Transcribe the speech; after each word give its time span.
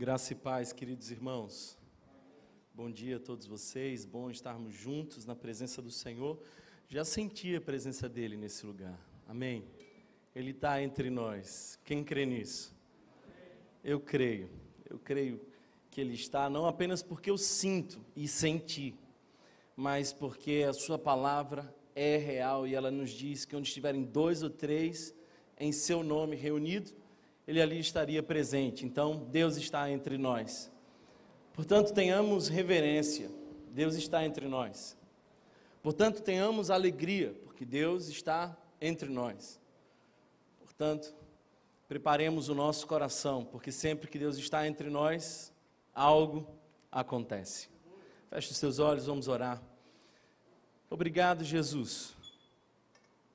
Graça 0.00 0.32
e 0.32 0.36
paz, 0.36 0.72
queridos 0.72 1.10
irmãos. 1.10 1.76
Bom 2.72 2.88
dia 2.88 3.16
a 3.16 3.18
todos 3.18 3.48
vocês, 3.48 4.04
bom 4.04 4.30
estarmos 4.30 4.72
juntos 4.72 5.24
na 5.24 5.34
presença 5.34 5.82
do 5.82 5.90
Senhor. 5.90 6.40
Já 6.86 7.04
senti 7.04 7.56
a 7.56 7.60
presença 7.60 8.08
dele 8.08 8.36
nesse 8.36 8.64
lugar, 8.64 8.96
amém? 9.26 9.64
Ele 10.36 10.52
está 10.52 10.80
entre 10.80 11.10
nós. 11.10 11.80
Quem 11.84 12.04
crê 12.04 12.24
nisso? 12.24 12.72
Eu 13.82 13.98
creio, 13.98 14.48
eu 14.88 15.00
creio 15.00 15.40
que 15.90 16.00
ele 16.00 16.14
está, 16.14 16.48
não 16.48 16.64
apenas 16.64 17.02
porque 17.02 17.28
eu 17.28 17.36
sinto 17.36 18.00
e 18.14 18.28
senti, 18.28 18.94
mas 19.74 20.12
porque 20.12 20.64
a 20.68 20.72
Sua 20.72 20.96
palavra 20.96 21.74
é 21.96 22.16
real 22.16 22.68
e 22.68 22.74
ela 22.76 22.92
nos 22.92 23.10
diz 23.10 23.44
que 23.44 23.56
onde 23.56 23.66
estiverem 23.66 24.04
dois 24.04 24.44
ou 24.44 24.50
três 24.50 25.12
em 25.58 25.72
Seu 25.72 26.04
nome 26.04 26.36
reunido, 26.36 26.92
Ele 27.48 27.62
ali 27.62 27.78
estaria 27.80 28.22
presente. 28.22 28.84
Então, 28.84 29.26
Deus 29.30 29.56
está 29.56 29.90
entre 29.90 30.18
nós. 30.18 30.70
Portanto, 31.54 31.94
tenhamos 31.94 32.46
reverência, 32.46 33.30
Deus 33.70 33.94
está 33.94 34.22
entre 34.22 34.46
nós. 34.46 34.94
Portanto, 35.82 36.20
tenhamos 36.22 36.70
alegria, 36.70 37.34
porque 37.42 37.64
Deus 37.64 38.08
está 38.08 38.54
entre 38.78 39.08
nós. 39.08 39.58
Portanto, 40.60 41.14
preparemos 41.88 42.50
o 42.50 42.54
nosso 42.54 42.86
coração, 42.86 43.46
porque 43.46 43.72
sempre 43.72 44.08
que 44.08 44.18
Deus 44.18 44.36
está 44.36 44.68
entre 44.68 44.90
nós, 44.90 45.50
algo 45.94 46.46
acontece. 46.92 47.70
Feche 48.28 48.50
os 48.50 48.58
seus 48.58 48.78
olhos, 48.78 49.06
vamos 49.06 49.26
orar. 49.26 49.62
Obrigado, 50.90 51.42
Jesus. 51.44 52.14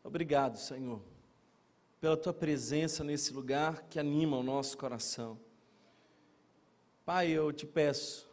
Obrigado, 0.04 0.58
Senhor, 0.58 1.02
pela 2.04 2.18
tua 2.18 2.34
presença 2.34 3.02
nesse 3.02 3.32
lugar 3.32 3.84
que 3.84 3.98
anima 3.98 4.36
o 4.36 4.44
nosso 4.44 4.78
coração. 4.78 5.40
Pai, 7.06 7.32
eu 7.32 7.54
te 7.54 7.66
peço 7.66 8.30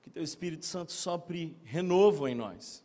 que 0.00 0.08
teu 0.08 0.22
Espírito 0.22 0.64
Santo 0.64 0.90
sopre 0.90 1.54
renovo 1.64 2.26
em 2.26 2.34
nós. 2.34 2.82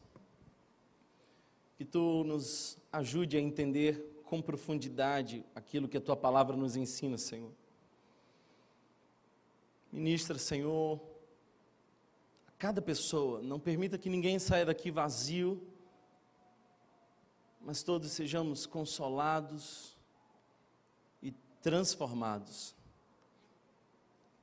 Que 1.77 1.85
tu 1.85 2.25
nos 2.25 2.77
ajude 2.91 3.37
a 3.37 3.39
entender 3.39 4.21
com 4.25 4.41
profundidade 4.41 5.45
aquilo 5.55 5.87
que 5.87 5.95
a 5.95 6.01
tua 6.01 6.17
palavra 6.17 6.57
nos 6.57 6.75
ensina, 6.75 7.17
Senhor. 7.17 7.53
Ministra, 9.89 10.37
Senhor, 10.37 10.99
cada 12.57 12.81
pessoa, 12.81 13.41
não 13.41 13.57
permita 13.57 13.97
que 13.97 14.09
ninguém 14.09 14.37
saia 14.37 14.65
daqui 14.65 14.91
vazio, 14.91 15.65
mas 17.67 17.83
todos 17.83 18.13
sejamos 18.13 18.65
consolados 18.65 19.93
e 21.21 21.33
transformados. 21.61 22.73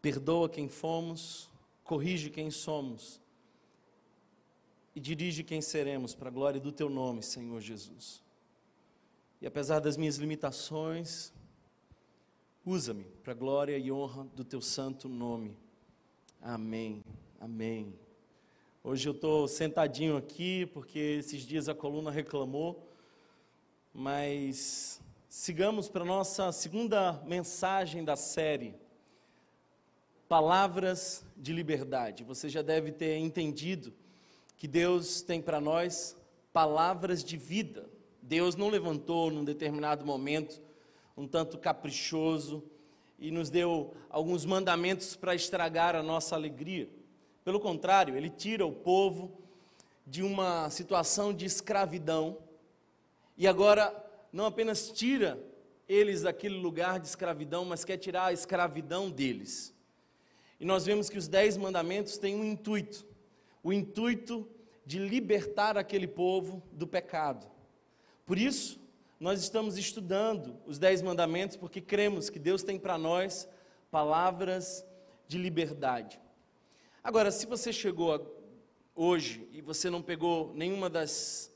Perdoa 0.02 0.46
quem 0.46 0.68
fomos, 0.68 1.48
corrige 1.82 2.28
quem 2.28 2.50
somos 2.50 3.18
e 4.94 5.00
dirige 5.00 5.42
quem 5.42 5.62
seremos 5.62 6.14
para 6.14 6.28
a 6.28 6.30
glória 6.30 6.60
do 6.60 6.70
teu 6.70 6.90
nome, 6.90 7.22
Senhor 7.22 7.58
Jesus. 7.62 8.22
E 9.40 9.46
apesar 9.46 9.80
das 9.80 9.96
minhas 9.96 10.16
limitações, 10.16 11.32
usa-me 12.62 13.04
para 13.22 13.32
a 13.32 13.36
glória 13.36 13.78
e 13.78 13.90
honra 13.90 14.24
do 14.36 14.44
teu 14.44 14.60
santo 14.60 15.08
nome. 15.08 15.56
Amém. 16.42 17.02
Amém. 17.40 17.98
Hoje 18.82 19.08
eu 19.08 19.14
estou 19.14 19.48
sentadinho 19.48 20.14
aqui 20.14 20.66
porque 20.66 20.98
esses 20.98 21.40
dias 21.40 21.70
a 21.70 21.74
coluna 21.74 22.10
reclamou, 22.10 22.90
mas 23.94 25.00
sigamos 25.28 25.88
para 25.88 26.02
a 26.02 26.06
nossa 26.06 26.50
segunda 26.50 27.22
mensagem 27.24 28.04
da 28.04 28.16
série, 28.16 28.74
Palavras 30.28 31.24
de 31.36 31.52
Liberdade. 31.52 32.24
Você 32.24 32.48
já 32.48 32.60
deve 32.60 32.90
ter 32.90 33.18
entendido 33.18 33.92
que 34.56 34.66
Deus 34.66 35.22
tem 35.22 35.40
para 35.40 35.60
nós 35.60 36.16
palavras 36.52 37.22
de 37.22 37.36
vida. 37.36 37.88
Deus 38.20 38.56
não 38.56 38.68
levantou 38.68 39.30
num 39.30 39.44
determinado 39.44 40.04
momento 40.04 40.60
um 41.16 41.28
tanto 41.28 41.56
caprichoso 41.56 42.64
e 43.16 43.30
nos 43.30 43.48
deu 43.48 43.94
alguns 44.10 44.44
mandamentos 44.44 45.14
para 45.14 45.36
estragar 45.36 45.94
a 45.94 46.02
nossa 46.02 46.34
alegria. 46.34 46.88
Pelo 47.44 47.60
contrário, 47.60 48.16
ele 48.16 48.30
tira 48.30 48.66
o 48.66 48.72
povo 48.72 49.30
de 50.04 50.22
uma 50.22 50.68
situação 50.70 51.32
de 51.32 51.44
escravidão 51.44 52.38
e 53.36 53.46
agora 53.46 53.94
não 54.32 54.46
apenas 54.46 54.90
tira 54.90 55.38
eles 55.88 56.22
daquele 56.22 56.56
lugar 56.56 56.98
de 56.98 57.06
escravidão, 57.06 57.64
mas 57.64 57.84
quer 57.84 57.96
tirar 57.96 58.26
a 58.26 58.32
escravidão 58.32 59.10
deles. 59.10 59.74
E 60.58 60.64
nós 60.64 60.86
vemos 60.86 61.08
que 61.08 61.18
os 61.18 61.28
dez 61.28 61.56
mandamentos 61.56 62.16
têm 62.16 62.34
um 62.36 62.44
intuito: 62.44 63.06
o 63.62 63.72
intuito 63.72 64.48
de 64.86 64.98
libertar 64.98 65.76
aquele 65.76 66.06
povo 66.06 66.62
do 66.72 66.86
pecado. 66.86 67.46
Por 68.26 68.38
isso, 68.38 68.80
nós 69.18 69.40
estamos 69.40 69.78
estudando 69.78 70.58
os 70.66 70.78
dez 70.78 71.00
mandamentos 71.00 71.56
porque 71.56 71.80
cremos 71.80 72.28
que 72.28 72.38
Deus 72.38 72.62
tem 72.62 72.78
para 72.78 72.98
nós 72.98 73.48
palavras 73.90 74.84
de 75.26 75.38
liberdade. 75.38 76.20
Agora, 77.02 77.30
se 77.30 77.46
você 77.46 77.72
chegou 77.72 78.42
hoje 78.94 79.48
e 79.52 79.60
você 79.60 79.90
não 79.90 80.02
pegou 80.02 80.52
nenhuma 80.54 80.88
das 80.88 81.53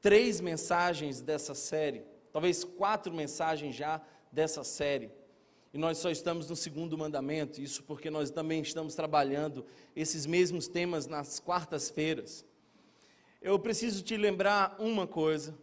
três 0.00 0.40
mensagens 0.40 1.20
dessa 1.20 1.54
série, 1.54 2.04
talvez 2.32 2.64
quatro 2.64 3.12
mensagens 3.12 3.74
já 3.74 4.00
dessa 4.30 4.62
série, 4.64 5.10
e 5.76 5.78
nós 5.78 5.98
só 5.98 6.10
estamos 6.10 6.48
no 6.48 6.56
segundo 6.56 6.96
mandamento, 6.96 7.60
isso 7.60 7.82
porque 7.82 8.08
nós 8.08 8.30
também 8.30 8.62
estamos 8.62 8.94
trabalhando 8.94 9.66
esses 9.94 10.24
mesmos 10.24 10.66
temas 10.68 11.06
nas 11.06 11.38
quartas-feiras. 11.38 12.46
Eu 13.42 13.58
preciso 13.58 14.02
te 14.02 14.16
lembrar 14.16 14.76
uma 14.78 15.06
coisa, 15.06 15.54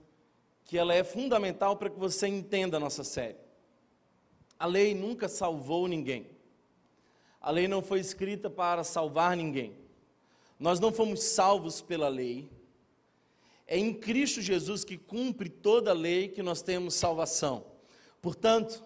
que 0.65 0.77
ela 0.77 0.93
é 0.93 1.03
fundamental 1.03 1.75
para 1.77 1.89
que 1.89 1.99
você 1.99 2.27
entenda 2.27 2.77
a 2.77 2.79
nossa 2.79 3.03
série. 3.03 3.37
A 4.57 4.65
lei 4.65 4.93
nunca 4.93 5.27
salvou 5.27 5.87
ninguém. 5.87 6.29
A 7.41 7.51
lei 7.51 7.67
não 7.67 7.81
foi 7.81 7.99
escrita 7.99 8.49
para 8.49 8.83
salvar 8.83 9.35
ninguém. 9.35 9.75
Nós 10.59 10.79
não 10.79 10.93
fomos 10.93 11.23
salvos 11.23 11.81
pela 11.81 12.07
lei. 12.07 12.49
É 13.67 13.77
em 13.77 13.93
Cristo 13.93 14.41
Jesus 14.41 14.83
que 14.83 14.97
cumpre 14.97 15.49
toda 15.49 15.91
a 15.91 15.93
lei 15.93 16.27
que 16.27 16.43
nós 16.43 16.61
temos 16.61 16.93
salvação. 16.93 17.65
Portanto, 18.21 18.83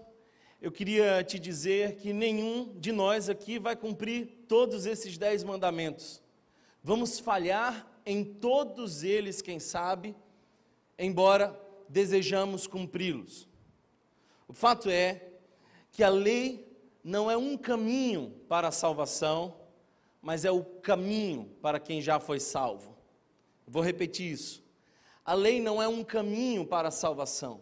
eu 0.62 0.72
queria 0.72 1.24
te 1.24 1.38
dizer 1.38 1.96
que 1.98 2.12
nenhum 2.12 2.74
de 2.80 2.92
nós 2.92 3.30
aqui 3.30 3.60
vai 3.60 3.76
cumprir 3.76 4.46
todos 4.48 4.86
esses 4.86 5.18
dez 5.18 5.44
mandamentos. 5.44 6.22
Vamos 6.84 7.20
falhar 7.20 7.88
em 8.06 8.24
todos 8.24 9.04
eles, 9.04 9.42
quem 9.42 9.60
sabe, 9.60 10.16
embora 10.98 11.60
desejamos 11.90 12.66
cumpri-los. 12.66 13.48
O 14.48 14.54
fato 14.54 14.90
é 14.90 15.34
que 15.92 16.04
a 16.04 16.10
lei 16.10 16.66
não 17.04 17.30
é 17.30 17.38
um 17.38 17.58
caminho 17.58 18.34
para 18.48 18.70
a 18.70 18.72
salvação, 18.72 19.58
mas 20.22 20.46
é 20.46 20.52
o 20.52 20.64
caminho 20.64 21.46
para 21.62 21.80
quem 21.80 22.02
já 22.02 22.20
foi 22.20 22.40
salvo. 22.40 22.98
Vou 23.68 23.84
repetir 23.84 24.32
isso. 24.32 24.64
A 25.28 25.34
lei 25.34 25.62
não 25.62 25.82
é 25.82 25.90
um 25.90 26.06
caminho 26.06 26.66
para 26.66 26.88
a 26.88 26.92
salvação. 26.92 27.60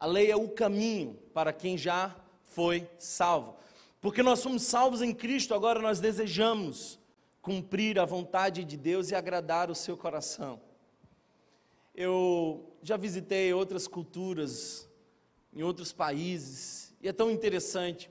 A 0.00 0.06
lei 0.06 0.28
é 0.28 0.34
o 0.34 0.48
caminho 0.48 1.16
para 1.32 1.52
quem 1.52 1.78
já 1.78 2.16
foi 2.42 2.90
salvo. 2.98 3.54
Porque 4.00 4.24
nós 4.24 4.40
somos 4.40 4.64
salvos 4.64 5.00
em 5.00 5.14
Cristo, 5.14 5.54
agora 5.54 5.80
nós 5.80 6.00
desejamos 6.00 6.98
cumprir 7.40 7.96
a 7.96 8.04
vontade 8.04 8.64
de 8.64 8.76
Deus 8.76 9.08
e 9.08 9.14
agradar 9.14 9.70
o 9.70 9.74
seu 9.74 9.96
coração. 9.96 10.60
Eu 11.94 12.74
já 12.82 12.96
visitei 12.96 13.54
outras 13.54 13.86
culturas 13.86 14.88
em 15.54 15.62
outros 15.62 15.92
países 15.92 16.92
e 17.00 17.06
é 17.06 17.12
tão 17.12 17.30
interessante 17.30 18.10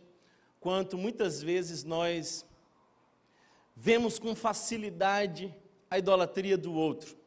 quanto 0.58 0.98
muitas 0.98 1.42
vezes 1.42 1.84
nós 1.84 2.46
vemos 3.76 4.18
com 4.18 4.34
facilidade 4.34 5.54
a 5.92 6.00
idolatria 6.00 6.58
do 6.58 6.74
outro. 6.74 7.19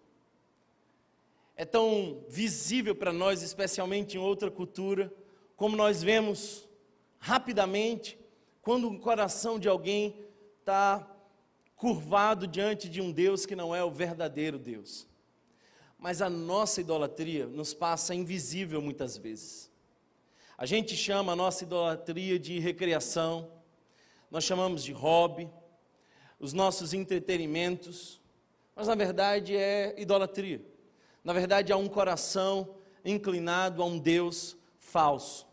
É 1.57 1.65
tão 1.65 2.25
visível 2.29 2.95
para 2.95 3.13
nós, 3.13 3.43
especialmente 3.43 4.17
em 4.17 4.21
outra 4.21 4.51
cultura, 4.51 5.13
como 5.57 5.77
nós 5.77 6.03
vemos 6.03 6.69
rapidamente 7.19 8.19
quando 8.63 8.89
o 8.89 8.99
coração 8.99 9.59
de 9.59 9.69
alguém 9.69 10.25
está 10.61 11.09
curvado 11.77 12.47
diante 12.47 12.89
de 12.89 13.01
um 13.01 13.11
Deus 13.11 13.45
que 13.45 13.57
não 13.57 13.75
é 13.75 13.83
o 13.83 13.91
verdadeiro 13.91 14.59
Deus. 14.59 15.07
Mas 15.99 16.23
a 16.23 16.31
nossa 16.31 16.81
idolatria 16.81 17.47
nos 17.47 17.75
passa 17.75 18.15
invisível 18.15 18.81
muitas 18.81 19.17
vezes. 19.17 19.71
A 20.57 20.65
gente 20.65 20.97
chama 20.97 21.33
a 21.33 21.37
nossa 21.37 21.65
idolatria 21.65 22.39
de 22.39 22.59
recreação, 22.59 23.51
nós 24.31 24.45
chamamos 24.45 24.85
de 24.85 24.93
hobby, 24.93 25.51
os 26.39 26.53
nossos 26.53 26.95
entretenimentos, 26.95 28.21
mas 28.75 28.87
na 28.89 28.95
verdade 28.95 29.57
é 29.57 29.95
idolatria. 29.99 30.61
Na 31.25 31.33
verdade, 31.33 31.73
há 31.73 31.77
um 31.77 31.89
coração 31.89 32.77
inclinado 33.05 33.83
a 33.83 33.87
um 33.87 33.99
Deus 33.99 34.57
falso. 34.79 35.47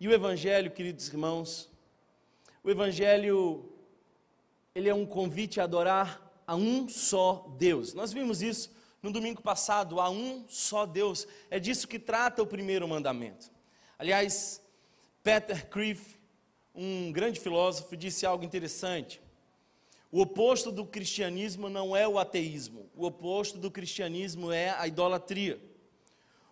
E 0.00 0.08
o 0.08 0.12
Evangelho, 0.12 0.70
queridos 0.70 1.08
irmãos, 1.08 1.70
O 2.66 2.70
Evangelho, 2.70 3.72
ele 4.74 4.88
é 4.88 4.94
um 4.94 5.06
convite 5.06 5.60
a 5.60 5.62
adorar 5.62 6.20
a 6.44 6.56
um 6.56 6.88
só 6.88 7.46
Deus. 7.56 7.94
Nós 7.94 8.12
vimos 8.12 8.42
isso 8.42 8.74
no 9.00 9.12
domingo 9.12 9.40
passado, 9.40 10.00
a 10.00 10.10
um 10.10 10.44
só 10.48 10.84
Deus. 10.84 11.28
É 11.48 11.60
disso 11.60 11.86
que 11.86 11.96
trata 11.96 12.42
o 12.42 12.46
primeiro 12.46 12.88
mandamento. 12.88 13.52
Aliás, 13.96 14.60
Peter 15.22 15.68
Criff, 15.68 16.16
um 16.74 17.12
grande 17.12 17.38
filósofo, 17.38 17.96
disse 17.96 18.26
algo 18.26 18.44
interessante. 18.44 19.22
O 20.10 20.20
oposto 20.20 20.70
do 20.70 20.84
cristianismo 20.84 21.68
não 21.68 21.96
é 21.96 22.06
o 22.06 22.18
ateísmo, 22.18 22.88
o 22.96 23.06
oposto 23.06 23.58
do 23.58 23.70
cristianismo 23.70 24.52
é 24.52 24.70
a 24.70 24.86
idolatria. 24.86 25.60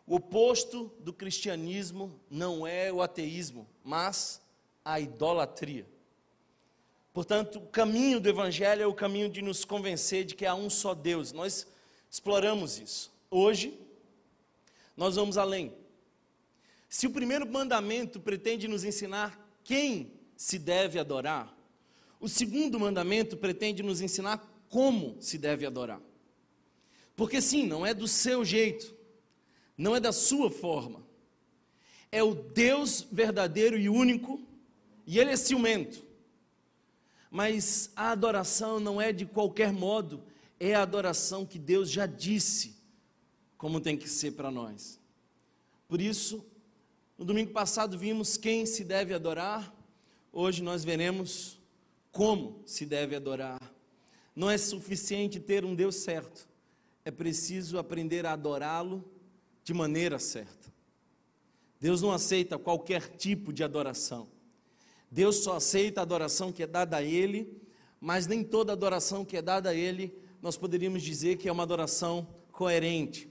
O 0.06 0.16
oposto 0.16 0.92
do 1.00 1.12
cristianismo 1.12 2.20
não 2.30 2.66
é 2.66 2.92
o 2.92 3.00
ateísmo, 3.00 3.66
mas 3.82 4.40
a 4.84 5.00
idolatria. 5.00 5.86
Portanto, 7.14 7.60
o 7.60 7.66
caminho 7.68 8.20
do 8.20 8.28
Evangelho 8.28 8.82
é 8.82 8.86
o 8.86 8.92
caminho 8.92 9.30
de 9.30 9.40
nos 9.40 9.64
convencer 9.64 10.24
de 10.24 10.34
que 10.34 10.44
há 10.44 10.54
um 10.54 10.68
só 10.68 10.94
Deus. 10.94 11.32
Nós 11.32 11.66
exploramos 12.10 12.78
isso. 12.78 13.12
Hoje, 13.30 13.78
nós 14.96 15.14
vamos 15.14 15.38
além. 15.38 15.72
Se 16.88 17.06
o 17.06 17.10
primeiro 17.10 17.46
mandamento 17.46 18.20
pretende 18.20 18.68
nos 18.68 18.84
ensinar 18.84 19.40
quem 19.62 20.12
se 20.36 20.58
deve 20.58 20.98
adorar, 20.98 21.53
o 22.24 22.28
segundo 22.28 22.80
mandamento 22.80 23.36
pretende 23.36 23.82
nos 23.82 24.00
ensinar 24.00 24.38
como 24.68 25.16
se 25.20 25.36
deve 25.38 25.66
adorar. 25.66 26.00
Porque 27.14 27.40
sim, 27.40 27.66
não 27.66 27.84
é 27.84 27.92
do 27.92 28.08
seu 28.08 28.44
jeito, 28.44 28.94
não 29.76 29.94
é 29.94 30.00
da 30.00 30.12
sua 30.12 30.50
forma. 30.50 31.06
É 32.10 32.22
o 32.22 32.34
Deus 32.34 33.06
verdadeiro 33.10 33.78
e 33.78 33.88
único, 33.88 34.40
e 35.06 35.18
ele 35.18 35.30
é 35.30 35.36
ciumento 35.36 36.04
mas 37.34 37.90
a 37.96 38.12
adoração 38.12 38.78
não 38.78 39.00
é 39.00 39.12
de 39.12 39.26
qualquer 39.26 39.72
modo, 39.72 40.22
é 40.60 40.72
a 40.72 40.82
adoração 40.82 41.44
que 41.44 41.58
Deus 41.58 41.90
já 41.90 42.06
disse 42.06 42.76
como 43.58 43.80
tem 43.80 43.96
que 43.96 44.08
ser 44.08 44.30
para 44.36 44.52
nós. 44.52 45.00
Por 45.88 46.00
isso, 46.00 46.46
no 47.18 47.24
domingo 47.24 47.50
passado 47.50 47.98
vimos 47.98 48.36
quem 48.36 48.64
se 48.64 48.84
deve 48.84 49.12
adorar, 49.12 49.74
hoje 50.32 50.62
nós 50.62 50.84
veremos 50.84 51.58
como 52.14 52.62
se 52.64 52.86
deve 52.86 53.16
adorar. 53.16 53.60
Não 54.34 54.48
é 54.48 54.56
suficiente 54.56 55.40
ter 55.40 55.64
um 55.64 55.74
Deus 55.74 55.96
certo, 55.96 56.48
é 57.04 57.10
preciso 57.10 57.76
aprender 57.76 58.24
a 58.24 58.32
adorá-lo 58.32 59.04
de 59.64 59.74
maneira 59.74 60.18
certa. 60.18 60.72
Deus 61.80 62.00
não 62.00 62.12
aceita 62.12 62.56
qualquer 62.56 63.16
tipo 63.16 63.52
de 63.52 63.62
adoração. 63.62 64.28
Deus 65.10 65.36
só 65.36 65.56
aceita 65.56 66.00
a 66.00 66.02
adoração 66.02 66.50
que 66.50 66.62
é 66.62 66.66
dada 66.66 66.96
a 66.98 67.02
Ele, 67.02 67.60
mas 68.00 68.26
nem 68.26 68.42
toda 68.42 68.72
adoração 68.72 69.24
que 69.24 69.36
é 69.36 69.42
dada 69.42 69.70
a 69.70 69.74
Ele 69.74 70.16
nós 70.40 70.56
poderíamos 70.56 71.02
dizer 71.02 71.36
que 71.38 71.48
é 71.48 71.52
uma 71.52 71.62
adoração 71.62 72.28
coerente. 72.52 73.28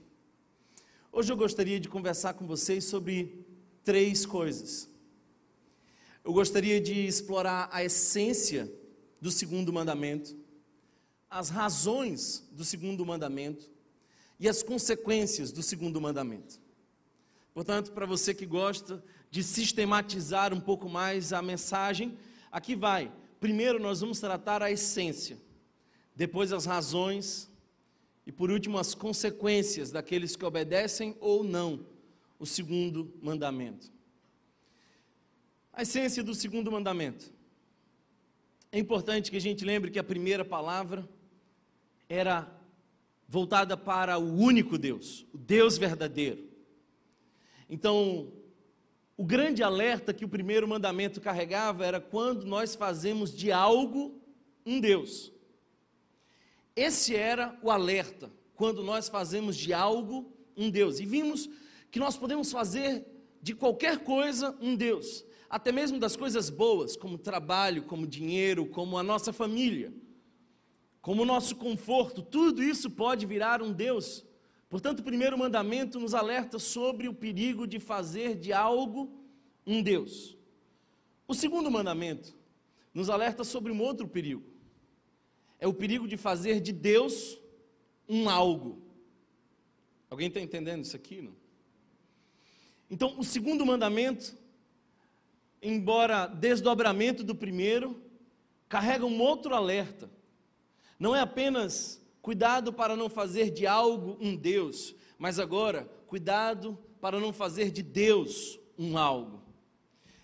Hoje 1.12 1.32
eu 1.32 1.36
gostaria 1.36 1.78
de 1.78 1.88
conversar 1.88 2.34
com 2.34 2.44
vocês 2.44 2.84
sobre 2.84 3.46
três 3.84 4.26
coisas. 4.26 4.88
Eu 6.24 6.32
gostaria 6.32 6.80
de 6.80 7.06
explorar 7.06 7.68
a 7.70 7.84
essência 7.84 8.72
do 9.20 9.30
segundo 9.30 9.70
mandamento, 9.70 10.34
as 11.28 11.50
razões 11.50 12.48
do 12.50 12.64
segundo 12.64 13.04
mandamento 13.04 13.70
e 14.40 14.48
as 14.48 14.62
consequências 14.62 15.52
do 15.52 15.62
segundo 15.62 16.00
mandamento. 16.00 16.58
Portanto, 17.52 17.92
para 17.92 18.06
você 18.06 18.32
que 18.32 18.46
gosta 18.46 19.04
de 19.30 19.42
sistematizar 19.42 20.54
um 20.54 20.60
pouco 20.60 20.88
mais 20.88 21.30
a 21.30 21.42
mensagem, 21.42 22.16
aqui 22.50 22.74
vai. 22.74 23.12
Primeiro 23.38 23.78
nós 23.78 24.00
vamos 24.00 24.18
tratar 24.18 24.62
a 24.62 24.72
essência, 24.72 25.36
depois 26.16 26.54
as 26.54 26.64
razões 26.64 27.50
e 28.26 28.32
por 28.32 28.50
último 28.50 28.78
as 28.78 28.94
consequências 28.94 29.90
daqueles 29.90 30.36
que 30.36 30.44
obedecem 30.46 31.14
ou 31.20 31.44
não 31.44 31.86
o 32.38 32.46
segundo 32.46 33.12
mandamento. 33.20 33.93
A 35.76 35.82
essência 35.82 36.22
do 36.22 36.34
segundo 36.34 36.70
mandamento. 36.70 37.32
É 38.70 38.78
importante 38.78 39.28
que 39.28 39.36
a 39.36 39.40
gente 39.40 39.64
lembre 39.64 39.90
que 39.90 39.98
a 39.98 40.04
primeira 40.04 40.44
palavra 40.44 41.08
era 42.08 42.48
voltada 43.28 43.76
para 43.76 44.16
o 44.16 44.38
único 44.38 44.78
Deus, 44.78 45.26
o 45.32 45.38
Deus 45.38 45.76
verdadeiro. 45.76 46.48
Então, 47.68 48.32
o 49.16 49.24
grande 49.24 49.64
alerta 49.64 50.14
que 50.14 50.24
o 50.24 50.28
primeiro 50.28 50.68
mandamento 50.68 51.20
carregava 51.20 51.84
era 51.84 52.00
quando 52.00 52.46
nós 52.46 52.76
fazemos 52.76 53.34
de 53.34 53.50
algo 53.50 54.20
um 54.64 54.78
Deus. 54.78 55.32
Esse 56.76 57.16
era 57.16 57.58
o 57.62 57.70
alerta, 57.70 58.30
quando 58.54 58.82
nós 58.84 59.08
fazemos 59.08 59.56
de 59.56 59.72
algo 59.72 60.32
um 60.56 60.70
Deus. 60.70 61.00
E 61.00 61.04
vimos 61.04 61.50
que 61.90 61.98
nós 61.98 62.16
podemos 62.16 62.52
fazer 62.52 63.04
de 63.42 63.54
qualquer 63.54 63.98
coisa 64.04 64.56
um 64.60 64.74
Deus, 64.76 65.24
até 65.54 65.70
mesmo 65.70 66.00
das 66.00 66.16
coisas 66.16 66.50
boas, 66.50 66.96
como 66.96 67.16
trabalho, 67.16 67.84
como 67.84 68.08
dinheiro, 68.08 68.66
como 68.66 68.98
a 68.98 69.04
nossa 69.04 69.32
família, 69.32 69.94
como 71.00 71.22
o 71.22 71.24
nosso 71.24 71.54
conforto, 71.54 72.22
tudo 72.22 72.60
isso 72.60 72.90
pode 72.90 73.24
virar 73.24 73.62
um 73.62 73.72
Deus. 73.72 74.26
Portanto, 74.68 74.98
o 74.98 75.04
primeiro 75.04 75.38
mandamento 75.38 76.00
nos 76.00 76.12
alerta 76.12 76.58
sobre 76.58 77.06
o 77.06 77.14
perigo 77.14 77.68
de 77.68 77.78
fazer 77.78 78.34
de 78.34 78.52
algo 78.52 79.08
um 79.64 79.80
Deus. 79.80 80.36
O 81.28 81.34
segundo 81.34 81.70
mandamento 81.70 82.36
nos 82.92 83.08
alerta 83.08 83.44
sobre 83.44 83.70
um 83.70 83.80
outro 83.80 84.08
perigo. 84.08 84.42
É 85.60 85.68
o 85.68 85.72
perigo 85.72 86.08
de 86.08 86.16
fazer 86.16 86.60
de 86.60 86.72
Deus 86.72 87.38
um 88.08 88.28
algo. 88.28 88.82
Alguém 90.10 90.26
está 90.26 90.40
entendendo 90.40 90.82
isso 90.82 90.96
aqui? 90.96 91.22
Não? 91.22 91.36
Então, 92.90 93.14
o 93.16 93.22
segundo 93.22 93.64
mandamento, 93.64 94.36
embora 95.64 96.26
desdobramento 96.26 97.24
do 97.24 97.34
primeiro, 97.34 98.00
carrega 98.68 99.04
um 99.04 99.20
outro 99.20 99.54
alerta. 99.54 100.10
Não 100.98 101.16
é 101.16 101.20
apenas 101.20 102.04
Cuidado 102.24 102.72
para 102.72 102.96
não 102.96 103.10
fazer 103.10 103.50
de 103.50 103.66
algo 103.66 104.16
um 104.18 104.34
Deus, 104.34 104.94
mas 105.18 105.38
agora, 105.38 105.84
cuidado 106.06 106.78
para 106.98 107.20
não 107.20 107.34
fazer 107.34 107.70
de 107.70 107.82
Deus 107.82 108.58
um 108.78 108.96
algo. 108.96 109.42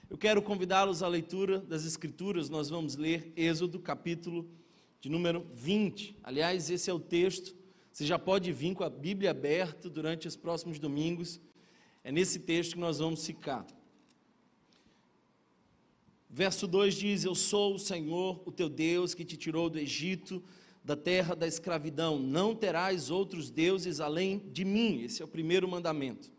Eu 0.08 0.16
quero 0.16 0.40
convidá-los 0.40 1.02
à 1.02 1.08
leitura 1.08 1.58
das 1.58 1.84
Escrituras, 1.84 2.48
nós 2.48 2.70
vamos 2.70 2.96
ler 2.96 3.30
Êxodo, 3.36 3.78
capítulo 3.78 4.48
de 4.98 5.10
número 5.10 5.46
20. 5.52 6.16
Aliás, 6.22 6.70
esse 6.70 6.88
é 6.88 6.94
o 6.94 6.98
texto, 6.98 7.54
você 7.92 8.06
já 8.06 8.18
pode 8.18 8.50
vir 8.50 8.72
com 8.72 8.82
a 8.82 8.88
Bíblia 8.88 9.32
aberta 9.32 9.90
durante 9.90 10.26
os 10.26 10.36
próximos 10.36 10.78
domingos, 10.78 11.38
é 12.02 12.10
nesse 12.10 12.38
texto 12.38 12.76
que 12.76 12.80
nós 12.80 12.98
vamos 12.98 13.26
ficar. 13.26 13.66
Verso 16.30 16.66
2 16.66 16.94
diz: 16.94 17.24
Eu 17.24 17.34
sou 17.34 17.74
o 17.74 17.78
Senhor, 17.78 18.40
o 18.46 18.52
teu 18.52 18.68
Deus, 18.68 19.14
que 19.14 19.24
te 19.24 19.36
tirou 19.36 19.68
do 19.68 19.78
Egito 19.78 20.42
da 20.82 20.96
terra 20.96 21.36
da 21.36 21.46
escravidão. 21.46 22.18
Não 22.18 22.54
terás 22.54 23.10
outros 23.10 23.50
deuses 23.50 24.00
além 24.00 24.38
de 24.52 24.64
mim. 24.64 25.02
Esse 25.02 25.22
é 25.22 25.24
o 25.24 25.28
primeiro 25.28 25.68
mandamento. 25.68 26.32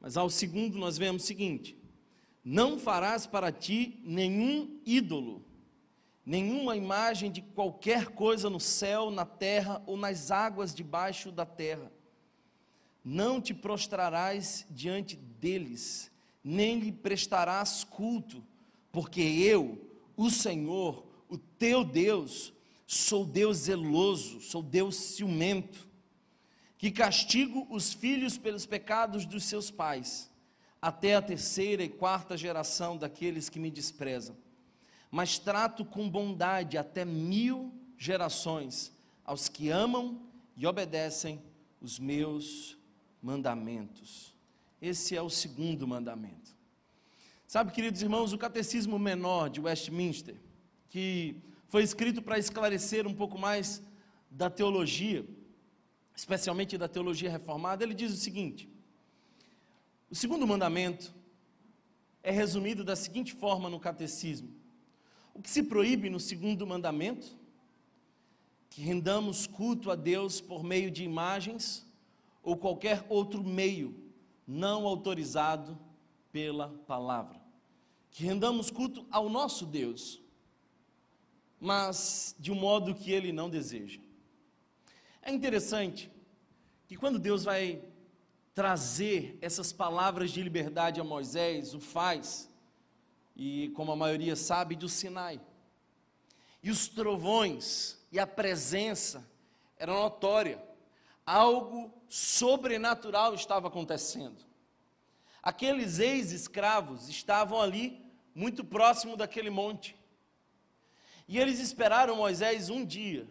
Mas 0.00 0.16
ao 0.16 0.30
segundo 0.30 0.78
nós 0.78 0.98
vemos 0.98 1.22
o 1.22 1.26
seguinte: 1.26 1.76
Não 2.44 2.78
farás 2.78 3.26
para 3.26 3.52
ti 3.52 4.00
nenhum 4.04 4.80
ídolo, 4.84 5.44
nenhuma 6.24 6.76
imagem 6.76 7.30
de 7.30 7.42
qualquer 7.42 8.08
coisa 8.08 8.48
no 8.48 8.60
céu, 8.60 9.10
na 9.10 9.24
terra 9.24 9.82
ou 9.86 9.96
nas 9.96 10.30
águas 10.30 10.74
debaixo 10.74 11.30
da 11.30 11.46
terra. 11.46 11.92
Não 13.04 13.40
te 13.40 13.54
prostrarás 13.54 14.66
diante 14.70 15.16
deles, 15.16 16.10
nem 16.44 16.78
lhe 16.78 16.92
prestarás 16.92 17.82
culto, 17.84 18.44
porque 18.98 19.20
eu, 19.20 19.78
o 20.16 20.28
Senhor, 20.28 21.06
o 21.28 21.38
teu 21.38 21.84
Deus, 21.84 22.52
Sou 22.84 23.24
Deus 23.24 23.58
zeloso, 23.58 24.40
sou 24.40 24.60
Deus 24.60 24.96
ciumento, 24.96 25.86
que 26.76 26.90
castigo 26.90 27.64
os 27.70 27.92
filhos 27.92 28.36
pelos 28.36 28.66
pecados 28.66 29.24
dos 29.24 29.44
seus 29.44 29.70
pais, 29.70 30.28
até 30.82 31.14
a 31.14 31.22
terceira 31.22 31.84
e 31.84 31.88
quarta 31.88 32.36
geração 32.36 32.96
daqueles 32.96 33.48
que 33.48 33.60
me 33.60 33.70
desprezam. 33.70 34.36
Mas 35.12 35.38
trato 35.38 35.84
com 35.84 36.10
bondade 36.10 36.76
até 36.76 37.04
mil 37.04 37.72
gerações 37.96 38.90
aos 39.24 39.48
que 39.48 39.68
amam 39.68 40.20
e 40.56 40.66
obedecem 40.66 41.40
os 41.80 42.00
meus 42.00 42.76
mandamentos. 43.22 44.34
Esse 44.82 45.14
é 45.14 45.22
o 45.22 45.30
segundo 45.30 45.86
mandamento. 45.86 46.57
Sabe, 47.48 47.72
queridos 47.72 48.02
irmãos, 48.02 48.34
o 48.34 48.36
catecismo 48.36 48.98
menor 48.98 49.48
de 49.48 49.58
Westminster, 49.58 50.36
que 50.90 51.34
foi 51.66 51.82
escrito 51.82 52.20
para 52.20 52.38
esclarecer 52.38 53.06
um 53.06 53.14
pouco 53.14 53.38
mais 53.38 53.82
da 54.30 54.50
teologia, 54.50 55.26
especialmente 56.14 56.76
da 56.76 56.86
teologia 56.86 57.30
reformada. 57.30 57.82
Ele 57.82 57.94
diz 57.94 58.12
o 58.12 58.16
seguinte: 58.18 58.68
o 60.10 60.14
segundo 60.14 60.46
mandamento 60.46 61.14
é 62.22 62.30
resumido 62.30 62.84
da 62.84 62.94
seguinte 62.94 63.32
forma 63.32 63.70
no 63.70 63.80
catecismo: 63.80 64.50
O 65.32 65.40
que 65.40 65.48
se 65.48 65.62
proíbe 65.62 66.10
no 66.10 66.20
segundo 66.20 66.66
mandamento? 66.66 67.34
Que 68.68 68.82
rendamos 68.82 69.46
culto 69.46 69.90
a 69.90 69.94
Deus 69.94 70.38
por 70.38 70.62
meio 70.62 70.90
de 70.90 71.02
imagens 71.02 71.86
ou 72.42 72.58
qualquer 72.58 73.06
outro 73.08 73.42
meio 73.42 73.96
não 74.46 74.86
autorizado 74.86 75.87
pela 76.32 76.68
palavra. 76.86 77.40
Que 78.10 78.24
rendamos 78.24 78.70
culto 78.70 79.06
ao 79.10 79.28
nosso 79.28 79.66
Deus, 79.66 80.20
mas 81.60 82.34
de 82.38 82.50
um 82.50 82.54
modo 82.54 82.94
que 82.94 83.10
ele 83.10 83.32
não 83.32 83.50
deseja. 83.50 84.00
É 85.22 85.32
interessante 85.32 86.10
que 86.86 86.96
quando 86.96 87.18
Deus 87.18 87.44
vai 87.44 87.82
trazer 88.54 89.38
essas 89.40 89.72
palavras 89.72 90.30
de 90.30 90.42
liberdade 90.42 91.00
a 91.00 91.04
Moisés, 91.04 91.74
o 91.74 91.80
faz, 91.80 92.50
e 93.36 93.68
como 93.70 93.92
a 93.92 93.96
maioria 93.96 94.34
sabe, 94.34 94.74
do 94.74 94.88
Sinai. 94.88 95.40
E 96.62 96.70
os 96.70 96.88
trovões 96.88 97.98
e 98.10 98.18
a 98.18 98.26
presença 98.26 99.24
era 99.76 99.92
notória. 99.92 100.60
Algo 101.24 101.92
sobrenatural 102.08 103.34
estava 103.34 103.68
acontecendo. 103.68 104.47
Aqueles 105.48 105.98
ex-escravos 105.98 107.08
estavam 107.08 107.58
ali, 107.58 108.04
muito 108.34 108.62
próximo 108.62 109.16
daquele 109.16 109.48
monte. 109.48 109.96
E 111.26 111.38
eles 111.38 111.58
esperaram 111.58 112.16
Moisés 112.16 112.68
um 112.68 112.84
dia, 112.84 113.26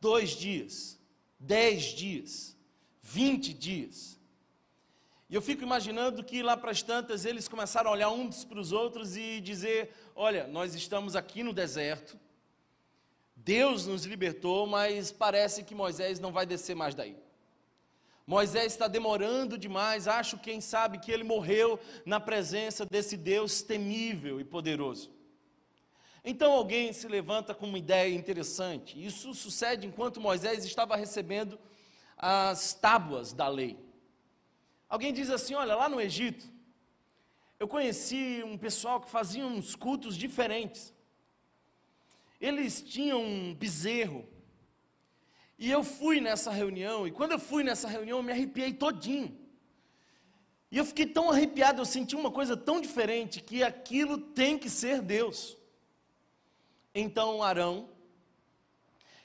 dois 0.00 0.30
dias, 0.30 0.96
dez 1.40 1.86
dias, 1.86 2.56
vinte 3.02 3.52
dias. 3.52 4.16
E 5.28 5.34
eu 5.34 5.42
fico 5.42 5.64
imaginando 5.64 6.22
que 6.22 6.40
lá 6.40 6.56
para 6.56 6.70
as 6.70 6.84
tantas 6.84 7.24
eles 7.24 7.48
começaram 7.48 7.90
a 7.90 7.94
olhar 7.94 8.10
uns 8.10 8.44
para 8.44 8.60
os 8.60 8.70
outros 8.70 9.16
e 9.16 9.40
dizer: 9.40 9.92
Olha, 10.14 10.46
nós 10.46 10.76
estamos 10.76 11.16
aqui 11.16 11.42
no 11.42 11.52
deserto, 11.52 12.16
Deus 13.34 13.88
nos 13.88 14.04
libertou, 14.04 14.68
mas 14.68 15.10
parece 15.10 15.64
que 15.64 15.74
Moisés 15.74 16.20
não 16.20 16.30
vai 16.30 16.46
descer 16.46 16.76
mais 16.76 16.94
daí. 16.94 17.16
Moisés 18.30 18.66
está 18.66 18.86
demorando 18.86 19.58
demais, 19.58 20.06
acho, 20.06 20.38
quem 20.38 20.60
sabe, 20.60 21.00
que 21.00 21.10
ele 21.10 21.24
morreu 21.24 21.80
na 22.06 22.20
presença 22.20 22.86
desse 22.86 23.16
Deus 23.16 23.60
temível 23.60 24.40
e 24.40 24.44
poderoso. 24.44 25.10
Então 26.24 26.52
alguém 26.52 26.92
se 26.92 27.08
levanta 27.08 27.52
com 27.52 27.66
uma 27.66 27.76
ideia 27.76 28.14
interessante. 28.14 29.04
Isso 29.04 29.34
sucede 29.34 29.84
enquanto 29.84 30.20
Moisés 30.20 30.64
estava 30.64 30.94
recebendo 30.94 31.58
as 32.16 32.72
tábuas 32.72 33.32
da 33.32 33.48
lei. 33.48 33.76
Alguém 34.88 35.12
diz 35.12 35.28
assim: 35.28 35.56
olha, 35.56 35.74
lá 35.74 35.88
no 35.88 36.00
Egito, 36.00 36.48
eu 37.58 37.66
conheci 37.66 38.44
um 38.46 38.56
pessoal 38.56 39.00
que 39.00 39.10
fazia 39.10 39.44
uns 39.44 39.74
cultos 39.74 40.16
diferentes. 40.16 40.94
Eles 42.40 42.80
tinham 42.80 43.20
um 43.20 43.52
bezerro. 43.52 44.24
E 45.60 45.70
eu 45.70 45.84
fui 45.84 46.22
nessa 46.22 46.50
reunião, 46.50 47.06
e 47.06 47.10
quando 47.10 47.32
eu 47.32 47.38
fui 47.38 47.62
nessa 47.62 47.86
reunião, 47.86 48.16
eu 48.16 48.22
me 48.22 48.32
arrepiei 48.32 48.72
todinho. 48.72 49.38
E 50.70 50.78
eu 50.78 50.86
fiquei 50.86 51.04
tão 51.04 51.28
arrepiado, 51.28 51.82
eu 51.82 51.84
senti 51.84 52.16
uma 52.16 52.30
coisa 52.30 52.56
tão 52.56 52.80
diferente, 52.80 53.42
que 53.42 53.62
aquilo 53.62 54.16
tem 54.16 54.58
que 54.58 54.70
ser 54.70 55.02
Deus. 55.02 55.58
Então 56.94 57.42
Arão, 57.42 57.90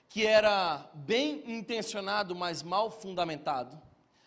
que 0.09 0.25
era 0.25 0.91
bem 0.93 1.41
intencionado, 1.49 2.35
mas 2.35 2.61
mal 2.61 2.91
fundamentado, 2.91 3.81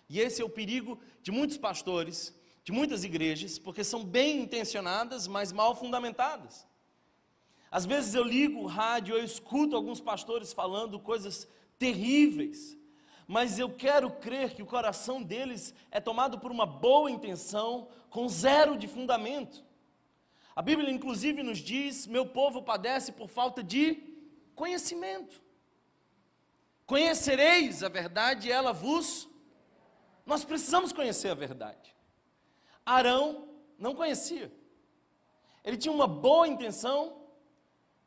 e 0.08 0.18
esse 0.18 0.40
é 0.40 0.44
o 0.44 0.48
perigo 0.48 0.98
de 1.22 1.30
muitos 1.30 1.58
pastores, 1.58 2.34
de 2.64 2.72
muitas 2.72 3.04
igrejas, 3.04 3.58
porque 3.58 3.84
são 3.84 4.02
bem 4.02 4.40
intencionadas, 4.40 5.26
mas 5.26 5.52
mal 5.52 5.76
fundamentadas. 5.76 6.66
Às 7.70 7.84
vezes 7.84 8.14
eu 8.14 8.24
ligo 8.24 8.60
o 8.60 8.66
rádio, 8.66 9.14
eu 9.14 9.22
escuto 9.22 9.76
alguns 9.76 10.00
pastores 10.00 10.54
falando 10.54 10.98
coisas 10.98 11.46
terríveis, 11.78 12.76
mas 13.26 13.58
eu 13.58 13.70
quero 13.70 14.10
crer 14.10 14.54
que 14.54 14.62
o 14.62 14.66
coração 14.66 15.22
deles 15.22 15.74
é 15.90 16.00
tomado 16.00 16.38
por 16.38 16.50
uma 16.50 16.64
boa 16.64 17.10
intenção, 17.10 17.88
com 18.08 18.28
zero 18.28 18.76
de 18.76 18.88
fundamento. 18.88 19.64
A 20.56 20.62
Bíblia, 20.62 20.90
inclusive, 20.90 21.42
nos 21.42 21.58
diz: 21.58 22.06
meu 22.06 22.26
povo 22.26 22.62
padece 22.62 23.12
por 23.12 23.28
falta 23.28 23.62
de 23.62 24.02
conhecimento. 24.54 25.40
Conhecereis 26.86 27.82
a 27.82 27.88
verdade 27.88 28.50
ela 28.50 28.72
vos. 28.72 29.28
Nós 30.24 30.44
precisamos 30.44 30.92
conhecer 30.92 31.28
a 31.28 31.34
verdade. 31.34 31.94
Arão 32.84 33.46
não 33.78 33.94
conhecia. 33.94 34.50
Ele 35.62 35.76
tinha 35.76 35.92
uma 35.92 36.08
boa 36.08 36.48
intenção, 36.48 37.24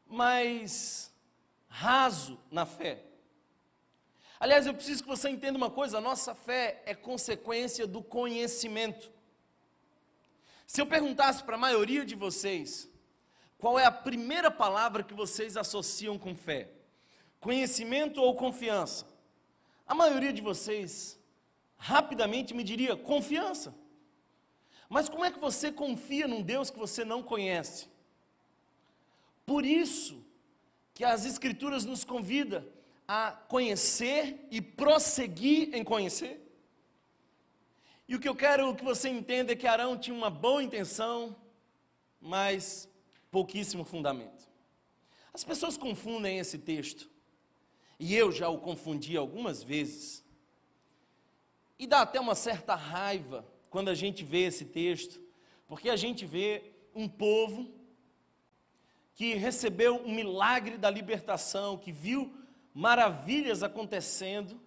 mas 0.07 1.15
raso 1.67 2.39
na 2.49 2.65
fé. 2.65 3.05
Aliás, 4.41 4.65
eu 4.65 4.73
preciso 4.73 5.03
que 5.03 5.07
você 5.07 5.29
entenda 5.29 5.55
uma 5.55 5.69
coisa: 5.69 5.99
a 5.99 6.01
nossa 6.01 6.33
fé 6.33 6.81
é 6.87 6.95
consequência 6.95 7.85
do 7.85 8.01
conhecimento. 8.01 9.11
Se 10.65 10.81
eu 10.81 10.87
perguntasse 10.87 11.43
para 11.43 11.53
a 11.53 11.59
maioria 11.59 12.03
de 12.03 12.15
vocês, 12.15 12.89
qual 13.59 13.77
é 13.77 13.85
a 13.85 13.91
primeira 13.91 14.49
palavra 14.49 15.03
que 15.03 15.13
vocês 15.13 15.55
associam 15.55 16.17
com 16.17 16.33
fé? 16.33 16.71
Conhecimento 17.39 18.19
ou 18.19 18.35
confiança? 18.35 19.05
A 19.85 19.93
maioria 19.93 20.33
de 20.33 20.41
vocês 20.41 21.19
rapidamente 21.77 22.55
me 22.55 22.63
diria 22.63 22.95
confiança. 22.95 23.75
Mas 24.89 25.07
como 25.07 25.23
é 25.23 25.29
que 25.29 25.39
você 25.39 25.71
confia 25.71 26.27
num 26.27 26.41
Deus 26.41 26.71
que 26.71 26.79
você 26.79 27.05
não 27.05 27.21
conhece? 27.21 27.87
Por 29.45 29.67
isso 29.67 30.25
que 30.95 31.03
as 31.03 31.25
Escrituras 31.25 31.85
nos 31.85 32.03
convida 32.03 32.67
a 33.13 33.33
conhecer 33.49 34.47
e 34.49 34.61
prosseguir 34.61 35.75
em 35.75 35.83
conhecer. 35.83 36.39
E 38.07 38.15
o 38.15 38.19
que 38.21 38.29
eu 38.29 38.33
quero 38.33 38.73
que 38.73 38.85
você 38.85 39.09
entenda 39.09 39.51
é 39.51 39.55
que 39.55 39.67
Arão 39.67 39.97
tinha 39.97 40.15
uma 40.15 40.29
boa 40.29 40.63
intenção, 40.63 41.35
mas 42.21 42.87
pouquíssimo 43.29 43.83
fundamento. 43.83 44.49
As 45.33 45.43
pessoas 45.43 45.75
confundem 45.75 46.39
esse 46.39 46.57
texto, 46.57 47.09
e 47.99 48.15
eu 48.15 48.31
já 48.31 48.47
o 48.47 48.59
confundi 48.59 49.17
algumas 49.17 49.61
vezes, 49.61 50.23
e 51.77 51.85
dá 51.85 52.03
até 52.03 52.17
uma 52.17 52.33
certa 52.33 52.75
raiva 52.75 53.45
quando 53.69 53.89
a 53.89 53.93
gente 53.93 54.23
vê 54.23 54.43
esse 54.43 54.63
texto, 54.63 55.21
porque 55.67 55.89
a 55.89 55.97
gente 55.97 56.25
vê 56.25 56.63
um 56.95 57.09
povo 57.09 57.69
que 59.13 59.33
recebeu 59.33 59.97
um 59.97 60.15
milagre 60.15 60.77
da 60.77 60.89
libertação, 60.89 61.77
que 61.77 61.91
viu 61.91 62.40
maravilhas 62.73 63.63
acontecendo, 63.63 64.59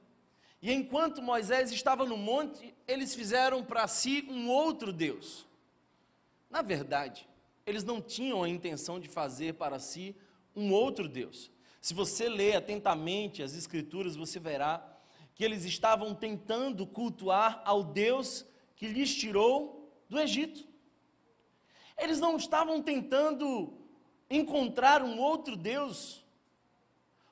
e 0.61 0.73
enquanto 0.73 1.20
Moisés 1.23 1.70
estava 1.70 2.04
no 2.04 2.16
monte, 2.16 2.75
eles 2.88 3.14
fizeram 3.14 3.62
para 3.62 3.87
si 3.87 4.26
um 4.30 4.49
outro 4.49 4.92
Deus. 4.92 5.46
Na 6.49 6.62
verdade, 6.62 7.28
eles 7.66 7.84
não 7.84 8.00
tinham 8.00 8.42
a 8.42 8.49
intenção 8.49 8.99
de 8.99 9.08
fazer 9.08 9.54
para 9.54 9.78
si 9.78 10.16
um 10.56 10.73
outro 10.73 11.08
Deus. 11.08 11.50
Se 11.80 11.92
você 11.92 12.28
ler 12.28 12.56
atentamente 12.56 13.42
as 13.42 13.54
Escrituras, 13.54 14.16
você 14.16 14.40
verá 14.40 14.82
que 15.34 15.44
eles 15.44 15.64
estavam 15.64 16.14
tentando 16.14 16.87
cultuar 16.87 17.61
ao 17.64 17.82
Deus 17.82 18.46
que 18.76 18.87
lhes 18.87 19.14
tirou 19.14 19.92
do 20.08 20.18
Egito. 20.18 20.66
Eles 21.99 22.20
não 22.20 22.37
estavam 22.37 22.82
tentando 22.82 23.73
encontrar 24.30 25.02
um 25.02 25.18
outro 25.18 25.56
Deus. 25.56 26.23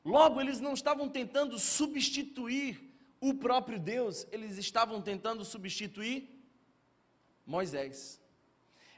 Logo, 0.04 0.40
eles 0.40 0.61
não 0.61 0.75
estavam 0.75 1.09
tentando 1.09 1.59
substituir 1.59 2.92
o 3.21 3.35
próprio 3.35 3.78
Deus, 3.78 4.26
eles 4.32 4.59
estavam 4.59 5.00
tentando 5.00 5.44
substituir 5.44 6.28
Moisés. 7.47 8.21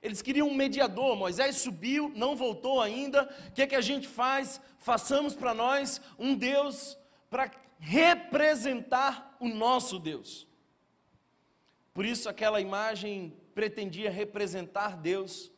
Eles 0.03 0.23
queriam 0.23 0.49
um 0.49 0.55
mediador, 0.55 1.17
Moisés 1.17 1.57
subiu, 1.57 2.13
não 2.15 2.37
voltou 2.37 2.81
ainda. 2.81 3.25
O 3.49 3.53
que, 3.53 3.63
é 3.63 3.67
que 3.67 3.75
a 3.75 3.81
gente 3.81 4.07
faz? 4.07 4.61
Façamos 4.79 5.35
para 5.35 5.55
nós 5.55 6.01
um 6.19 6.35
Deus 6.35 6.97
para 7.31 7.51
representar 7.79 9.37
o 9.41 9.49
nosso 9.49 9.99
Deus. 9.99 10.47
Por 11.93 12.05
isso, 12.05 12.29
aquela 12.29 12.61
imagem 12.61 13.37
pretendia 13.55 14.11
representar 14.11 14.97
Deus, 14.97 15.51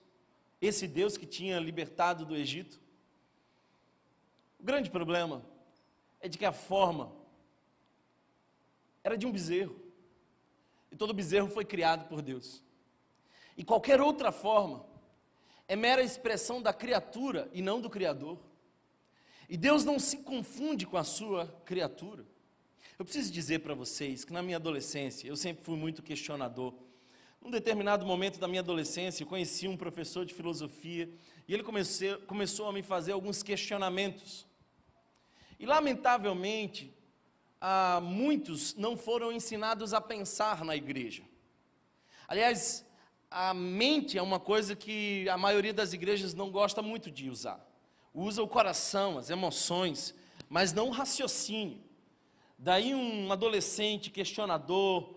esse 0.61 0.87
Deus 0.87 1.17
que 1.17 1.27
tinha 1.27 1.59
libertado 1.59 2.25
do 2.25 2.37
Egito. 2.37 2.81
Grande 4.67 4.91
problema 4.91 5.47
é 6.21 6.29
de 6.29 6.37
que 6.37 6.45
a 6.45 6.51
forma 6.51 7.13
era 9.05 9.17
de 9.17 9.25
um 9.25 9.31
bezerro. 9.31 9.77
E 10.91 10.97
todo 10.97 11.15
bezerro 11.15 11.49
foi 11.49 11.65
criado 11.65 12.09
por 12.09 12.21
Deus. 12.21 12.65
E 13.57 13.63
qualquer 13.63 14.01
outra 14.01 14.33
forma 14.33 14.85
é 15.69 15.77
mera 15.77 16.03
expressão 16.03 16.61
da 16.61 16.73
criatura 16.73 17.49
e 17.53 17.63
não 17.63 17.81
do 17.81 17.89
Criador. 17.89 18.41
E 19.49 19.57
Deus 19.57 19.85
não 19.85 20.01
se 20.01 20.17
confunde 20.25 20.85
com 20.85 20.97
a 20.97 21.05
sua 21.05 21.47
criatura. 21.65 22.27
Eu 22.99 23.05
preciso 23.05 23.31
dizer 23.31 23.61
para 23.61 23.73
vocês 23.73 24.25
que 24.25 24.33
na 24.33 24.43
minha 24.43 24.57
adolescência 24.57 25.29
eu 25.29 25.37
sempre 25.37 25.63
fui 25.65 25.77
muito 25.77 26.03
questionador. 26.03 26.75
Num 27.41 27.53
determinado 27.53 28.05
momento 28.05 28.41
da 28.41 28.49
minha 28.49 28.63
adolescência, 28.63 29.23
eu 29.23 29.29
conheci 29.29 29.69
um 29.69 29.77
professor 29.77 30.27
de 30.27 30.35
filosofia 30.35 31.09
e 31.47 31.55
ele 31.55 31.63
começou 31.63 32.69
a 32.69 32.73
me 32.73 32.83
fazer 32.83 33.13
alguns 33.13 33.45
questionamentos. 33.45 34.45
E, 35.59 35.67
lamentavelmente, 35.67 36.93
ah, 37.61 38.01
muitos 38.03 38.75
não 38.75 38.97
foram 38.97 39.33
ensinados 39.33 39.95
a 39.95 40.01
pensar 40.01 40.65
na 40.65 40.77
igreja. 40.77 41.23
Aliás, 42.29 42.85
a 43.31 43.55
mente 43.55 44.19
é 44.19 44.23
uma 44.23 44.39
coisa 44.39 44.77
que 44.77 45.29
a 45.29 45.37
maioria 45.37 45.73
das 45.73 45.93
igrejas 45.93 46.35
não 46.35 46.51
gosta 46.51 46.83
muito 46.83 47.11
de 47.11 47.29
usar. 47.31 47.65
Usa 48.15 48.43
o 48.43 48.49
coração, 48.49 49.19
as 49.19 49.31
emoções, 49.31 50.15
mas 50.49 50.73
não 50.73 50.89
o 50.89 50.93
raciocínio. 50.93 51.83
Daí 52.59 52.95
um 52.95 53.31
adolescente 53.31 54.11
questionador, 54.11 55.15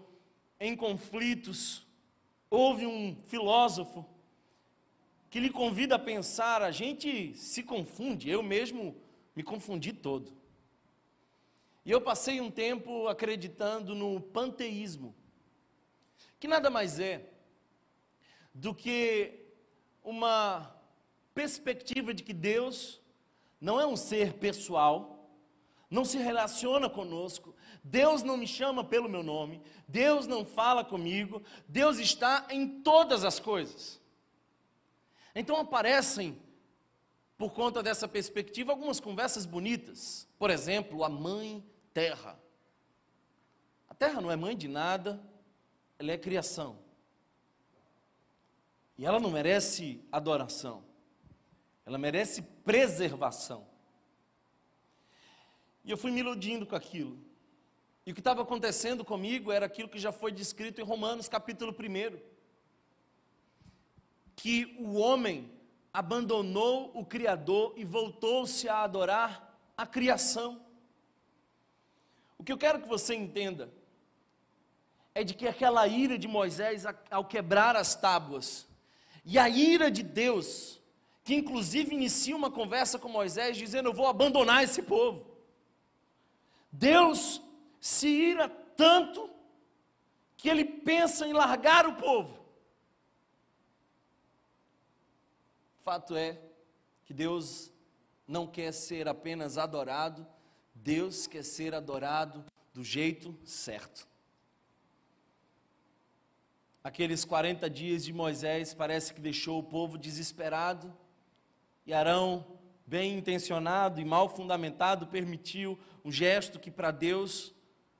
em 0.59 0.75
conflitos, 0.75 1.85
houve 2.49 2.85
um 2.85 3.15
filósofo 3.23 4.05
que 5.29 5.39
lhe 5.39 5.49
convida 5.49 5.95
a 5.95 5.99
pensar, 5.99 6.61
a 6.61 6.71
gente 6.71 7.35
se 7.35 7.63
confunde, 7.63 8.29
eu 8.29 8.41
mesmo 8.41 8.95
me 9.39 9.43
confundi 9.43 9.93
todo. 9.93 10.33
E 11.85 11.91
eu 11.91 12.01
passei 12.01 12.41
um 12.41 12.51
tempo 12.51 13.07
acreditando 13.07 13.95
no 13.95 14.19
panteísmo, 14.19 15.15
que 16.37 16.45
nada 16.45 16.69
mais 16.69 16.99
é 16.99 17.25
do 18.53 18.75
que 18.75 19.45
uma 20.03 20.75
perspectiva 21.33 22.13
de 22.13 22.21
que 22.21 22.33
Deus 22.33 23.01
não 23.61 23.79
é 23.79 23.87
um 23.87 23.95
ser 23.95 24.33
pessoal, 24.33 25.31
não 25.89 26.03
se 26.03 26.17
relaciona 26.17 26.89
conosco, 26.89 27.55
Deus 27.81 28.23
não 28.23 28.35
me 28.35 28.45
chama 28.45 28.83
pelo 28.83 29.07
meu 29.07 29.23
nome, 29.23 29.61
Deus 29.87 30.27
não 30.27 30.43
fala 30.43 30.83
comigo, 30.83 31.41
Deus 31.65 31.97
está 31.97 32.45
em 32.49 32.81
todas 32.81 33.23
as 33.23 33.39
coisas. 33.39 34.01
Então 35.33 35.55
aparecem, 35.55 36.37
por 37.39 37.53
conta 37.53 37.81
dessa 37.81 38.05
perspectiva, 38.05 38.73
algumas 38.73 38.99
conversas 38.99 39.45
bonitas. 39.45 40.27
Por 40.37 40.49
exemplo, 40.49 41.05
a 41.05 41.09
mãe 41.09 41.65
terra. 41.93 42.37
A 43.87 43.93
terra 43.93 44.19
não 44.19 44.29
é 44.29 44.35
mãe 44.35 44.57
de 44.57 44.67
nada, 44.67 45.23
ela 45.97 46.11
é 46.11 46.17
criação. 46.17 46.77
E 48.97 49.05
ela 49.05 49.21
não 49.21 49.31
merece 49.31 50.03
adoração, 50.11 50.83
ela 51.85 51.97
merece 51.97 52.41
preservação. 52.41 53.65
E 55.85 55.91
eu 55.91 55.97
fui 55.97 56.11
me 56.11 56.19
iludindo 56.19 56.65
com 56.65 56.75
aquilo. 56.75 57.17
E 58.05 58.11
o 58.11 58.13
que 58.13 58.19
estava 58.19 58.41
acontecendo 58.41 59.05
comigo 59.05 59.49
era 59.49 59.65
aquilo 59.65 59.87
que 59.87 59.97
já 59.97 60.11
foi 60.11 60.33
descrito 60.33 60.81
em 60.81 60.83
Romanos 60.83 61.29
capítulo 61.29 61.71
1. 61.71 62.19
Que 64.35 64.75
o 64.77 64.95
homem 64.95 65.57
abandonou 65.93 66.91
o 66.93 67.05
Criador 67.05 67.73
e 67.75 67.83
voltou-se 67.83 68.67
a 68.69 68.83
adorar 68.83 69.57
a 69.75 69.85
criação. 69.85 70.61
O 72.37 72.43
que 72.43 72.51
eu 72.51 72.57
quero 72.57 72.81
que 72.81 72.87
você 72.87 73.15
entenda 73.15 73.71
é 75.13 75.23
de 75.23 75.33
que 75.33 75.47
aquela 75.47 75.87
ira 75.87 76.17
de 76.17 76.27
Moisés 76.27 76.85
ao 77.09 77.25
quebrar 77.25 77.75
as 77.75 77.95
tábuas, 77.95 78.67
e 79.25 79.37
a 79.37 79.49
ira 79.49 79.91
de 79.91 80.01
Deus, 80.01 80.81
que 81.23 81.35
inclusive 81.35 81.93
inicia 81.93 82.35
uma 82.35 82.49
conversa 82.49 82.97
com 82.97 83.09
Moisés 83.09 83.57
dizendo: 83.57 83.89
Eu 83.89 83.93
vou 83.93 84.07
abandonar 84.07 84.63
esse 84.63 84.81
povo. 84.81 85.25
Deus 86.71 87.41
se 87.79 88.07
ira 88.07 88.47
tanto 88.47 89.29
que 90.37 90.47
ele 90.47 90.63
pensa 90.63 91.27
em 91.27 91.33
largar 91.33 91.85
o 91.85 91.95
povo. 91.95 92.38
Fato 95.89 96.15
é 96.15 96.39
que 97.03 97.15
Deus 97.15 97.73
não 98.27 98.45
quer 98.45 98.71
ser 98.71 99.07
apenas 99.07 99.57
adorado, 99.57 100.23
Deus 100.75 101.25
quer 101.25 101.43
ser 101.43 101.73
adorado 101.73 102.45
do 102.71 102.83
jeito 102.83 103.35
certo. 103.43 104.07
Aqueles 106.83 107.25
40 107.25 107.67
dias 107.67 108.03
de 108.05 108.13
Moisés 108.13 108.71
parece 108.71 109.15
que 109.15 109.19
deixou 109.19 109.57
o 109.57 109.63
povo 109.63 109.97
desesperado, 109.97 110.95
e 111.87 111.91
Arão, 111.91 112.45
bem 112.85 113.17
intencionado 113.17 113.99
e 113.99 114.05
mal 114.05 114.29
fundamentado, 114.29 115.07
permitiu 115.07 115.75
um 116.05 116.11
gesto 116.11 116.59
que 116.59 116.69
para 116.69 116.91
Deus 116.91 117.51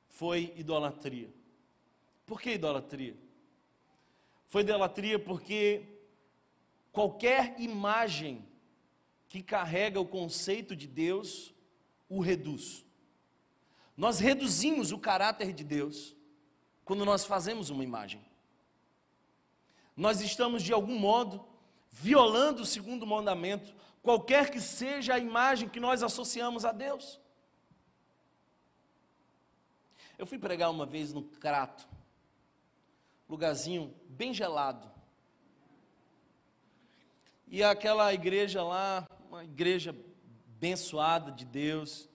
foi 0.10 0.54
idolatria. 0.56 1.34
Por 2.28 2.39
que 2.39 2.52
idolatria? 2.52 3.17
Foi 4.45 4.62
idolatria 4.62 5.17
porque 5.17 5.97
qualquer 6.91 7.60
imagem 7.60 8.45
que 9.28 9.43
carrega 9.43 9.99
o 9.99 10.08
conceito 10.08 10.75
de 10.75 10.88
Deus 10.88 11.54
o 12.10 12.19
reduz. 12.19 12.86
Nós 13.95 14.19
reduzimos 14.19 14.91
o 14.91 14.97
caráter 14.97 15.54
de 15.54 15.63
Deus 15.63 16.15
quando 16.84 17.06
nós 17.06 17.25
fazemos 17.25 17.69
uma 17.69 17.84
imagem. 17.84 18.25
Nós 19.95 20.21
estamos, 20.21 20.63
de 20.63 20.73
algum 20.73 20.97
modo, 20.97 21.45
violando 21.91 22.63
o 22.63 22.65
segundo 22.65 23.06
mandamento, 23.06 23.75
qualquer 24.02 24.49
que 24.49 24.62
seja 24.62 25.15
a 25.15 25.19
imagem 25.19 25.69
que 25.69 25.80
nós 25.80 26.02
associamos 26.02 26.63
a 26.65 26.71
Deus. 26.71 27.19
Eu 30.17 30.25
fui 30.25 30.39
pregar 30.39 30.71
uma 30.71 30.86
vez 30.86 31.13
no 31.13 31.23
Crato, 31.23 31.88
lugarzinho 33.30 33.93
bem 34.08 34.34
gelado. 34.34 34.89
E 37.51 37.63
aquela 37.63 38.13
igreja 38.13 38.62
lá, 38.62 39.09
uma 39.27 39.43
igreja 39.43 39.95
abençoada 40.55 41.31
de 41.31 41.43
Deus, 41.43 42.07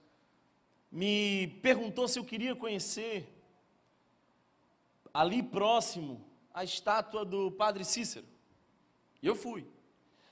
me 0.93 1.49
perguntou 1.61 2.07
se 2.07 2.21
eu 2.21 2.25
queria 2.25 2.55
conhecer 2.55 3.29
ali 5.13 5.43
próximo 5.43 6.25
a 6.53 6.63
estátua 6.63 7.25
do 7.25 7.51
Padre 7.51 7.85
Cícero. 7.85 8.25
E 9.21 9.27
eu 9.27 9.35
fui. 9.35 9.67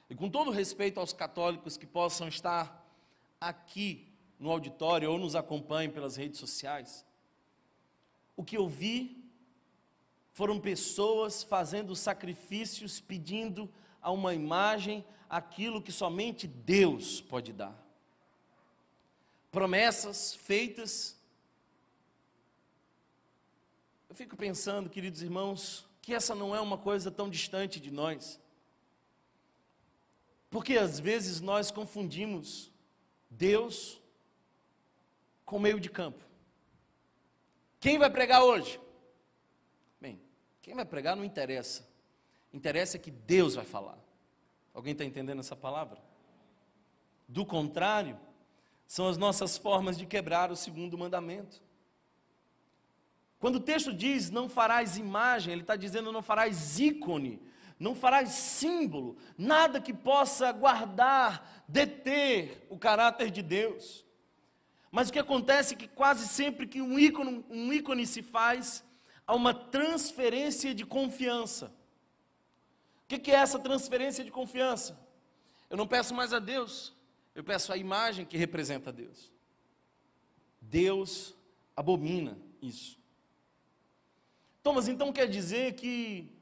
E 0.09 0.15
com 0.15 0.31
todo 0.31 0.53
respeito 0.53 1.01
aos 1.01 1.13
católicos 1.13 1.77
que 1.77 1.87
possam 1.87 2.29
estar 2.29 2.87
aqui 3.41 4.07
no 4.39 4.53
auditório 4.53 5.11
ou 5.11 5.19
nos 5.19 5.35
acompanhem 5.35 5.91
pelas 5.91 6.15
redes 6.15 6.39
sociais, 6.39 7.05
o 8.37 8.45
que 8.45 8.57
eu 8.57 8.69
vi 8.69 9.21
foram 10.33 10.61
pessoas 10.61 11.43
fazendo 11.43 11.97
sacrifícios, 11.97 13.01
pedindo 13.01 13.69
a 14.03 14.11
uma 14.11 14.35
imagem 14.35 15.05
aquilo 15.31 15.81
que 15.81 15.93
somente 15.93 16.47
Deus 16.47 17.21
pode 17.21 17.53
dar 17.53 17.83
promessas 19.53 20.35
feitas. 20.35 21.15
Eu 24.09 24.17
fico 24.17 24.35
pensando, 24.35 24.89
queridos 24.89 25.23
irmãos, 25.23 25.87
que 26.01 26.15
essa 26.15 26.35
não 26.35 26.57
é 26.57 26.61
uma 26.61 26.79
coisa 26.79 27.11
tão 27.11 27.29
distante 27.29 27.79
de 27.79 27.91
nós. 27.91 28.41
Porque 30.51 30.77
às 30.77 30.99
vezes 30.99 31.41
nós 31.41 31.71
confundimos 31.71 32.71
Deus 33.31 34.01
com 35.45 35.59
meio 35.59 35.79
de 35.79 35.91
campo. 35.91 36.25
Quem 37.79 37.99
vai 37.99 38.11
pregar 38.11 38.43
hoje? 38.43 38.81
Bem, 40.01 40.21
quem 40.63 40.75
vai 40.75 40.85
pregar 40.85 41.15
não 41.15 41.25
interessa. 41.25 41.87
Interessa 42.53 42.97
é 42.97 43.01
que 43.01 43.11
Deus 43.11 43.55
vai 43.55 43.65
falar. 43.65 43.99
Alguém 44.75 44.93
está 44.93 45.05
entendendo 45.05 45.41
essa 45.41 45.57
palavra? 45.57 45.99
Do 47.29 47.47
contrário, 47.47 48.19
são 48.87 49.09
as 49.09 49.17
nossas 49.17 49.57
formas 49.57 49.97
de 49.97 50.05
quebrar 50.05 50.51
o 50.51 50.57
segundo 50.57 50.99
mandamento. 50.99 51.63
Quando 53.39 53.57
o 53.57 53.61
texto 53.61 53.93
diz 53.93 54.31
não 54.31 54.49
farás 54.49 54.97
imagem, 54.97 55.53
ele 55.53 55.63
está 55.63 55.77
dizendo 55.77 56.13
não 56.13 56.23
farás 56.23 56.79
ícone, 56.79 57.41
não 57.79 57.95
farás 57.95 58.31
símbolo, 58.31 59.17
nada 59.37 59.81
que 59.81 59.93
possa 59.93 60.53
guardar, 60.53 61.65
deter 61.67 62.67
o 62.71 62.79
caráter 62.79 63.31
de 63.31 63.43
Deus. 63.43 64.05
Mas 64.91 65.09
o 65.09 65.13
que 65.13 65.19
acontece 65.19 65.75
é 65.75 65.77
que 65.77 65.89
quase 65.89 66.29
sempre 66.29 66.67
que 66.67 66.81
um 66.81 66.99
ícone, 66.99 67.45
um 67.49 67.73
ícone 67.73 68.07
se 68.07 68.23
faz, 68.23 68.85
há 69.27 69.35
uma 69.35 69.55
transferência 69.55 70.75
de 70.75 70.85
confiança. 70.85 71.73
O 73.15 73.21
que 73.21 73.31
é 73.31 73.35
essa 73.35 73.59
transferência 73.59 74.25
de 74.25 74.31
confiança? 74.31 74.99
Eu 75.69 75.77
não 75.77 75.87
peço 75.87 76.15
mais 76.15 76.33
a 76.33 76.39
Deus, 76.39 76.95
eu 77.35 77.45
peço 77.45 77.73
a 77.73 77.77
imagem 77.77 78.25
que 78.25 78.37
representa 78.37 78.93
Deus. 78.93 79.31
Deus 80.61 81.35
abomina 81.77 82.39
isso. 82.61 82.99
Thomas, 84.63 84.89
então 84.89 85.13
quer 85.13 85.29
dizer 85.29 85.75
que 85.75 86.33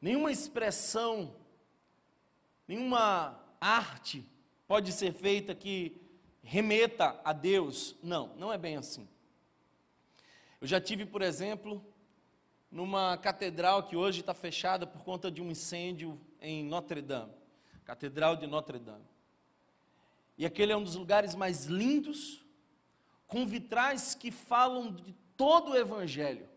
nenhuma 0.00 0.32
expressão, 0.32 1.34
nenhuma 2.66 3.38
arte 3.60 4.24
pode 4.66 4.92
ser 4.92 5.12
feita 5.12 5.54
que 5.54 6.00
remeta 6.42 7.20
a 7.24 7.32
Deus? 7.32 7.96
Não, 8.02 8.34
não 8.36 8.52
é 8.52 8.56
bem 8.56 8.76
assim. 8.76 9.08
Eu 10.60 10.66
já 10.66 10.80
tive, 10.80 11.04
por 11.04 11.20
exemplo, 11.20 11.84
numa 12.74 13.16
catedral 13.16 13.84
que 13.84 13.94
hoje 13.94 14.18
está 14.18 14.34
fechada 14.34 14.84
por 14.84 15.04
conta 15.04 15.30
de 15.30 15.40
um 15.40 15.48
incêndio 15.48 16.20
em 16.40 16.64
Notre 16.64 17.00
Dame. 17.00 17.32
Catedral 17.84 18.34
de 18.34 18.48
Notre 18.48 18.80
Dame. 18.80 19.04
E 20.36 20.44
aquele 20.44 20.72
é 20.72 20.76
um 20.76 20.82
dos 20.82 20.96
lugares 20.96 21.36
mais 21.36 21.66
lindos, 21.66 22.44
com 23.28 23.46
vitrais 23.46 24.16
que 24.16 24.32
falam 24.32 24.92
de 24.92 25.14
todo 25.36 25.70
o 25.70 25.76
Evangelho. 25.76 26.48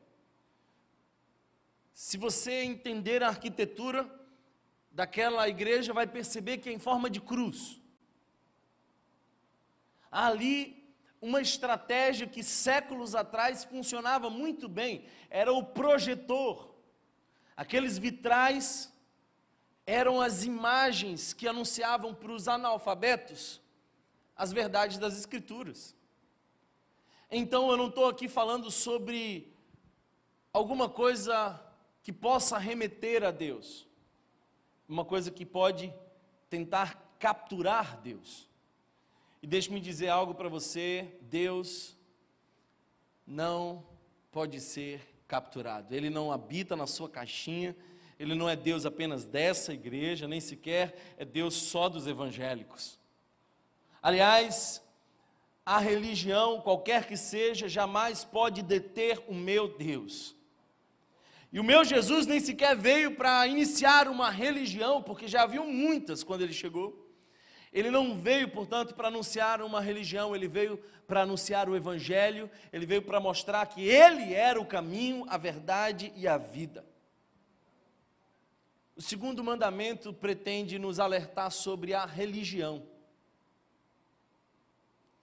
Se 1.93 2.17
você 2.17 2.63
entender 2.63 3.21
a 3.21 3.27
arquitetura 3.27 4.10
daquela 4.91 5.47
igreja, 5.47 5.93
vai 5.93 6.08
perceber 6.08 6.58
que 6.58 6.67
é 6.67 6.73
em 6.73 6.80
forma 6.80 7.12
de 7.12 7.21
cruz. 7.21 7.80
Ali, 10.10 10.76
uma 11.21 11.41
estratégia 11.41 12.27
que 12.27 12.43
séculos 12.43 13.15
atrás 13.15 13.63
funcionava 13.63 14.30
muito 14.30 14.67
bem 14.67 15.06
era 15.30 15.51
o 15.51 15.63
projetor. 15.63 16.75
Aqueles 17.56 17.97
vitrais 17.97 18.93
eram 19.86 20.21
as 20.21 20.43
imagens 20.43 21.34
que 21.34 21.47
anunciavam 21.47 22.13
para 22.13 22.32
os 22.32 22.47
analfabetos 22.47 23.62
as 24.36 24.53
verdades 24.53 24.97
das 24.97 25.17
Escrituras. 25.17 25.95
Então 27.32 27.69
eu 27.71 27.77
não 27.77 27.88
estou 27.88 28.08
aqui 28.08 28.27
falando 28.27 28.69
sobre 28.69 29.51
alguma 30.53 30.88
coisa 30.88 31.60
que 32.03 32.13
possa 32.13 32.58
remeter 32.58 33.23
a 33.23 33.32
Deus, 33.32 33.88
uma 34.88 35.03
coisa 35.03 35.32
que 35.32 35.45
pode 35.45 35.93
tentar 36.49 37.15
capturar 37.19 37.99
Deus. 37.99 38.46
E 39.41 39.47
deixe-me 39.47 39.80
dizer 39.80 40.10
algo 40.10 40.34
para 40.34 40.50
você: 40.50 41.08
Deus 41.21 41.97
não 43.26 43.86
pode 44.32 44.60
ser 44.60 45.02
capturado, 45.28 45.93
Ele 45.93 46.10
não 46.10 46.32
habita 46.32 46.76
na 46.76 46.88
sua 46.88 47.10
caixinha, 47.10 47.76
Ele 48.19 48.34
não 48.34 48.50
é 48.50 48.56
Deus 48.56 48.86
apenas 48.86 49.26
dessa 49.26 49.73
igreja, 49.73 50.28
nem 50.28 50.39
sequer 50.39 51.15
é 51.17 51.26
Deus 51.26 51.54
só 51.54 51.89
dos 51.89 52.08
evangélicos. 52.08 53.00
Aliás, 54.02 54.82
a 55.65 55.80
religião, 55.80 56.62
qualquer 56.62 57.06
que 57.06 57.17
seja, 57.17 57.67
jamais 57.67 58.23
pode 58.23 58.62
deter 58.62 59.21
o 59.28 59.34
meu 59.36 59.78
Deus. 59.78 60.36
E 61.52 61.60
o 61.60 61.63
meu 61.63 61.84
Jesus 61.84 62.26
nem 62.26 62.39
sequer 62.39 62.76
veio 62.76 63.15
para 63.15 63.47
iniciar 63.47 64.08
uma 64.08 64.30
religião, 64.30 65.02
porque 65.02 65.28
já 65.28 65.43
haviam 65.43 65.67
muitas 65.67 66.23
quando 66.23 66.41
ele 66.41 66.54
chegou. 66.54 67.06
Ele 67.77 67.91
não 67.91 68.19
veio, 68.19 68.49
portanto, 68.49 68.95
para 68.95 69.07
anunciar 69.07 69.61
uma 69.61 69.79
religião, 69.79 70.35
ele 70.35 70.47
veio 70.47 70.79
para 71.05 71.21
anunciar 71.21 71.69
o 71.69 71.75
Evangelho, 71.75 72.49
ele 72.73 72.87
veio 72.87 73.03
para 73.03 73.19
mostrar 73.19 73.67
que 73.67 73.87
ele 73.87 74.33
era 74.33 74.59
o 74.59 74.65
caminho, 74.65 75.23
a 75.29 75.37
verdade 75.37 76.11
e 76.15 76.27
a 76.27 76.39
vida. 76.39 76.83
O 78.95 79.01
segundo 79.01 79.43
mandamento 79.43 80.11
pretende 80.11 80.79
nos 80.79 80.99
alertar 80.99 81.51
sobre 81.51 81.93
a 81.93 82.03
religião 82.03 82.83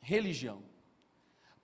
religião. 0.00 0.62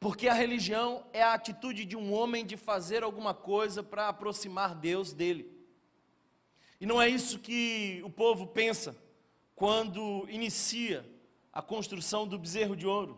Porque 0.01 0.27
a 0.27 0.35
religião 0.35 1.07
é 1.13 1.23
a 1.23 1.35
atitude 1.35 1.85
de 1.85 1.97
um 1.97 2.13
homem 2.13 2.45
de 2.45 2.57
fazer 2.57 3.05
alguma 3.05 3.33
coisa 3.33 3.81
para 3.81 4.09
aproximar 4.09 4.75
Deus 4.75 5.13
dele. 5.13 5.49
E 6.81 6.85
não 6.87 7.01
é 7.01 7.09
isso 7.09 7.39
que 7.39 8.03
o 8.05 8.11
povo 8.11 8.49
pensa 8.49 8.97
quando 9.61 10.27
inicia 10.31 10.99
a 11.53 11.61
construção 11.61 12.27
do 12.27 12.39
bezerro 12.39 12.75
de 12.75 12.87
ouro. 12.87 13.15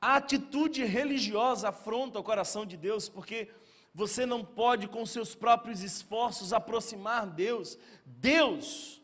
A 0.00 0.16
atitude 0.16 0.84
religiosa 0.84 1.68
afronta 1.68 2.18
o 2.18 2.24
coração 2.24 2.66
de 2.66 2.76
Deus, 2.76 3.08
porque 3.08 3.48
você 3.94 4.26
não 4.26 4.44
pode, 4.44 4.88
com 4.88 5.06
seus 5.06 5.36
próprios 5.36 5.82
esforços, 5.84 6.52
aproximar 6.52 7.28
Deus. 7.28 7.78
Deus 8.04 9.00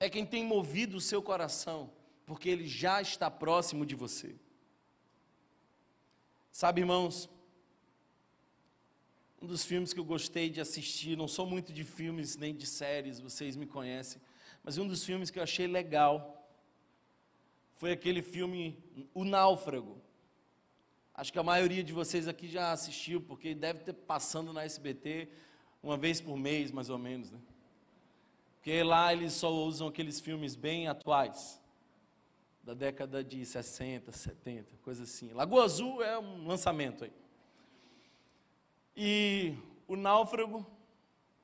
é 0.00 0.08
quem 0.08 0.24
tem 0.24 0.42
movido 0.42 0.96
o 0.96 1.00
seu 1.00 1.20
coração 1.20 1.92
porque 2.28 2.48
Ele 2.50 2.66
já 2.66 3.00
está 3.00 3.30
próximo 3.30 3.86
de 3.86 3.94
você. 3.94 4.34
Sabe, 6.52 6.82
irmãos, 6.82 7.28
um 9.40 9.46
dos 9.46 9.64
filmes 9.64 9.94
que 9.94 10.00
eu 10.00 10.04
gostei 10.04 10.50
de 10.50 10.60
assistir, 10.60 11.16
não 11.16 11.26
sou 11.26 11.46
muito 11.46 11.72
de 11.72 11.84
filmes 11.84 12.36
nem 12.36 12.54
de 12.54 12.66
séries, 12.66 13.18
vocês 13.18 13.56
me 13.56 13.66
conhecem, 13.66 14.20
mas 14.62 14.78
um 14.78 14.86
dos 14.86 15.04
filmes 15.04 15.30
que 15.30 15.38
eu 15.38 15.42
achei 15.42 15.66
legal 15.66 16.34
foi 17.74 17.92
aquele 17.92 18.22
filme 18.22 18.76
O 19.14 19.24
Náufrago. 19.24 20.00
Acho 21.14 21.32
que 21.32 21.38
a 21.38 21.42
maioria 21.42 21.82
de 21.82 21.92
vocês 21.92 22.28
aqui 22.28 22.48
já 22.48 22.72
assistiu, 22.72 23.20
porque 23.20 23.54
deve 23.54 23.80
ter 23.80 23.92
passando 23.92 24.52
na 24.52 24.64
SBT 24.64 25.28
uma 25.82 25.96
vez 25.96 26.20
por 26.20 26.36
mês, 26.36 26.70
mais 26.70 26.90
ou 26.90 26.98
menos, 26.98 27.30
né? 27.30 27.38
Porque 28.56 28.82
lá 28.82 29.12
eles 29.12 29.32
só 29.32 29.50
usam 29.50 29.88
aqueles 29.88 30.20
filmes 30.20 30.54
bem 30.54 30.88
atuais 30.88 31.60
da 32.62 32.74
década 32.74 33.24
de 33.24 33.44
60, 33.46 34.12
70, 34.12 34.76
coisa 34.82 35.04
assim. 35.04 35.32
Lagoa 35.32 35.64
Azul 35.64 36.02
é 36.02 36.18
um 36.18 36.46
lançamento 36.46 37.04
aí. 37.04 37.12
E 38.94 39.54
o 39.86 39.96
náufrago 39.96 40.66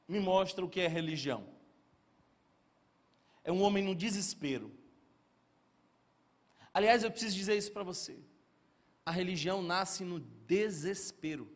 me 0.07 0.21
mostra 0.21 0.65
o 0.65 0.69
que 0.69 0.81
é 0.81 0.87
religião. 0.87 1.54
É 3.45 3.53
um 3.53 3.63
homem 3.63 3.85
no 3.85 3.95
desespero. 3.95 4.73
Aliás, 6.73 7.05
eu 7.05 7.11
preciso 7.11 7.37
dizer 7.37 7.57
isso 7.57 7.71
para 7.71 7.85
você. 7.85 8.19
A 9.07 9.11
religião 9.11 9.63
nasce 9.63 10.03
no 10.03 10.19
desespero. 10.19 11.49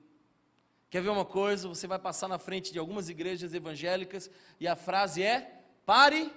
Quer 0.90 1.03
ver 1.03 1.09
uma 1.09 1.24
coisa? 1.24 1.66
Você 1.66 1.87
vai 1.87 1.98
passar 1.98 2.29
na 2.29 2.38
frente 2.38 2.72
de 2.72 2.79
algumas 2.79 3.09
igrejas 3.09 3.53
evangélicas 3.53 4.31
e 4.61 4.68
a 4.68 4.77
frase 4.77 5.22
é: 5.22 5.64
pare 5.85 6.31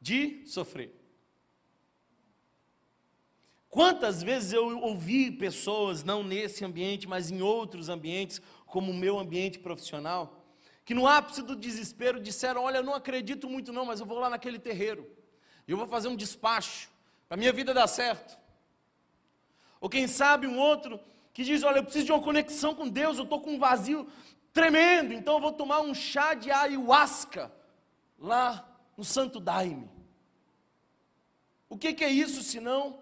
de 0.00 0.46
sofrer. 0.46 0.94
Quantas 3.70 4.22
vezes 4.22 4.52
eu 4.52 4.78
ouvi 4.80 5.30
pessoas, 5.30 6.02
não 6.02 6.22
nesse 6.22 6.64
ambiente, 6.64 7.06
mas 7.06 7.30
em 7.30 7.42
outros 7.42 7.88
ambientes, 7.88 8.40
como 8.66 8.90
o 8.90 8.94
meu 8.94 9.18
ambiente 9.18 9.58
profissional, 9.58 10.37
que 10.88 10.94
no 10.94 11.06
ápice 11.06 11.42
do 11.42 11.54
desespero 11.54 12.18
disseram: 12.18 12.62
Olha, 12.62 12.78
eu 12.78 12.82
não 12.82 12.94
acredito 12.94 13.46
muito, 13.46 13.70
não, 13.74 13.84
mas 13.84 14.00
eu 14.00 14.06
vou 14.06 14.18
lá 14.18 14.30
naquele 14.30 14.58
terreiro, 14.58 15.06
eu 15.66 15.76
vou 15.76 15.86
fazer 15.86 16.08
um 16.08 16.16
despacho, 16.16 16.88
para 17.28 17.36
minha 17.36 17.52
vida 17.52 17.74
dar 17.74 17.86
certo. 17.86 18.38
Ou 19.82 19.90
quem 19.90 20.08
sabe 20.08 20.46
um 20.46 20.58
outro 20.58 20.98
que 21.34 21.44
diz: 21.44 21.62
Olha, 21.62 21.80
eu 21.80 21.82
preciso 21.82 22.06
de 22.06 22.12
uma 22.12 22.22
conexão 22.22 22.74
com 22.74 22.88
Deus, 22.88 23.18
eu 23.18 23.24
estou 23.24 23.38
com 23.38 23.56
um 23.56 23.58
vazio 23.58 24.10
tremendo, 24.50 25.12
então 25.12 25.34
eu 25.34 25.40
vou 25.42 25.52
tomar 25.52 25.80
um 25.80 25.92
chá 25.92 26.32
de 26.32 26.50
ayahuasca 26.50 27.52
lá 28.18 28.66
no 28.96 29.04
Santo 29.04 29.38
Daime. 29.38 29.90
O 31.68 31.76
que, 31.76 31.92
que 31.92 32.02
é 32.02 32.08
isso 32.08 32.42
senão 32.42 32.98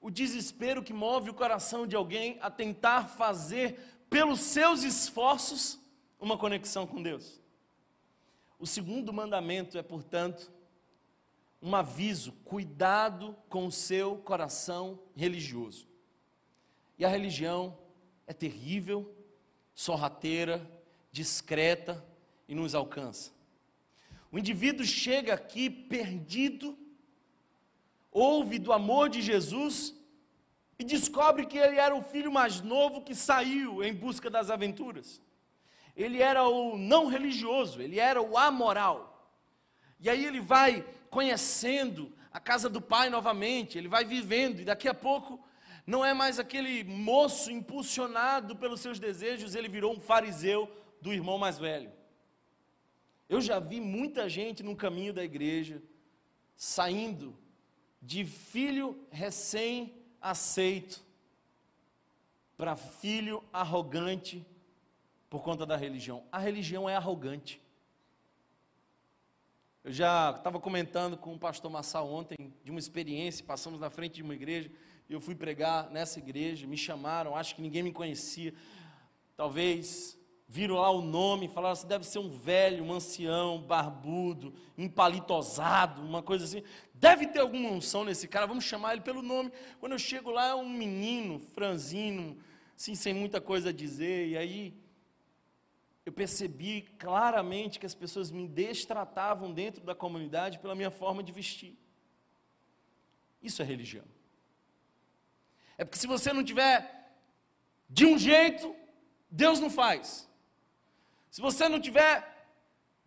o 0.00 0.12
desespero 0.12 0.80
que 0.80 0.92
move 0.92 1.30
o 1.30 1.34
coração 1.34 1.88
de 1.88 1.96
alguém 1.96 2.38
a 2.40 2.52
tentar 2.52 3.08
fazer, 3.08 3.80
pelos 4.08 4.38
seus 4.38 4.84
esforços, 4.84 5.80
uma 6.20 6.36
conexão 6.38 6.86
com 6.86 7.02
Deus. 7.02 7.40
O 8.58 8.66
segundo 8.66 9.12
mandamento 9.12 9.76
é, 9.76 9.82
portanto, 9.82 10.50
um 11.60 11.74
aviso: 11.74 12.32
cuidado 12.44 13.36
com 13.48 13.66
o 13.66 13.72
seu 13.72 14.16
coração 14.18 14.98
religioso. 15.14 15.86
E 16.98 17.04
a 17.04 17.08
religião 17.08 17.76
é 18.26 18.32
terrível, 18.32 19.14
sorrateira, 19.74 20.68
discreta 21.12 22.04
e 22.48 22.54
nos 22.54 22.74
alcança. 22.74 23.32
O 24.32 24.38
indivíduo 24.38 24.84
chega 24.84 25.34
aqui 25.34 25.68
perdido, 25.70 26.76
ouve 28.10 28.58
do 28.58 28.72
amor 28.72 29.08
de 29.08 29.20
Jesus 29.20 29.94
e 30.78 30.84
descobre 30.84 31.46
que 31.46 31.58
ele 31.58 31.76
era 31.76 31.94
o 31.94 32.02
filho 32.02 32.32
mais 32.32 32.60
novo 32.60 33.02
que 33.02 33.14
saiu 33.14 33.82
em 33.82 33.94
busca 33.94 34.28
das 34.28 34.50
aventuras. 34.50 35.20
Ele 35.96 36.20
era 36.20 36.46
o 36.46 36.76
não 36.76 37.06
religioso, 37.06 37.80
ele 37.80 37.98
era 37.98 38.20
o 38.20 38.36
amoral. 38.36 39.34
E 39.98 40.10
aí 40.10 40.24
ele 40.24 40.40
vai 40.40 40.86
conhecendo 41.08 42.12
a 42.30 42.38
casa 42.38 42.68
do 42.68 42.82
pai 42.82 43.08
novamente, 43.08 43.78
ele 43.78 43.88
vai 43.88 44.04
vivendo, 44.04 44.60
e 44.60 44.64
daqui 44.64 44.86
a 44.86 44.94
pouco 44.94 45.42
não 45.86 46.04
é 46.04 46.12
mais 46.12 46.38
aquele 46.38 46.84
moço 46.84 47.50
impulsionado 47.50 48.56
pelos 48.56 48.80
seus 48.80 48.98
desejos, 48.98 49.54
ele 49.54 49.68
virou 49.68 49.94
um 49.94 50.00
fariseu 50.00 50.70
do 51.00 51.12
irmão 51.12 51.38
mais 51.38 51.58
velho. 51.58 51.90
Eu 53.28 53.40
já 53.40 53.58
vi 53.58 53.80
muita 53.80 54.28
gente 54.28 54.62
no 54.62 54.76
caminho 54.76 55.12
da 55.12 55.24
igreja 55.24 55.82
saindo 56.56 57.36
de 58.02 58.24
filho 58.24 59.06
recém 59.10 59.94
aceito 60.20 61.04
para 62.56 62.76
filho 62.76 63.42
arrogante 63.52 64.46
por 65.28 65.42
conta 65.42 65.66
da 65.66 65.76
religião. 65.76 66.24
A 66.30 66.38
religião 66.38 66.88
é 66.88 66.96
arrogante. 66.96 67.60
Eu 69.82 69.92
já 69.92 70.34
estava 70.36 70.58
comentando 70.58 71.16
com 71.16 71.34
o 71.34 71.38
pastor 71.38 71.70
Massal 71.70 72.10
ontem 72.10 72.52
de 72.64 72.70
uma 72.70 72.80
experiência, 72.80 73.44
passamos 73.44 73.78
na 73.78 73.88
frente 73.88 74.14
de 74.14 74.22
uma 74.22 74.34
igreja, 74.34 74.70
eu 75.08 75.20
fui 75.20 75.34
pregar 75.34 75.88
nessa 75.90 76.18
igreja, 76.18 76.66
me 76.66 76.76
chamaram, 76.76 77.36
acho 77.36 77.54
que 77.54 77.62
ninguém 77.62 77.84
me 77.84 77.92
conhecia. 77.92 78.52
Talvez 79.36 80.18
viram 80.48 80.76
lá 80.76 80.90
o 80.90 81.00
nome, 81.00 81.46
falaram 81.46 81.72
assim, 81.72 81.86
deve 81.86 82.04
ser 82.04 82.18
um 82.18 82.28
velho, 82.28 82.84
um 82.84 82.92
ancião, 82.92 83.60
barbudo, 83.60 84.54
empalitosado, 84.76 86.02
uma 86.02 86.22
coisa 86.22 86.44
assim. 86.44 86.62
Deve 86.92 87.26
ter 87.28 87.38
alguma 87.38 87.68
unção 87.68 88.04
nesse 88.04 88.26
cara, 88.26 88.46
vamos 88.46 88.64
chamar 88.64 88.92
ele 88.92 89.02
pelo 89.02 89.22
nome. 89.22 89.52
Quando 89.78 89.92
eu 89.92 89.98
chego 89.98 90.30
lá, 90.30 90.48
é 90.48 90.54
um 90.54 90.68
menino, 90.68 91.38
franzino, 91.38 92.36
assim, 92.76 92.94
sem 92.94 93.14
muita 93.14 93.40
coisa 93.40 93.68
a 93.68 93.72
dizer, 93.72 94.28
e 94.28 94.36
aí 94.36 94.74
eu 96.06 96.12
percebi 96.12 96.82
claramente 97.00 97.80
que 97.80 97.84
as 97.84 97.94
pessoas 97.94 98.30
me 98.30 98.46
destratavam 98.46 99.52
dentro 99.52 99.82
da 99.82 99.92
comunidade 99.92 100.60
pela 100.60 100.76
minha 100.76 100.90
forma 100.90 101.20
de 101.20 101.32
vestir. 101.32 101.76
Isso 103.42 103.60
é 103.60 103.64
religião. 103.64 104.04
É 105.76 105.84
porque 105.84 105.98
se 105.98 106.06
você 106.06 106.32
não 106.32 106.44
tiver 106.44 107.12
de 107.90 108.06
um 108.06 108.16
jeito, 108.16 108.72
Deus 109.28 109.58
não 109.58 109.68
faz. 109.68 110.30
Se 111.28 111.40
você 111.40 111.68
não 111.68 111.80
tiver 111.80 112.34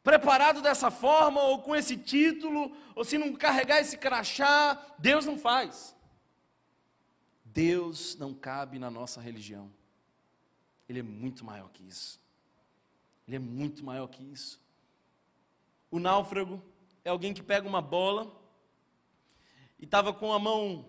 preparado 0.03 0.61
dessa 0.61 0.91
forma, 0.91 1.41
ou 1.41 1.61
com 1.61 1.73
esse 1.73 1.95
título, 1.95 2.75
ou 2.93 3.05
se 3.05 3.17
não 3.17 3.33
carregar 3.33 3.79
esse 3.79 3.97
crachá, 3.97 4.77
Deus 4.97 5.25
não 5.25 5.37
faz. 5.37 5.95
Deus 7.45 8.17
não 8.17 8.33
cabe 8.33 8.77
na 8.77 8.91
nossa 8.91 9.21
religião. 9.21 9.71
Ele 10.87 10.99
é 10.99 11.03
muito 11.03 11.45
maior 11.45 11.69
que 11.69 11.87
isso. 11.87 12.19
Ele 13.29 13.35
é 13.35 13.39
muito 13.39 13.85
maior 13.85 14.07
que 14.07 14.23
isso. 14.23 14.59
O 15.91 15.99
náufrago 15.99 16.59
é 17.05 17.11
alguém 17.11 17.31
que 17.31 17.43
pega 17.43 17.67
uma 17.67 17.79
bola 17.79 18.35
e 19.77 19.85
estava 19.85 20.11
com 20.11 20.33
a 20.33 20.39
mão 20.39 20.83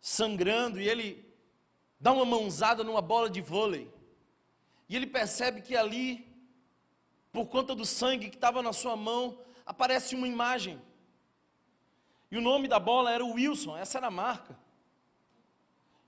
sangrando 0.00 0.80
e 0.80 0.88
ele 0.88 1.22
dá 2.00 2.12
uma 2.12 2.24
mãozada 2.24 2.82
numa 2.82 3.02
bola 3.02 3.28
de 3.28 3.42
vôlei. 3.42 3.92
E 4.88 4.96
ele 4.96 5.06
percebe 5.06 5.60
que 5.60 5.76
ali, 5.76 6.26
por 7.30 7.44
conta 7.44 7.74
do 7.74 7.84
sangue 7.84 8.30
que 8.30 8.36
estava 8.36 8.62
na 8.62 8.72
sua 8.72 8.96
mão, 8.96 9.38
aparece 9.66 10.14
uma 10.14 10.26
imagem. 10.26 10.80
E 12.30 12.38
o 12.38 12.40
nome 12.40 12.68
da 12.68 12.78
bola 12.78 13.12
era 13.12 13.22
Wilson, 13.22 13.76
essa 13.76 13.98
era 13.98 14.06
a 14.06 14.10
marca. 14.10 14.58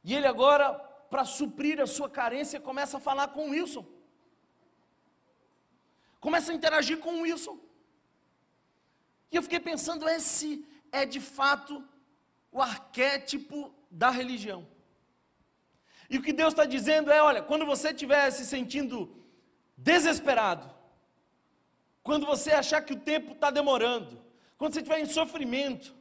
E 0.03 0.15
ele 0.15 0.27
agora, 0.27 0.73
para 1.11 1.27
suprir 1.27 1.79
a 1.79 1.87
sua 1.87 2.09
carência, 2.09 2.59
começa 2.59 2.97
a 2.97 3.01
falar 3.01 3.29
com 3.29 3.51
Wilson. 3.51 3.96
Começa 6.27 6.51
a 6.51 6.57
interagir 6.57 6.99
com 6.99 7.21
Wilson. 7.21 7.57
E 9.31 9.37
eu 9.37 9.43
fiquei 9.45 9.61
pensando, 9.61 10.09
esse 10.09 10.67
é 10.91 11.07
de 11.07 11.21
fato 11.21 11.85
o 12.51 12.61
arquétipo 12.61 13.73
da 13.89 14.11
religião. 14.11 14.67
E 16.11 16.19
o 16.19 16.23
que 16.25 16.33
Deus 16.33 16.53
está 16.53 16.65
dizendo 16.65 17.13
é: 17.13 17.23
olha, 17.23 17.43
quando 17.43 17.65
você 17.65 17.91
estiver 17.91 18.29
se 18.33 18.45
sentindo 18.45 19.25
desesperado, 19.77 20.69
quando 22.03 22.27
você 22.27 22.51
achar 22.51 22.83
que 22.83 22.95
o 22.95 22.99
tempo 22.99 23.31
está 23.31 23.49
demorando, 23.49 24.21
quando 24.59 24.75
você 24.75 24.81
estiver 24.81 24.99
em 24.99 25.07
sofrimento, 25.07 25.95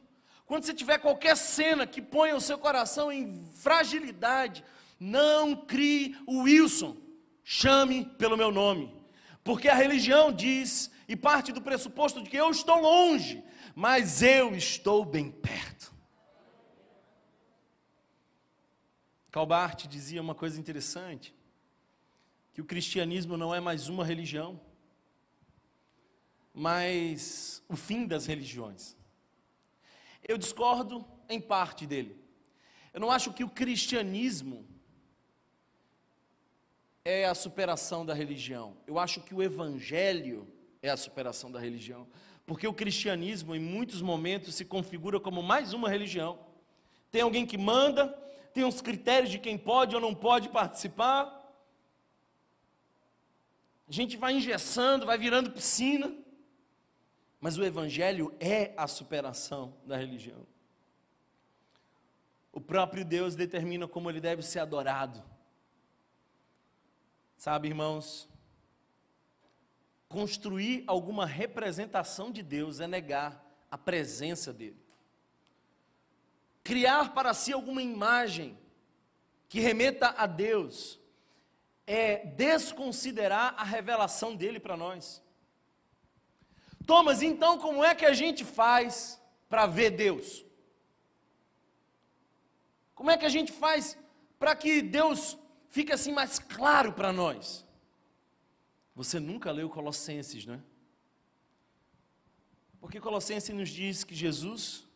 quando 0.44 0.64
você 0.64 0.74
tiver 0.74 0.98
qualquer 0.98 1.36
cena 1.36 1.86
que 1.86 2.02
ponha 2.02 2.34
o 2.34 2.40
seu 2.40 2.58
coração 2.58 3.12
em 3.12 3.46
fragilidade, 3.54 4.64
não 4.98 5.54
crie 5.54 6.18
o 6.26 6.40
Wilson, 6.40 6.96
chame 7.44 8.06
pelo 8.18 8.36
meu 8.36 8.50
nome, 8.50 8.95
porque 9.46 9.68
a 9.68 9.76
religião 9.76 10.32
diz 10.32 10.90
e 11.06 11.14
parte 11.14 11.52
do 11.52 11.62
pressuposto 11.62 12.20
de 12.20 12.28
que 12.28 12.36
eu 12.36 12.50
estou 12.50 12.80
longe, 12.80 13.44
mas 13.76 14.20
eu 14.20 14.56
estou 14.56 15.04
bem 15.04 15.30
perto. 15.30 15.94
Calbart 19.30 19.86
dizia 19.86 20.20
uma 20.20 20.34
coisa 20.34 20.58
interessante, 20.58 21.32
que 22.52 22.60
o 22.60 22.64
cristianismo 22.64 23.36
não 23.36 23.54
é 23.54 23.60
mais 23.60 23.88
uma 23.88 24.04
religião, 24.04 24.60
mas 26.52 27.62
o 27.68 27.76
fim 27.76 28.04
das 28.04 28.26
religiões. 28.26 28.96
Eu 30.26 30.36
discordo 30.36 31.06
em 31.28 31.40
parte 31.40 31.86
dele. 31.86 32.20
Eu 32.92 32.98
não 32.98 33.12
acho 33.12 33.32
que 33.32 33.44
o 33.44 33.48
cristianismo 33.48 34.66
é 37.08 37.24
a 37.24 37.36
superação 37.36 38.04
da 38.04 38.12
religião. 38.12 38.76
Eu 38.84 38.98
acho 38.98 39.20
que 39.20 39.32
o 39.32 39.40
evangelho 39.40 40.52
é 40.82 40.90
a 40.90 40.96
superação 40.96 41.52
da 41.52 41.60
religião. 41.60 42.04
Porque 42.44 42.66
o 42.66 42.74
cristianismo, 42.74 43.54
em 43.54 43.60
muitos 43.60 44.02
momentos, 44.02 44.56
se 44.56 44.64
configura 44.64 45.20
como 45.20 45.40
mais 45.40 45.72
uma 45.72 45.88
religião. 45.88 46.36
Tem 47.12 47.22
alguém 47.22 47.46
que 47.46 47.56
manda, 47.56 48.08
tem 48.52 48.64
os 48.64 48.80
critérios 48.80 49.30
de 49.30 49.38
quem 49.38 49.56
pode 49.56 49.94
ou 49.94 50.00
não 50.00 50.12
pode 50.12 50.48
participar. 50.48 51.32
A 53.88 53.92
gente 53.92 54.16
vai 54.16 54.34
engessando, 54.34 55.06
vai 55.06 55.16
virando 55.16 55.52
piscina. 55.52 56.12
Mas 57.40 57.56
o 57.56 57.62
Evangelho 57.62 58.34
é 58.40 58.72
a 58.76 58.88
superação 58.88 59.76
da 59.86 59.96
religião. 59.96 60.44
O 62.50 62.60
próprio 62.60 63.04
Deus 63.04 63.36
determina 63.36 63.86
como 63.86 64.10
ele 64.10 64.20
deve 64.20 64.42
ser 64.42 64.58
adorado. 64.58 65.35
Sabe, 67.36 67.68
irmãos, 67.68 68.28
construir 70.08 70.84
alguma 70.86 71.26
representação 71.26 72.30
de 72.30 72.42
Deus 72.42 72.80
é 72.80 72.86
negar 72.86 73.44
a 73.70 73.76
presença 73.76 74.52
dele 74.52 74.86
criar 76.66 77.14
para 77.14 77.32
si 77.32 77.52
alguma 77.52 77.80
imagem 77.80 78.58
que 79.48 79.60
remeta 79.60 80.08
a 80.18 80.26
Deus, 80.26 80.98
é 81.86 82.26
desconsiderar 82.26 83.54
a 83.56 83.62
revelação 83.62 84.34
dele 84.34 84.58
para 84.58 84.76
nós. 84.76 85.22
Thomas, 86.84 87.22
então 87.22 87.56
como 87.56 87.84
é 87.84 87.94
que 87.94 88.04
a 88.04 88.12
gente 88.12 88.44
faz 88.44 89.22
para 89.48 89.64
ver 89.66 89.90
Deus? 89.90 90.44
Como 92.96 93.12
é 93.12 93.16
que 93.16 93.24
a 93.24 93.34
gente 93.36 93.52
faz 93.52 93.96
para 94.36 94.56
que 94.56 94.82
Deus 94.82 95.38
fique 95.76 95.92
assim 95.92 96.10
mais 96.10 96.38
claro 96.38 96.90
para 96.90 97.12
nós? 97.12 97.62
Você 98.94 99.20
nunca 99.20 99.52
leu 99.52 99.68
Colossenses, 99.68 100.46
não 100.46 100.54
é? 100.54 100.60
Porque 102.80 102.98
Colossenses 102.98 103.54
nos 103.54 103.68
diz 103.68 104.02
que 104.02 104.14
Jesus 104.14 104.88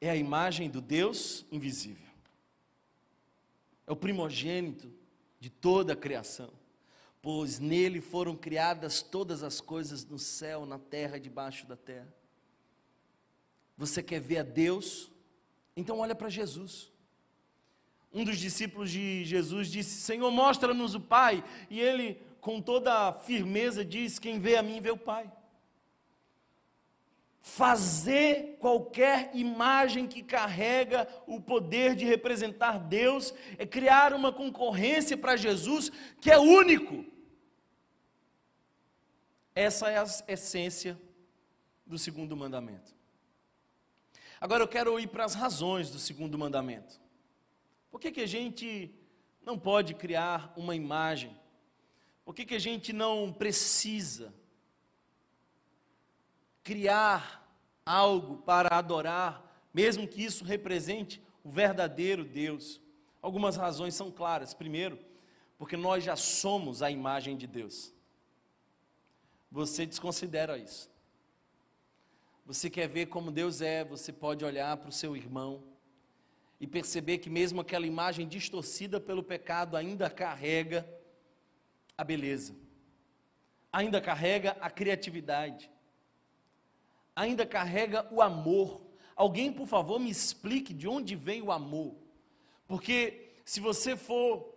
é 0.00 0.08
a 0.08 0.14
imagem 0.14 0.70
do 0.70 0.80
Deus 0.80 1.44
invisível. 1.50 2.08
É 3.84 3.90
o 3.90 3.96
primogênito 3.96 4.94
de 5.40 5.50
toda 5.50 5.94
a 5.94 5.96
criação, 5.96 6.52
pois 7.20 7.58
nele 7.58 8.00
foram 8.00 8.36
criadas 8.36 9.02
todas 9.02 9.42
as 9.42 9.60
coisas 9.60 10.04
no 10.04 10.20
céu, 10.20 10.64
na 10.64 10.78
terra, 10.78 11.18
debaixo 11.18 11.66
da 11.66 11.76
terra. 11.76 12.14
Você 13.76 14.04
quer 14.04 14.20
ver 14.20 14.38
a 14.38 14.44
Deus? 14.44 15.10
Então 15.76 15.98
olha 15.98 16.14
para 16.14 16.28
Jesus. 16.28 16.92
Um 18.16 18.24
dos 18.24 18.38
discípulos 18.38 18.90
de 18.90 19.24
Jesus 19.24 19.70
disse: 19.70 20.00
Senhor, 20.00 20.30
mostra-nos 20.30 20.94
o 20.94 21.00
Pai. 21.00 21.44
E 21.70 21.78
ele, 21.78 22.18
com 22.40 22.60
toda 22.60 23.12
firmeza, 23.12 23.84
diz: 23.84 24.18
Quem 24.18 24.40
vê 24.40 24.56
a 24.56 24.62
mim, 24.62 24.80
vê 24.80 24.90
o 24.90 24.96
Pai 24.96 25.30
fazer 27.46 28.56
qualquer 28.58 29.30
imagem 29.32 30.08
que 30.08 30.20
carrega 30.20 31.08
o 31.28 31.40
poder 31.40 31.94
de 31.94 32.04
representar 32.04 32.76
Deus, 32.76 33.32
é 33.56 33.64
criar 33.64 34.12
uma 34.12 34.32
concorrência 34.32 35.16
para 35.16 35.36
Jesus 35.36 35.92
que 36.20 36.28
é 36.28 36.36
único. 36.40 37.04
Essa 39.54 39.90
é 39.90 39.96
a 39.96 40.04
essência 40.26 41.00
do 41.86 41.96
segundo 41.96 42.36
mandamento. 42.36 42.92
Agora 44.40 44.64
eu 44.64 44.68
quero 44.68 44.98
ir 44.98 45.06
para 45.06 45.24
as 45.24 45.34
razões 45.34 45.88
do 45.88 46.00
segundo 46.00 46.36
mandamento. 46.36 47.05
Por 47.90 48.00
que, 48.00 48.12
que 48.12 48.20
a 48.20 48.26
gente 48.26 48.94
não 49.42 49.58
pode 49.58 49.94
criar 49.94 50.52
uma 50.56 50.74
imagem? 50.74 51.36
Por 52.24 52.34
que, 52.34 52.44
que 52.44 52.54
a 52.54 52.60
gente 52.60 52.92
não 52.92 53.32
precisa 53.32 54.34
criar 56.66 57.46
algo 57.86 58.38
para 58.38 58.76
adorar, 58.76 59.68
mesmo 59.72 60.08
que 60.08 60.24
isso 60.24 60.44
represente 60.44 61.22
o 61.44 61.48
verdadeiro 61.48 62.24
Deus. 62.24 62.80
Algumas 63.22 63.56
razões 63.56 63.94
são 63.94 64.10
claras. 64.10 64.52
Primeiro, 64.52 64.98
porque 65.56 65.76
nós 65.76 66.02
já 66.02 66.16
somos 66.16 66.82
a 66.82 66.90
imagem 66.90 67.36
de 67.36 67.46
Deus. 67.46 67.94
Você 69.48 69.86
desconsidera 69.86 70.58
isso. 70.58 70.90
Você 72.44 72.68
quer 72.68 72.88
ver 72.88 73.06
como 73.06 73.30
Deus 73.30 73.60
é, 73.60 73.84
você 73.84 74.12
pode 74.12 74.44
olhar 74.44 74.76
para 74.76 74.88
o 74.88 74.92
seu 74.92 75.16
irmão 75.16 75.62
e 76.60 76.66
perceber 76.66 77.18
que, 77.18 77.28
mesmo 77.28 77.60
aquela 77.60 77.86
imagem 77.86 78.26
distorcida 78.26 79.00
pelo 79.00 79.22
pecado, 79.22 79.76
ainda 79.76 80.08
carrega 80.08 80.88
a 81.96 82.02
beleza, 82.04 82.54
ainda 83.72 84.00
carrega 84.00 84.56
a 84.60 84.70
criatividade, 84.70 85.70
ainda 87.14 87.46
carrega 87.46 88.06
o 88.10 88.22
amor. 88.22 88.82
Alguém, 89.14 89.52
por 89.52 89.66
favor, 89.66 89.98
me 89.98 90.10
explique 90.10 90.72
de 90.72 90.88
onde 90.88 91.14
vem 91.14 91.42
o 91.42 91.52
amor. 91.52 91.94
Porque 92.66 93.32
se 93.44 93.60
você 93.60 93.96
for 93.96 94.54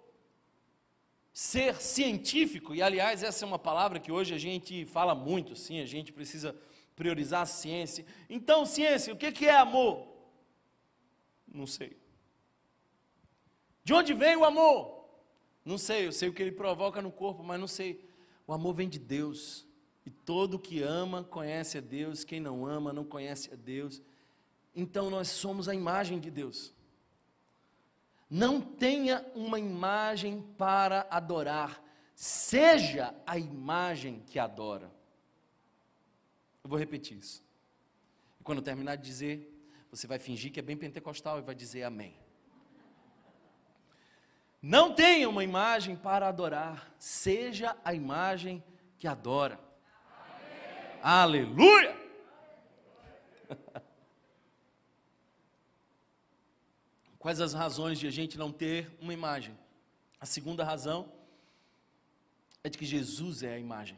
ser 1.32 1.76
científico, 1.76 2.74
e 2.74 2.82
aliás, 2.82 3.24
essa 3.24 3.46
é 3.46 3.48
uma 3.48 3.60
palavra 3.60 4.00
que 4.00 4.12
hoje 4.12 4.34
a 4.34 4.38
gente 4.38 4.86
fala 4.86 5.14
muito, 5.14 5.56
sim, 5.56 5.80
a 5.80 5.86
gente 5.86 6.12
precisa 6.12 6.56
priorizar 6.96 7.44
a 7.44 7.46
ciência. 7.46 8.06
Então, 8.30 8.66
ciência, 8.66 9.14
o 9.14 9.18
que 9.18 9.46
é 9.46 9.56
amor? 9.56 10.09
Não 11.52 11.66
sei. 11.66 11.98
De 13.84 13.94
onde 13.94 14.14
vem 14.14 14.36
o 14.36 14.46
amor? 14.46 15.00
Não 15.66 15.78
sei, 15.78 16.08
eu 16.08 16.12
sei 16.12 16.30
o 16.30 16.34
que 16.34 16.42
ele 16.42 16.52
provoca 16.52 17.02
no 17.02 17.12
corpo, 17.12 17.44
mas 17.44 17.60
não 17.60 17.68
sei. 17.68 18.08
O 18.46 18.54
amor 18.54 18.74
vem 18.74 18.90
de 18.90 19.00
Deus. 19.00 19.68
E 20.06 20.10
todo 20.10 20.58
que 20.60 20.82
ama 20.82 21.24
conhece 21.24 21.78
a 21.78 21.82
Deus, 21.82 22.24
quem 22.24 22.40
não 22.40 22.66
ama 22.66 22.94
não 22.94 23.04
conhece 23.04 23.54
a 23.54 23.56
Deus. 23.56 24.02
Então 24.76 25.10
nós 25.10 25.28
somos 25.28 25.68
a 25.68 25.76
imagem 25.76 26.20
de 26.20 26.32
Deus. 26.32 26.74
Não 28.30 28.62
tenha 28.62 29.26
uma 29.34 29.60
imagem 29.60 30.42
para 30.58 31.08
adorar, 31.10 31.84
seja 32.14 33.16
a 33.26 33.38
imagem 33.40 34.24
que 34.28 34.38
adora. 34.38 34.92
Eu 36.64 36.70
vou 36.70 36.78
repetir 36.78 37.18
isso. 37.18 37.44
E 38.40 38.44
quando 38.44 38.60
eu 38.60 38.64
terminar 38.64 38.96
de 38.96 39.04
dizer, 39.04 39.59
você 39.92 40.06
vai 40.08 40.20
fingir 40.20 40.52
que 40.52 40.60
é 40.60 40.64
bem 40.64 40.78
pentecostal 40.78 41.40
e 41.40 41.42
vai 41.42 41.56
dizer 41.56 41.84
amém. 41.84 42.16
Não 44.62 44.94
tenha 44.94 45.30
uma 45.30 45.44
imagem 45.44 45.96
para 45.96 46.28
adorar, 46.28 46.94
seja 47.00 47.78
a 47.84 47.94
imagem 47.94 48.64
que 48.98 49.08
adora. 49.08 49.58
Amém. 50.22 51.00
Aleluia! 51.02 51.98
Quais 57.18 57.40
as 57.40 57.54
razões 57.54 57.98
de 58.00 58.08
a 58.08 58.12
gente 58.12 58.38
não 58.38 58.52
ter 58.52 58.92
uma 59.00 59.14
imagem? 59.14 59.58
A 60.20 60.26
segunda 60.26 60.64
razão 60.64 61.12
é 62.64 62.70
de 62.70 62.78
que 62.78 62.86
Jesus 62.86 63.44
é 63.44 63.54
a 63.54 63.60
imagem. 63.60 63.98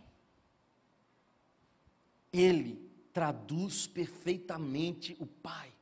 Ele 2.32 2.90
traduz 3.12 3.88
perfeitamente 3.88 5.16
o 5.20 5.26
Pai. 5.26 5.74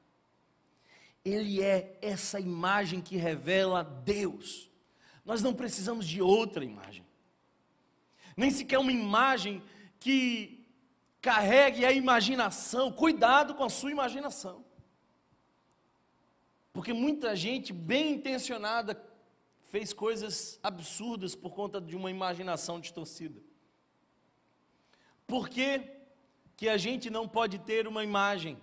Ele 1.24 1.62
é 1.62 1.98
essa 2.02 2.40
imagem 2.40 3.02
que 3.02 3.18
revela 3.18 3.84
Deus. 3.84 4.70
Nós 5.26 5.42
não 5.42 5.54
precisamos 5.54 6.08
de 6.08 6.22
outra 6.22 6.64
imagem, 6.64 7.06
nem 8.36 8.50
sequer 8.50 8.80
uma 8.80 8.92
imagem 8.92 9.62
que 10.00 10.66
carregue 11.22 11.86
a 11.86 11.92
imaginação. 11.92 12.92
Cuidado 12.92 13.54
com 13.54 13.64
a 13.64 13.70
sua 13.70 13.92
imaginação. 13.92 14.64
Porque 16.72 16.94
muita 16.94 17.36
gente 17.36 17.74
bem 17.74 18.14
intencionada 18.14 19.02
fez 19.70 19.94
coisas 19.94 20.60
absurdas 20.64 21.36
por 21.36 21.54
conta 21.54 21.80
de 21.80 21.96
uma 21.96 22.10
imaginação 22.10 22.80
distorcida. 22.80 23.40
Por 25.28 25.48
que, 25.48 25.82
que 26.58 26.68
a 26.68 26.78
gente 26.78 27.10
não 27.10 27.28
pode 27.28 27.60
ter 27.60 27.88
uma 27.88 28.04
imagem? 28.04 28.58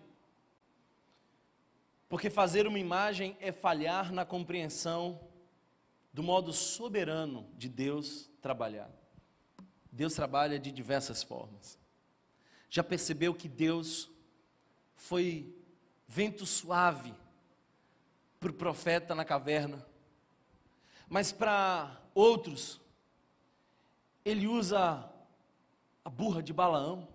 Porque 2.08 2.30
fazer 2.30 2.66
uma 2.66 2.78
imagem 2.78 3.36
é 3.40 3.50
falhar 3.50 4.12
na 4.12 4.24
compreensão 4.24 5.20
do 6.12 6.22
modo 6.22 6.52
soberano 6.52 7.48
de 7.58 7.68
Deus 7.68 8.30
trabalhar. 8.40 8.90
Deus 9.90 10.14
trabalha 10.14 10.58
de 10.58 10.70
diversas 10.70 11.22
formas. 11.22 11.78
Já 12.70 12.82
percebeu 12.84 13.34
que 13.34 13.48
Deus 13.48 14.10
foi 14.94 15.54
vento 16.06 16.46
suave 16.46 17.14
para 18.38 18.50
o 18.50 18.54
profeta 18.54 19.14
na 19.14 19.24
caverna, 19.24 19.84
mas 21.08 21.32
para 21.32 22.00
outros, 22.14 22.80
ele 24.24 24.46
usa 24.46 25.10
a 26.04 26.10
burra 26.10 26.42
de 26.42 26.52
Balaão. 26.52 27.08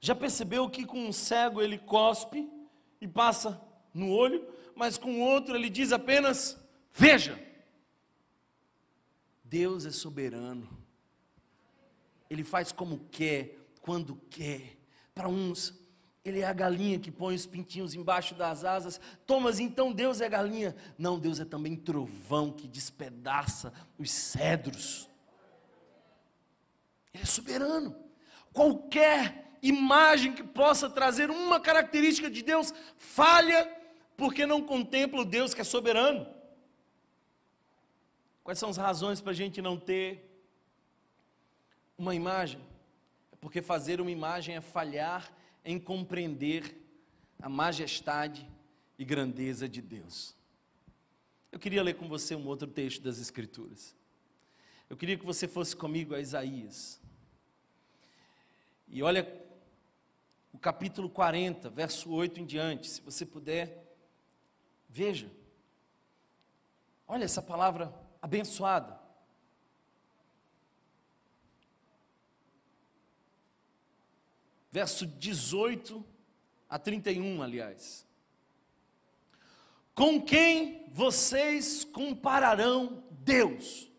Já 0.00 0.14
percebeu 0.14 0.68
que 0.70 0.84
com 0.84 1.06
um 1.06 1.12
cego 1.12 1.60
ele 1.60 1.78
cospe 1.78 2.48
e 3.00 3.06
passa 3.06 3.60
no 3.92 4.10
olho, 4.10 4.46
mas 4.74 4.98
com 4.98 5.16
o 5.16 5.20
outro 5.20 5.54
ele 5.54 5.70
diz 5.70 5.92
apenas: 5.92 6.58
Veja. 6.92 7.46
Deus 9.44 9.86
é 9.86 9.90
soberano. 9.90 10.68
Ele 12.28 12.44
faz 12.44 12.70
como 12.70 12.98
quer, 13.10 13.56
quando 13.80 14.16
quer. 14.28 14.76
Para 15.14 15.28
uns, 15.28 15.74
ele 16.22 16.40
é 16.40 16.46
a 16.46 16.52
galinha 16.52 16.98
que 16.98 17.10
põe 17.10 17.34
os 17.34 17.46
pintinhos 17.46 17.94
embaixo 17.94 18.34
das 18.34 18.62
asas. 18.62 19.00
Thomas, 19.26 19.58
então 19.58 19.92
Deus 19.92 20.20
é 20.20 20.28
galinha. 20.28 20.76
Não, 20.98 21.18
Deus 21.18 21.40
é 21.40 21.44
também 21.46 21.74
trovão 21.74 22.52
que 22.52 22.68
despedaça 22.68 23.72
os 23.98 24.10
cedros. 24.10 25.08
Ele 27.14 27.22
é 27.22 27.26
soberano. 27.26 27.96
Qualquer 28.52 29.47
imagem 29.62 30.32
que 30.32 30.42
possa 30.42 30.88
trazer 30.88 31.30
uma 31.30 31.60
característica 31.60 32.30
de 32.30 32.42
Deus 32.42 32.72
falha 32.96 33.70
porque 34.16 34.46
não 34.46 34.62
contempla 34.62 35.20
o 35.20 35.24
Deus 35.24 35.54
que 35.54 35.60
é 35.60 35.64
soberano. 35.64 36.26
Quais 38.42 38.58
são 38.58 38.70
as 38.70 38.76
razões 38.76 39.20
para 39.20 39.32
a 39.32 39.34
gente 39.34 39.60
não 39.60 39.76
ter 39.76 40.24
uma 41.96 42.14
imagem? 42.14 42.60
É 43.32 43.36
porque 43.36 43.60
fazer 43.60 44.00
uma 44.00 44.10
imagem 44.10 44.56
é 44.56 44.60
falhar 44.60 45.32
em 45.64 45.78
compreender 45.78 46.74
a 47.40 47.48
majestade 47.48 48.48
e 48.98 49.04
grandeza 49.04 49.68
de 49.68 49.80
Deus. 49.80 50.34
Eu 51.52 51.58
queria 51.58 51.82
ler 51.82 51.94
com 51.94 52.08
você 52.08 52.34
um 52.34 52.46
outro 52.46 52.66
texto 52.66 53.02
das 53.02 53.18
Escrituras. 53.18 53.94
Eu 54.88 54.96
queria 54.96 55.18
que 55.18 55.24
você 55.24 55.46
fosse 55.46 55.76
comigo 55.76 56.14
a 56.14 56.20
Isaías. 56.20 57.00
E 58.88 59.02
olha 59.02 59.24
o 60.52 60.58
capítulo 60.58 61.08
40, 61.08 61.70
verso 61.70 62.10
8 62.10 62.40
em 62.40 62.46
diante, 62.46 62.88
se 62.88 63.00
você 63.00 63.24
puder, 63.24 63.84
veja. 64.88 65.30
Olha 67.06 67.24
essa 67.24 67.42
palavra 67.42 67.94
abençoada. 68.20 69.08
verso 74.70 75.06
18 75.06 76.04
a 76.68 76.78
31, 76.78 77.42
aliás. 77.42 78.06
Com 79.94 80.22
quem 80.22 80.86
vocês 80.92 81.84
compararão 81.84 83.02
Deus? 83.10 83.90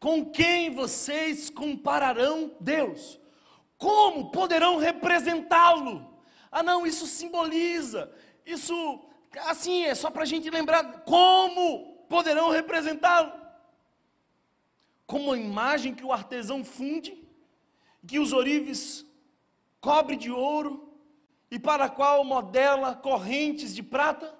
Com 0.00 0.30
quem 0.30 0.74
vocês 0.74 1.48
compararão 1.48 2.56
Deus? 2.60 3.20
Como 3.78 4.30
poderão 4.30 4.78
representá-lo? 4.78 6.20
Ah, 6.50 6.62
não, 6.62 6.86
isso 6.86 7.06
simboliza, 7.06 8.10
isso, 8.44 9.00
assim, 9.44 9.84
é 9.84 9.94
só 9.94 10.10
para 10.10 10.22
a 10.22 10.26
gente 10.26 10.48
lembrar. 10.48 11.02
Como 11.02 12.04
poderão 12.08 12.50
representá-lo? 12.50 13.32
Como 15.06 15.32
a 15.32 15.38
imagem 15.38 15.94
que 15.94 16.04
o 16.04 16.12
artesão 16.12 16.64
funde, 16.64 17.22
que 18.06 18.18
os 18.18 18.32
orives 18.32 19.04
cobre 19.80 20.16
de 20.16 20.30
ouro 20.30 20.98
e 21.50 21.58
para 21.58 21.84
a 21.84 21.90
qual 21.90 22.24
modela 22.24 22.94
correntes 22.94 23.74
de 23.74 23.82
prata? 23.82 24.34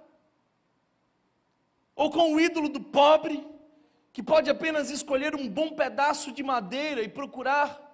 Ou 1.95 2.11
com 2.11 2.33
o 2.33 2.41
ídolo 2.41 2.69
do 2.69 2.81
pobre, 2.81 3.47
que 4.13 4.23
pode 4.23 4.51
apenas 4.51 4.91
escolher 4.91 5.35
um 5.35 5.49
bom 5.49 5.73
pedaço 5.73 6.33
de 6.33 6.43
madeira 6.43 7.03
e 7.03 7.09
procurar 7.09 7.86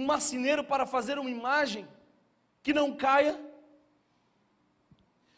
um 0.00 0.06
marceneiro 0.06 0.64
para 0.64 0.86
fazer 0.86 1.18
uma 1.18 1.30
imagem 1.30 1.86
que 2.62 2.72
não 2.72 2.94
caia? 2.96 3.38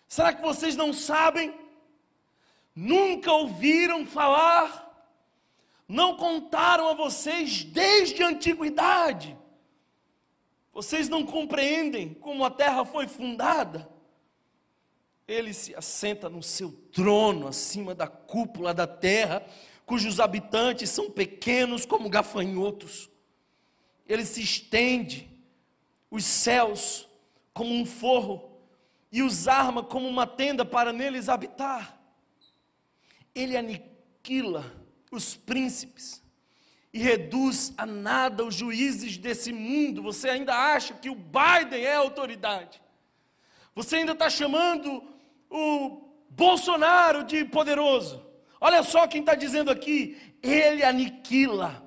Será 0.09 0.33
que 0.33 0.42
vocês 0.42 0.77
não 0.77 0.92
sabem? 0.92 1.55
Nunca 2.75 3.33
ouviram 3.33 4.07
falar? 4.07 4.88
Não 5.88 6.16
contaram 6.16 6.88
a 6.88 6.95
vocês 6.95 7.64
desde 7.64 8.22
a 8.22 8.28
antiguidade 8.28 9.36
vocês 10.72 11.09
não 11.09 11.24
compreendem 11.24 12.14
como 12.14 12.45
a 12.45 12.51
terra 12.51 12.84
foi 12.84 13.07
fundada? 13.07 13.89
Ele 15.28 15.53
se 15.53 15.74
assenta 15.74 16.28
no 16.28 16.43
seu 16.43 16.72
trono 16.93 17.47
acima 17.47 17.95
da 17.95 18.07
cúpula 18.07 18.72
da 18.72 18.86
terra, 18.86 19.45
cujos 19.84 20.18
habitantes 20.18 20.89
são 20.89 21.11
pequenos 21.11 21.84
como 21.84 22.09
gafanhotos. 22.09 23.11
Ele 24.12 24.26
se 24.26 24.42
estende 24.42 25.26
os 26.10 26.22
céus 26.22 27.08
como 27.54 27.72
um 27.72 27.86
forro 27.86 28.60
e 29.10 29.22
os 29.22 29.48
arma 29.48 29.82
como 29.82 30.06
uma 30.06 30.26
tenda 30.26 30.66
para 30.66 30.92
neles 30.92 31.30
habitar. 31.30 31.98
Ele 33.34 33.56
aniquila 33.56 34.70
os 35.10 35.34
príncipes 35.34 36.22
e 36.92 36.98
reduz 36.98 37.72
a 37.78 37.86
nada 37.86 38.44
os 38.44 38.54
juízes 38.54 39.16
desse 39.16 39.50
mundo. 39.50 40.02
Você 40.02 40.28
ainda 40.28 40.54
acha 40.54 40.92
que 40.92 41.08
o 41.08 41.14
Biden 41.14 41.82
é 41.82 41.94
autoridade? 41.94 42.82
Você 43.74 43.96
ainda 43.96 44.12
está 44.12 44.28
chamando 44.28 45.02
o 45.48 46.02
Bolsonaro 46.28 47.24
de 47.24 47.46
poderoso? 47.46 48.22
Olha 48.60 48.82
só 48.82 49.06
quem 49.06 49.20
está 49.20 49.34
dizendo 49.34 49.70
aqui: 49.70 50.18
Ele 50.42 50.84
aniquila, 50.84 51.82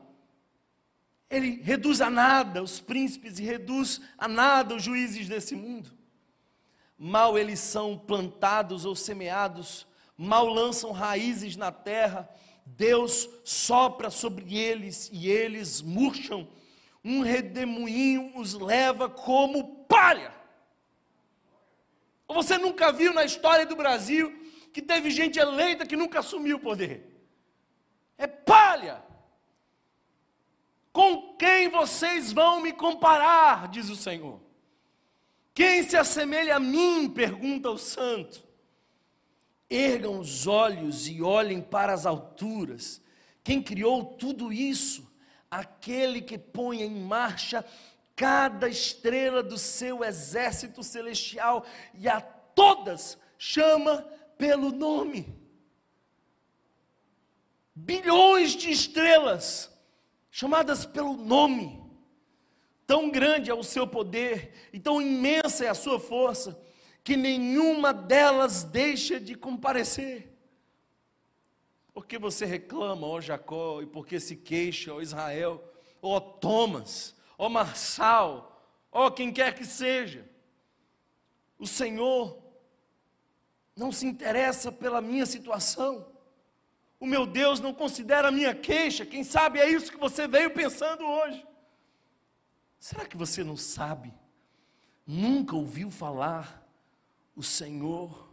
Ele 1.29 1.61
reduz 1.61 2.01
a 2.01 2.09
nada 2.09 2.61
os 2.61 2.79
príncipes 2.79 3.39
e 3.39 3.43
reduz 3.43 4.01
a 4.17 4.27
nada 4.27 4.75
os 4.75 4.83
juízes 4.83 5.27
desse 5.27 5.55
mundo. 5.55 5.91
Mal 6.97 7.37
eles 7.37 7.59
são 7.59 7.97
plantados 7.97 8.85
ou 8.85 8.95
semeados, 8.95 9.87
mal 10.17 10.47
lançam 10.47 10.91
raízes 10.91 11.57
na 11.57 11.71
terra, 11.71 12.29
Deus 12.65 13.29
sopra 13.43 14.09
sobre 14.09 14.57
eles 14.57 15.09
e 15.11 15.29
eles 15.29 15.81
murcham, 15.81 16.47
um 17.03 17.21
redemoinho 17.21 18.31
os 18.35 18.53
leva 18.53 19.09
como 19.09 19.85
palha. 19.85 20.33
Você 22.27 22.57
nunca 22.57 22.91
viu 22.91 23.13
na 23.13 23.23
história 23.23 23.65
do 23.65 23.75
Brasil 23.75 24.33
que 24.73 24.81
teve 24.81 25.11
gente 25.11 25.39
eleita 25.39 25.85
que 25.85 25.95
nunca 25.95 26.19
assumiu 26.19 26.57
o 26.57 26.59
poder? 26.59 27.15
É 28.17 28.25
palha. 28.25 29.04
Com 30.95 31.35
quem 31.35 31.67
vocês 31.67 32.31
vão 32.31 32.61
me 32.61 32.71
comparar? 32.71 33.67
Diz 33.67 33.89
o 33.89 33.97
Senhor. 33.97 34.39
Quem 35.53 35.83
se 35.83 35.97
assemelha 35.97 36.55
a 36.55 36.59
mim? 36.59 37.09
pergunta 37.09 37.69
o 37.69 37.77
santo. 37.77 38.41
Ergam 39.69 40.17
os 40.17 40.47
olhos 40.47 41.05
e 41.09 41.21
olhem 41.21 41.59
para 41.59 41.93
as 41.93 42.05
alturas. 42.05 43.01
Quem 43.43 43.61
criou 43.61 44.05
tudo 44.05 44.53
isso? 44.53 45.05
Aquele 45.51 46.21
que 46.21 46.37
põe 46.37 46.81
em 46.81 46.95
marcha 46.95 47.65
cada 48.15 48.69
estrela 48.69 49.43
do 49.43 49.57
seu 49.57 50.01
exército 50.01 50.81
celestial 50.81 51.65
e 51.93 52.07
a 52.07 52.21
todas 52.21 53.17
chama 53.37 53.97
pelo 54.37 54.71
nome. 54.71 55.27
Bilhões 57.75 58.55
de 58.55 58.71
estrelas 58.71 59.74
chamadas 60.35 60.85
pelo 60.85 61.15
nome. 61.15 61.81
Tão 62.85 63.09
grande 63.09 63.49
é 63.49 63.53
o 63.53 63.63
seu 63.63 63.87
poder 63.87 64.51
e 64.73 64.77
tão 64.77 65.01
imensa 65.01 65.63
é 65.63 65.69
a 65.69 65.73
sua 65.73 65.97
força, 65.97 66.61
que 67.05 67.15
nenhuma 67.15 67.93
delas 67.93 68.61
deixa 68.61 69.17
de 69.17 69.33
comparecer. 69.33 70.29
Porque 71.93 72.19
você 72.19 72.45
reclama, 72.45 73.07
ó 73.07 73.21
Jacó, 73.21 73.81
e 73.81 73.85
porque 73.85 74.19
se 74.19 74.35
queixa, 74.35 74.93
ó 74.93 74.99
Israel, 74.99 75.63
ó 76.01 76.19
Thomas, 76.19 77.15
ó 77.37 77.47
Marçal, 77.47 78.61
ó 78.91 79.09
quem 79.09 79.31
quer 79.31 79.55
que 79.55 79.63
seja. 79.63 80.29
O 81.57 81.65
Senhor 81.65 82.37
não 83.73 83.89
se 83.89 84.05
interessa 84.05 84.69
pela 84.69 84.99
minha 84.99 85.25
situação. 85.25 86.13
O 86.99 87.05
meu 87.05 87.25
Deus 87.25 87.59
não 87.59 87.73
considera 87.73 88.29
a 88.29 88.31
minha 88.31 88.55
queixa. 88.55 89.05
Quem 89.05 89.23
sabe 89.23 89.59
é 89.59 89.69
isso 89.69 89.91
que 89.91 89.97
você 89.97 90.27
veio 90.27 90.51
pensando 90.51 91.03
hoje. 91.05 91.45
Será 92.79 93.05
que 93.05 93.17
você 93.17 93.43
não 93.43 93.57
sabe? 93.57 94.13
Nunca 95.05 95.55
ouviu 95.55 95.91
falar? 95.91 96.63
O 97.35 97.43
Senhor 97.43 98.29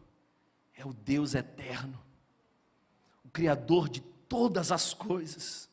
é 0.74 0.86
o 0.86 0.92
Deus 0.92 1.34
eterno, 1.34 2.00
o 3.24 3.30
Criador 3.30 3.88
de 3.88 4.00
todas 4.00 4.70
as 4.70 4.94
coisas. 4.94 5.68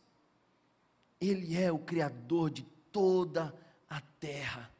Ele 1.21 1.55
é 1.57 1.71
o 1.71 1.79
Criador 1.79 2.49
de 2.49 2.63
toda 2.91 3.53
a 3.89 4.01
terra. 4.19 4.71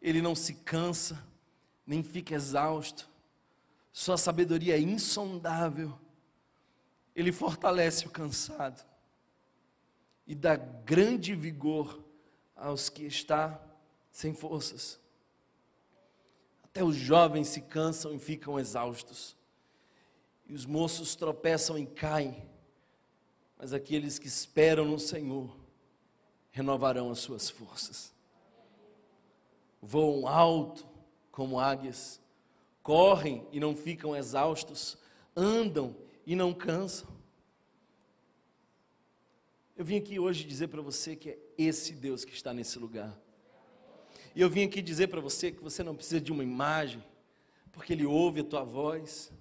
Ele 0.00 0.22
não 0.22 0.34
se 0.34 0.54
cansa, 0.54 1.22
nem 1.86 2.02
fica 2.02 2.34
exausto. 2.34 3.08
Sua 3.92 4.16
sabedoria 4.16 4.76
é 4.76 4.80
insondável. 4.80 5.98
Ele 7.20 7.32
fortalece 7.32 8.06
o 8.06 8.10
cansado 8.10 8.82
e 10.26 10.34
dá 10.34 10.56
grande 10.56 11.34
vigor 11.34 12.02
aos 12.56 12.88
que 12.88 13.04
está 13.04 13.60
sem 14.10 14.32
forças. 14.32 14.98
Até 16.64 16.82
os 16.82 16.96
jovens 16.96 17.48
se 17.48 17.60
cansam 17.60 18.14
e 18.14 18.18
ficam 18.18 18.58
exaustos. 18.58 19.36
E 20.46 20.54
os 20.54 20.64
moços 20.64 21.14
tropeçam 21.14 21.78
e 21.78 21.84
caem. 21.84 22.48
Mas 23.58 23.74
aqueles 23.74 24.18
que 24.18 24.26
esperam 24.26 24.86
no 24.86 24.98
Senhor 24.98 25.54
renovarão 26.50 27.10
as 27.10 27.18
suas 27.18 27.50
forças. 27.50 28.14
Voam 29.82 30.26
alto 30.26 30.88
como 31.30 31.60
águias, 31.60 32.18
correm 32.82 33.46
e 33.52 33.60
não 33.60 33.76
ficam 33.76 34.16
exaustos, 34.16 34.96
andam 35.36 35.94
e 36.26 36.34
não 36.36 36.52
cansam. 36.52 37.08
Eu 39.76 39.84
vim 39.84 39.96
aqui 39.96 40.18
hoje 40.18 40.44
dizer 40.44 40.68
para 40.68 40.82
você 40.82 41.16
que 41.16 41.30
é 41.30 41.38
esse 41.56 41.92
Deus 41.94 42.24
que 42.24 42.34
está 42.34 42.52
nesse 42.52 42.78
lugar. 42.78 43.18
E 44.34 44.40
eu 44.40 44.50
vim 44.50 44.64
aqui 44.64 44.82
dizer 44.82 45.08
para 45.08 45.20
você 45.20 45.50
que 45.50 45.62
você 45.62 45.82
não 45.82 45.94
precisa 45.94 46.20
de 46.20 46.30
uma 46.30 46.44
imagem, 46.44 47.02
porque 47.72 47.92
Ele 47.92 48.04
ouve 48.04 48.40
a 48.40 48.44
tua 48.44 48.62
voz, 48.62 49.32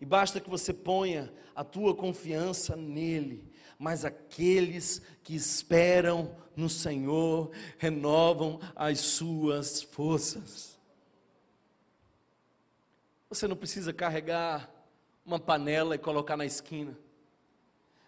e 0.00 0.06
basta 0.06 0.40
que 0.40 0.48
você 0.48 0.72
ponha 0.72 1.32
a 1.54 1.64
tua 1.64 1.94
confiança 1.94 2.76
nele. 2.76 3.44
Mas 3.78 4.04
aqueles 4.04 5.02
que 5.22 5.34
esperam 5.34 6.36
no 6.56 6.68
Senhor 6.68 7.50
renovam 7.78 8.60
as 8.74 9.00
suas 9.00 9.82
forças. 9.82 10.78
Você 13.28 13.46
não 13.46 13.56
precisa 13.56 13.92
carregar 13.92 14.77
uma 15.28 15.38
panela 15.38 15.94
e 15.94 15.98
colocar 15.98 16.38
na 16.38 16.46
esquina, 16.46 16.98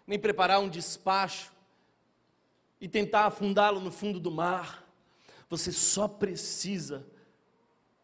nem 0.07 0.17
preparar 0.17 0.59
um 0.59 0.67
despacho 0.67 1.53
e 2.79 2.87
tentar 2.87 3.27
afundá-lo 3.27 3.79
no 3.79 3.91
fundo 3.91 4.19
do 4.19 4.31
mar. 4.31 4.83
Você 5.47 5.71
só 5.71 6.07
precisa 6.07 7.05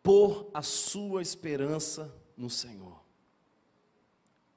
pôr 0.03 0.51
a 0.53 0.61
sua 0.61 1.24
esperança 1.24 2.13
no 2.38 2.47
Senhor. 2.47 3.01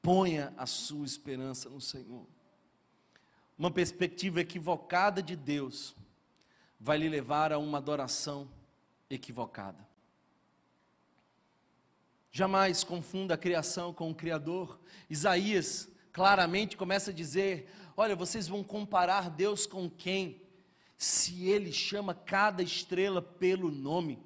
Ponha 0.03 0.53
a 0.59 0.67
sua 0.67 1.07
esperança 1.07 1.71
no 1.71 1.81
Senhor. 1.81 2.27
Uma 3.59 3.71
perspectiva 3.71 4.43
equivocada 4.43 5.23
de 5.23 5.37
Deus 5.37 5.97
vai 6.79 6.99
lhe 6.99 7.09
levar 7.09 7.51
a 7.51 7.59
uma 7.59 7.79
adoração 7.79 8.47
equivocada. 9.09 9.90
Jamais 12.33 12.85
confunda 12.85 13.35
a 13.35 13.39
criação 13.39 13.93
com 13.93 14.11
o 14.11 14.15
Criador. 14.15 14.81
Isaías 15.09 15.89
claramente 16.13 16.77
começa 16.77 17.11
a 17.11 17.15
dizer: 17.15 17.69
Olha, 17.97 18.15
vocês 18.15 18.47
vão 18.47 18.63
comparar 18.63 19.29
Deus 19.31 19.67
com 19.67 19.91
quem? 19.91 20.41
Se 20.97 21.49
Ele 21.49 21.73
chama 21.73 22.15
cada 22.15 22.63
estrela 22.63 23.21
pelo 23.21 23.71
nome, 23.71 24.23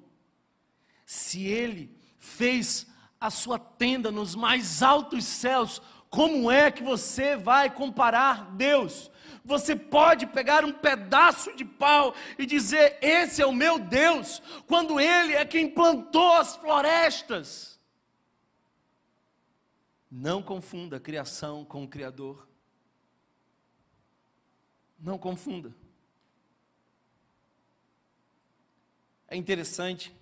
se 1.05 1.45
Ele 1.45 1.97
fez 2.19 2.85
a 3.19 3.31
sua 3.31 3.57
tenda 3.57 4.11
nos 4.11 4.35
mais 4.35 4.83
altos 4.83 5.25
céus, 5.25 5.81
como 6.09 6.51
é 6.51 6.69
que 6.69 6.83
você 6.83 7.35
vai 7.35 7.73
comparar 7.73 8.51
Deus? 8.51 9.09
Você 9.43 9.75
pode 9.75 10.27
pegar 10.27 10.63
um 10.63 10.71
pedaço 10.71 11.55
de 11.55 11.65
pau 11.65 12.13
e 12.37 12.45
dizer: 12.45 12.99
Esse 13.01 13.41
é 13.41 13.45
o 13.47 13.51
meu 13.51 13.79
Deus, 13.79 14.43
quando 14.67 14.99
Ele 14.99 15.33
é 15.33 15.43
quem 15.43 15.67
plantou 15.67 16.33
as 16.33 16.55
florestas. 16.55 17.74
Não 20.17 20.41
confunda 20.41 20.97
criação 20.97 21.65
com 21.65 21.83
o 21.83 21.87
Criador. 21.89 22.47
Não 24.97 25.17
confunda. 25.17 25.75
É 29.27 29.35
interessante 29.35 30.15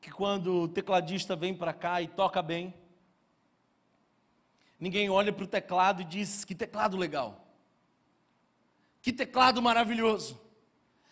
que 0.00 0.10
quando 0.10 0.62
o 0.62 0.68
tecladista 0.68 1.36
vem 1.36 1.54
para 1.54 1.72
cá 1.72 2.02
e 2.02 2.08
toca 2.08 2.42
bem, 2.42 2.74
ninguém 4.80 5.08
olha 5.08 5.32
para 5.32 5.44
o 5.44 5.46
teclado 5.46 6.02
e 6.02 6.04
diz: 6.04 6.44
que 6.44 6.52
teclado 6.52 6.96
legal, 6.96 7.46
que 9.00 9.12
teclado 9.12 9.62
maravilhoso. 9.62 10.40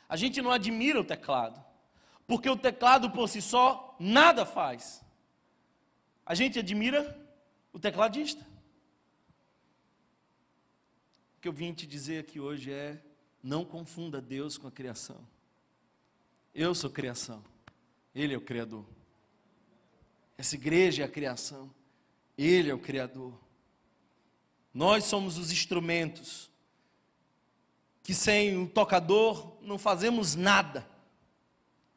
A 0.09 0.17
gente 0.17 0.43
não 0.43 0.51
admira 0.51 1.01
o 1.01 1.05
teclado, 1.05 1.65
porque 2.27 2.51
o 2.51 2.57
teclado 2.57 3.13
por 3.13 3.29
si 3.29 3.41
só 3.41 3.95
nada 4.01 4.45
faz. 4.45 5.05
A 6.27 6.35
gente 6.35 6.59
admira 6.59 7.24
o 7.75 7.79
tecladista 7.81 8.47
que 11.41 11.49
eu 11.49 11.53
vim 11.53 11.75
te 11.75 11.87
dizer 11.87 12.21
aqui 12.21 12.39
hoje 12.39 12.73
é: 12.73 13.03
não 13.43 13.65
confunda 13.65 14.23
Deus 14.23 14.57
com 14.57 14.69
a 14.69 14.71
criação. 14.71 15.19
Eu 16.55 16.73
sou 16.75 16.89
criação, 16.89 17.45
Ele 18.15 18.33
é 18.33 18.37
o 18.37 18.41
Criador. 18.41 18.87
Essa 20.39 20.55
igreja 20.55 21.03
é 21.03 21.05
a 21.05 21.09
criação, 21.09 21.69
Ele 22.39 22.71
é 22.71 22.75
o 22.75 22.79
Criador. 22.79 23.35
Nós 24.73 25.05
somos 25.05 25.37
os 25.37 25.51
instrumentos 25.51 26.51
que 28.05 28.15
sem 28.15 28.57
o 28.57 28.69
tocador 28.69 29.57
não 29.61 29.79
fazemos 29.79 30.37
nada. 30.37 30.89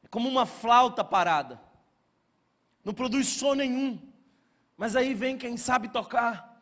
É 0.04 0.08
como 0.08 0.28
uma 0.28 0.48
flauta 0.48 1.04
parada, 1.04 1.62
não 2.84 2.96
produz 2.96 3.28
som 3.28 3.54
nenhum. 3.54 4.17
Mas 4.78 4.96
aí 4.96 5.16
vem 5.16 5.38
quem 5.38 5.58
sabe 5.58 5.90
tocar 5.90 6.56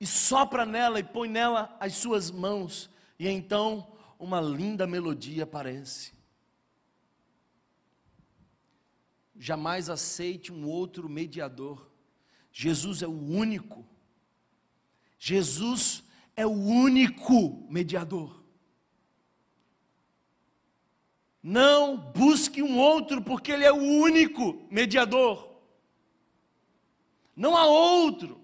e 0.00 0.06
sopra 0.06 0.66
nela 0.66 0.98
e 0.98 1.04
põe 1.04 1.28
nela 1.28 1.76
as 1.78 1.94
suas 1.94 2.30
mãos, 2.30 2.90
e 3.18 3.28
então 3.28 3.92
uma 4.18 4.40
linda 4.40 4.86
melodia 4.86 5.44
aparece. 5.44 6.12
Jamais 9.36 9.88
aceite 9.88 10.52
um 10.52 10.66
outro 10.66 11.08
mediador. 11.08 11.90
Jesus 12.52 13.02
é 13.02 13.06
o 13.06 13.10
único. 13.10 13.86
Jesus 15.18 16.02
é 16.36 16.44
o 16.46 16.50
único 16.50 17.66
mediador. 17.70 18.42
Não 21.42 21.96
busque 21.96 22.62
um 22.62 22.78
outro, 22.78 23.22
porque 23.22 23.52
Ele 23.52 23.64
é 23.64 23.72
o 23.72 23.76
único 23.76 24.66
mediador. 24.70 25.49
Não 27.34 27.56
há 27.56 27.66
outro. 27.66 28.40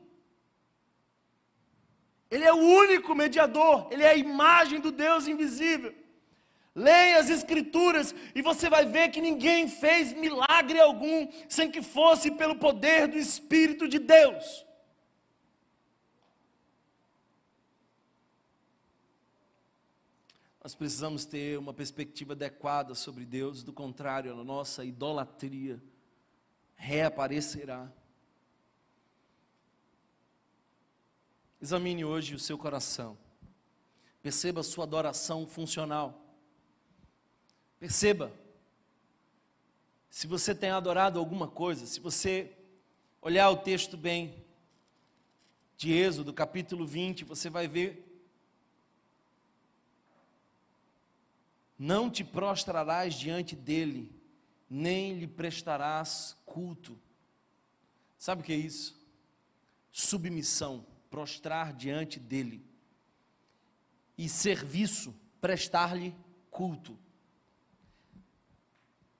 Ele 2.30 2.44
é 2.44 2.52
o 2.52 2.56
único 2.56 3.14
mediador, 3.14 3.88
ele 3.90 4.02
é 4.02 4.10
a 4.10 4.16
imagem 4.16 4.80
do 4.80 4.90
Deus 4.90 5.28
invisível. 5.28 5.94
Leia 6.74 7.18
as 7.18 7.30
Escrituras 7.30 8.14
e 8.34 8.42
você 8.42 8.68
vai 8.68 8.84
ver 8.84 9.08
que 9.08 9.20
ninguém 9.20 9.66
fez 9.66 10.12
milagre 10.12 10.78
algum 10.78 11.26
sem 11.48 11.70
que 11.70 11.80
fosse 11.80 12.30
pelo 12.32 12.56
poder 12.56 13.08
do 13.08 13.16
Espírito 13.16 13.88
de 13.88 13.98
Deus. 13.98 14.66
Nós 20.62 20.74
precisamos 20.74 21.24
ter 21.24 21.56
uma 21.56 21.72
perspectiva 21.72 22.32
adequada 22.32 22.92
sobre 22.94 23.24
Deus, 23.24 23.62
do 23.62 23.72
contrário, 23.72 24.32
a 24.32 24.44
nossa 24.44 24.84
idolatria 24.84 25.80
reaparecerá. 26.74 27.88
Examine 31.60 32.04
hoje 32.04 32.34
o 32.34 32.38
seu 32.38 32.58
coração. 32.58 33.16
Perceba 34.22 34.60
a 34.60 34.64
sua 34.64 34.84
adoração 34.84 35.46
funcional. 35.46 36.22
Perceba 37.78 38.32
se 40.10 40.26
você 40.26 40.54
tem 40.54 40.70
adorado 40.70 41.18
alguma 41.18 41.46
coisa, 41.48 41.86
se 41.86 42.00
você 42.00 42.56
olhar 43.20 43.50
o 43.50 43.58
texto 43.58 43.96
bem 43.96 44.44
de 45.76 45.92
Êxodo, 45.92 46.32
capítulo 46.32 46.86
20, 46.86 47.24
você 47.24 47.50
vai 47.50 47.68
ver 47.68 48.06
Não 51.78 52.10
te 52.10 52.24
prostrarás 52.24 53.14
diante 53.14 53.54
dele, 53.54 54.10
nem 54.68 55.18
lhe 55.18 55.26
prestarás 55.26 56.34
culto. 56.46 56.98
Sabe 58.16 58.40
o 58.40 58.44
que 58.44 58.52
é 58.52 58.56
isso? 58.56 58.98
Submissão 59.92 60.86
prostrar 61.16 61.72
diante 61.72 62.20
dele, 62.20 62.62
e 64.18 64.28
serviço, 64.28 65.18
prestar-lhe 65.40 66.14
culto. 66.50 66.98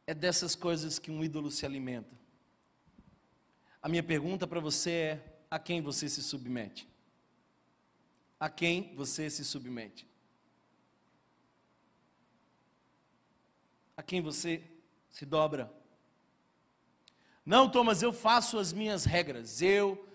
É 0.07 0.13
dessas 0.13 0.55
coisas 0.55 0.99
que 0.99 1.11
um 1.11 1.25
ídolo 1.25 1.51
se 1.51 1.65
alimenta. 1.65 2.15
A 3.81 3.89
minha 3.89 4.03
pergunta 4.03 4.47
para 4.47 4.61
você 4.61 4.91
é: 4.91 5.41
a 5.51 5.59
quem 5.59 5.81
você 5.81 6.07
se 6.07 6.23
submete? 6.23 6.87
A 8.39 8.51
quem 8.51 8.95
você 8.95 9.31
se 9.31 9.43
submete? 9.43 10.07
A 13.97 14.03
quem 14.03 14.21
você 14.21 14.63
se 15.09 15.25
dobra? 15.25 15.73
Não, 17.43 17.71
Thomas, 17.71 18.03
eu 18.03 18.13
faço 18.13 18.59
as 18.59 18.71
minhas 18.71 19.07
regras, 19.07 19.63
eu 19.63 20.06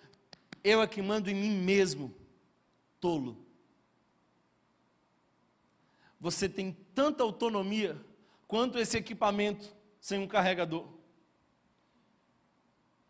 eu 0.64 0.82
é 0.82 0.88
que 0.88 1.02
mando 1.02 1.30
em 1.30 1.36
mim 1.36 1.50
mesmo, 1.50 2.14
tolo. 3.00 3.46
Você 6.20 6.48
tem 6.48 6.72
tanta 6.94 7.24
autonomia 7.24 8.00
quanto 8.48 8.78
esse 8.78 8.98
equipamento 8.98 9.76
sem 10.00 10.20
um 10.20 10.28
carregador. 10.28 10.88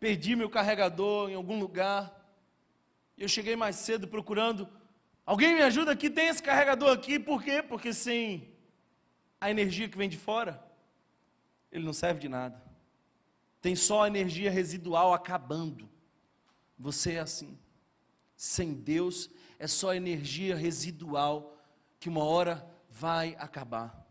Perdi 0.00 0.34
meu 0.34 0.48
carregador 0.48 1.30
em 1.30 1.34
algum 1.34 1.60
lugar. 1.60 2.12
Eu 3.16 3.28
cheguei 3.28 3.54
mais 3.54 3.76
cedo 3.76 4.08
procurando. 4.08 4.68
Alguém 5.24 5.54
me 5.54 5.62
ajuda 5.62 5.92
aqui? 5.92 6.08
Tem 6.08 6.28
esse 6.28 6.42
carregador 6.42 6.90
aqui. 6.90 7.18
Por 7.18 7.42
quê? 7.42 7.62
Porque 7.62 7.92
sem 7.92 8.52
a 9.40 9.50
energia 9.50 9.88
que 9.88 9.98
vem 9.98 10.08
de 10.08 10.16
fora, 10.16 10.64
ele 11.70 11.84
não 11.84 11.92
serve 11.92 12.20
de 12.20 12.28
nada. 12.28 12.60
Tem 13.60 13.76
só 13.76 14.02
a 14.02 14.06
energia 14.08 14.50
residual 14.50 15.12
acabando. 15.12 15.91
Você 16.82 17.12
é 17.12 17.20
assim. 17.20 17.56
Sem 18.36 18.74
Deus 18.74 19.30
é 19.56 19.68
só 19.68 19.94
energia 19.94 20.56
residual 20.56 21.56
que 22.00 22.08
uma 22.08 22.24
hora 22.24 22.68
vai 22.90 23.36
acabar. 23.38 24.04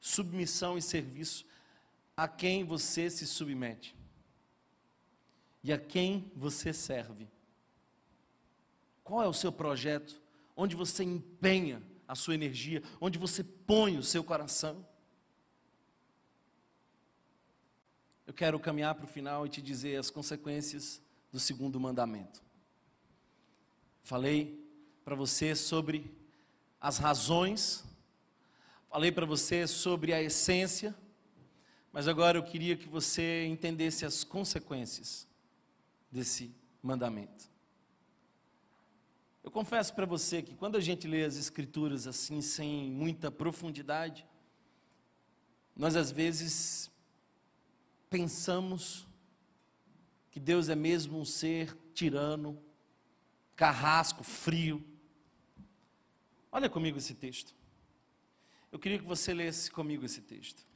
Submissão 0.00 0.78
e 0.78 0.82
serviço 0.82 1.44
a 2.16 2.26
quem 2.26 2.64
você 2.64 3.10
se 3.10 3.26
submete 3.26 3.94
e 5.62 5.70
a 5.70 5.78
quem 5.78 6.32
você 6.34 6.72
serve. 6.72 7.28
Qual 9.04 9.22
é 9.22 9.28
o 9.28 9.34
seu 9.34 9.52
projeto? 9.52 10.18
Onde 10.56 10.74
você 10.74 11.04
empenha 11.04 11.82
a 12.08 12.14
sua 12.14 12.34
energia? 12.34 12.82
Onde 12.98 13.18
você 13.18 13.44
põe 13.44 13.98
o 13.98 14.02
seu 14.02 14.24
coração? 14.24 14.86
Eu 18.26 18.32
quero 18.32 18.58
caminhar 18.58 18.94
para 18.94 19.04
o 19.04 19.08
final 19.08 19.44
e 19.44 19.50
te 19.50 19.60
dizer 19.60 19.98
as 19.98 20.08
consequências 20.08 21.04
do 21.36 21.40
segundo 21.40 21.78
mandamento. 21.78 22.42
Falei 24.02 24.58
para 25.04 25.14
você 25.14 25.54
sobre 25.54 26.10
as 26.80 26.96
razões, 26.96 27.84
falei 28.88 29.12
para 29.12 29.26
você 29.26 29.66
sobre 29.66 30.14
a 30.14 30.22
essência, 30.22 30.96
mas 31.92 32.08
agora 32.08 32.38
eu 32.38 32.42
queria 32.42 32.74
que 32.74 32.88
você 32.88 33.44
entendesse 33.44 34.06
as 34.06 34.24
consequências 34.24 35.28
desse 36.10 36.50
mandamento. 36.82 37.50
Eu 39.44 39.50
confesso 39.50 39.94
para 39.94 40.06
você 40.06 40.40
que 40.40 40.54
quando 40.54 40.76
a 40.76 40.80
gente 40.80 41.06
lê 41.06 41.22
as 41.22 41.36
Escrituras 41.36 42.06
assim, 42.06 42.40
sem 42.40 42.90
muita 42.90 43.30
profundidade, 43.30 44.26
nós 45.76 45.96
às 45.96 46.10
vezes 46.10 46.90
pensamos 48.08 49.05
que 50.36 50.40
Deus 50.40 50.68
é 50.68 50.74
mesmo 50.74 51.18
um 51.18 51.24
ser 51.24 51.74
tirano, 51.94 52.62
carrasco, 53.54 54.22
frio. 54.22 54.84
Olha 56.52 56.68
comigo 56.68 56.98
esse 56.98 57.14
texto. 57.14 57.54
Eu 58.70 58.78
queria 58.78 58.98
que 58.98 59.04
você 59.06 59.32
lesse 59.32 59.70
comigo 59.70 60.04
esse 60.04 60.20
texto. 60.20 60.66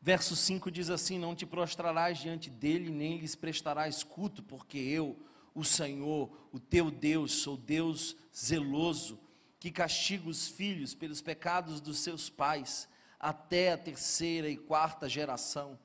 Verso 0.00 0.34
5 0.34 0.70
diz 0.70 0.88
assim: 0.88 1.18
Não 1.18 1.36
te 1.36 1.44
prostrarás 1.44 2.16
diante 2.16 2.48
dele, 2.48 2.88
nem 2.88 3.18
lhes 3.18 3.34
prestarás 3.34 4.02
culto, 4.02 4.42
porque 4.42 4.78
eu, 4.78 5.22
o 5.54 5.62
Senhor, 5.62 6.48
o 6.50 6.58
teu 6.58 6.90
Deus, 6.90 7.42
sou 7.42 7.58
Deus 7.58 8.16
zeloso, 8.34 9.20
que 9.60 9.70
castiga 9.70 10.30
os 10.30 10.48
filhos 10.48 10.94
pelos 10.94 11.20
pecados 11.20 11.78
dos 11.78 11.98
seus 11.98 12.30
pais 12.30 12.88
até 13.18 13.72
a 13.72 13.78
terceira 13.78 14.48
e 14.48 14.56
quarta 14.56 15.08
geração 15.08 15.78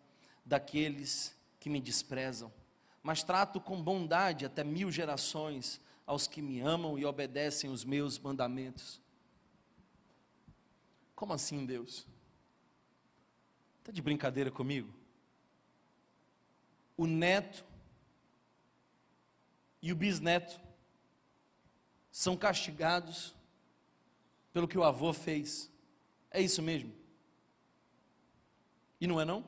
daqueles 0.46 1.36
que 1.60 1.70
me 1.70 1.80
desprezam. 1.80 2.52
Mas 3.02 3.24
trato 3.24 3.60
com 3.60 3.82
bondade 3.82 4.46
até 4.46 4.64
mil 4.64 4.92
gerações 4.92 5.82
aos 6.06 6.28
que 6.28 6.42
me 6.42 6.60
amam 6.60 6.98
e 6.98 7.06
obedecem 7.06 7.70
os 7.70 7.84
meus 7.84 8.20
mandamentos. 8.20 9.02
Como 11.16 11.34
assim, 11.34 11.66
Deus? 11.66 12.06
Está 13.80 13.92
de 13.92 14.02
brincadeira 14.02 14.52
comigo? 14.52 14.94
O 16.96 17.08
neto 17.08 17.66
e 19.82 19.92
o 19.92 19.96
bisneto 19.96 20.62
são 22.12 22.38
castigados 22.38 23.36
pelo 24.54 24.68
que 24.68 24.78
o 24.78 24.84
avô 24.84 25.12
fez. 25.12 25.70
É 26.30 26.40
isso 26.40 26.62
mesmo? 26.62 27.03
E 29.04 29.08
não 29.08 29.20
é 29.20 29.26
não? 29.26 29.44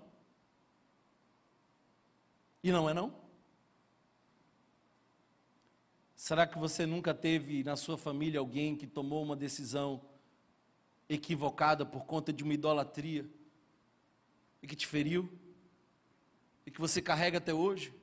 E 2.61 2.73
não 2.73 2.89
é 2.89 2.93
não? 2.93 3.15
Será 6.13 6.45
que 6.45 6.59
você 6.59 6.85
nunca 6.85 7.13
teve 7.13 7.63
na 7.63 7.77
sua 7.77 7.97
família 7.97 8.41
alguém 8.41 8.75
que 8.75 8.85
tomou 8.85 9.23
uma 9.23 9.33
decisão 9.33 10.01
equivocada 11.07 11.85
por 11.85 12.03
conta 12.03 12.33
de 12.33 12.43
uma 12.43 12.53
idolatria 12.53 13.25
e 14.61 14.67
que 14.67 14.75
te 14.75 14.85
feriu 14.85 15.31
e 16.65 16.69
que 16.69 16.81
você 16.81 17.01
carrega 17.01 17.37
até 17.37 17.53
hoje? 17.53 17.93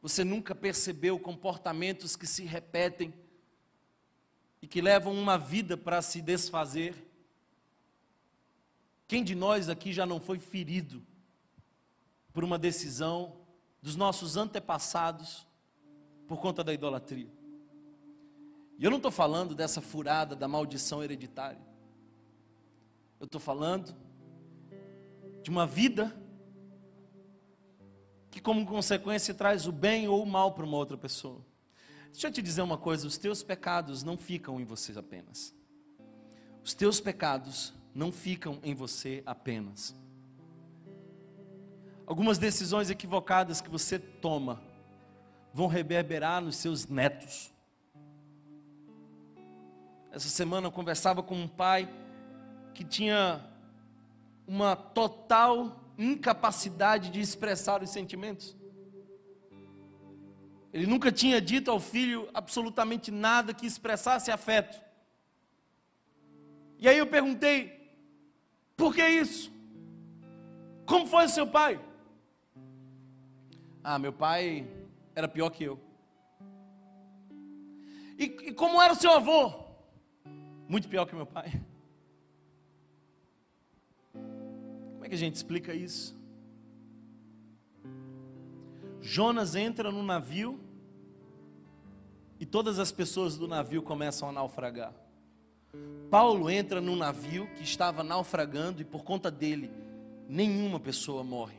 Você 0.00 0.24
nunca 0.24 0.54
percebeu 0.54 1.20
comportamentos 1.20 2.16
que 2.16 2.26
se 2.26 2.42
repetem 2.42 3.12
e 4.62 4.66
que 4.66 4.80
levam 4.80 5.12
uma 5.12 5.36
vida 5.36 5.76
para 5.76 6.00
se 6.00 6.22
desfazer? 6.22 7.05
Quem 9.08 9.22
de 9.22 9.34
nós 9.34 9.68
aqui 9.68 9.92
já 9.92 10.04
não 10.04 10.20
foi 10.20 10.38
ferido 10.38 11.02
por 12.32 12.42
uma 12.42 12.58
decisão 12.58 13.36
dos 13.80 13.96
nossos 13.96 14.36
antepassados 14.36 15.46
por 16.26 16.40
conta 16.40 16.64
da 16.64 16.74
idolatria. 16.74 17.30
E 18.78 18.84
eu 18.84 18.90
não 18.90 18.98
estou 18.98 19.12
falando 19.12 19.54
dessa 19.54 19.80
furada 19.80 20.34
da 20.34 20.48
maldição 20.48 21.02
hereditária. 21.02 21.60
Eu 23.18 23.26
estou 23.26 23.40
falando 23.40 23.94
de 25.42 25.48
uma 25.48 25.66
vida 25.66 26.14
que, 28.30 28.40
como 28.40 28.66
consequência, 28.66 29.32
traz 29.32 29.66
o 29.66 29.72
bem 29.72 30.08
ou 30.08 30.22
o 30.22 30.26
mal 30.26 30.52
para 30.52 30.64
uma 30.64 30.76
outra 30.76 30.98
pessoa. 30.98 31.40
Deixa 32.10 32.26
eu 32.26 32.32
te 32.32 32.42
dizer 32.42 32.60
uma 32.60 32.76
coisa: 32.76 33.06
os 33.06 33.16
teus 33.16 33.42
pecados 33.42 34.02
não 34.02 34.16
ficam 34.18 34.60
em 34.60 34.64
você 34.64 34.92
apenas. 34.98 35.54
Os 36.62 36.74
teus 36.74 37.00
pecados 37.00 37.72
não 37.96 38.12
ficam 38.12 38.60
em 38.62 38.74
você 38.74 39.22
apenas. 39.24 39.96
Algumas 42.06 42.36
decisões 42.36 42.90
equivocadas 42.90 43.62
que 43.62 43.70
você 43.70 43.98
toma 43.98 44.62
vão 45.50 45.66
reverberar 45.66 46.42
nos 46.42 46.56
seus 46.56 46.86
netos. 46.86 47.50
Essa 50.12 50.28
semana 50.28 50.66
eu 50.66 50.70
conversava 50.70 51.22
com 51.22 51.34
um 51.34 51.48
pai 51.48 51.88
que 52.74 52.84
tinha 52.84 53.42
uma 54.46 54.76
total 54.76 55.80
incapacidade 55.96 57.08
de 57.08 57.20
expressar 57.20 57.82
os 57.82 57.88
sentimentos. 57.88 58.54
Ele 60.70 60.86
nunca 60.86 61.10
tinha 61.10 61.40
dito 61.40 61.70
ao 61.70 61.80
filho 61.80 62.28
absolutamente 62.34 63.10
nada 63.10 63.54
que 63.54 63.64
expressasse 63.64 64.30
afeto. 64.30 64.78
E 66.78 66.86
aí 66.86 66.98
eu 66.98 67.06
perguntei: 67.06 67.75
por 68.76 68.94
que 68.94 69.06
isso? 69.06 69.52
Como 70.84 71.06
foi 71.06 71.24
o 71.24 71.28
seu 71.28 71.46
pai? 71.46 71.80
Ah, 73.82 73.98
meu 73.98 74.12
pai 74.12 74.68
era 75.14 75.26
pior 75.26 75.50
que 75.50 75.64
eu. 75.64 75.80
E, 78.18 78.24
e 78.24 78.52
como 78.52 78.80
era 78.80 78.92
o 78.92 78.96
seu 78.96 79.12
avô? 79.12 79.52
Muito 80.68 80.88
pior 80.88 81.06
que 81.06 81.14
meu 81.14 81.26
pai. 81.26 81.62
Como 84.12 85.04
é 85.04 85.08
que 85.08 85.14
a 85.14 85.18
gente 85.18 85.34
explica 85.34 85.74
isso? 85.74 86.16
Jonas 89.00 89.54
entra 89.54 89.92
no 89.92 90.02
navio 90.02 90.58
e 92.40 92.44
todas 92.44 92.78
as 92.78 92.90
pessoas 92.90 93.36
do 93.36 93.46
navio 93.46 93.82
começam 93.82 94.28
a 94.28 94.32
naufragar. 94.32 94.92
Paulo 96.10 96.48
entra 96.48 96.80
num 96.80 96.96
navio 96.96 97.48
que 97.56 97.62
estava 97.62 98.02
naufragando 98.02 98.80
e 98.80 98.84
por 98.84 99.04
conta 99.04 99.30
dele 99.30 99.70
nenhuma 100.28 100.78
pessoa 100.78 101.24
morre. 101.24 101.56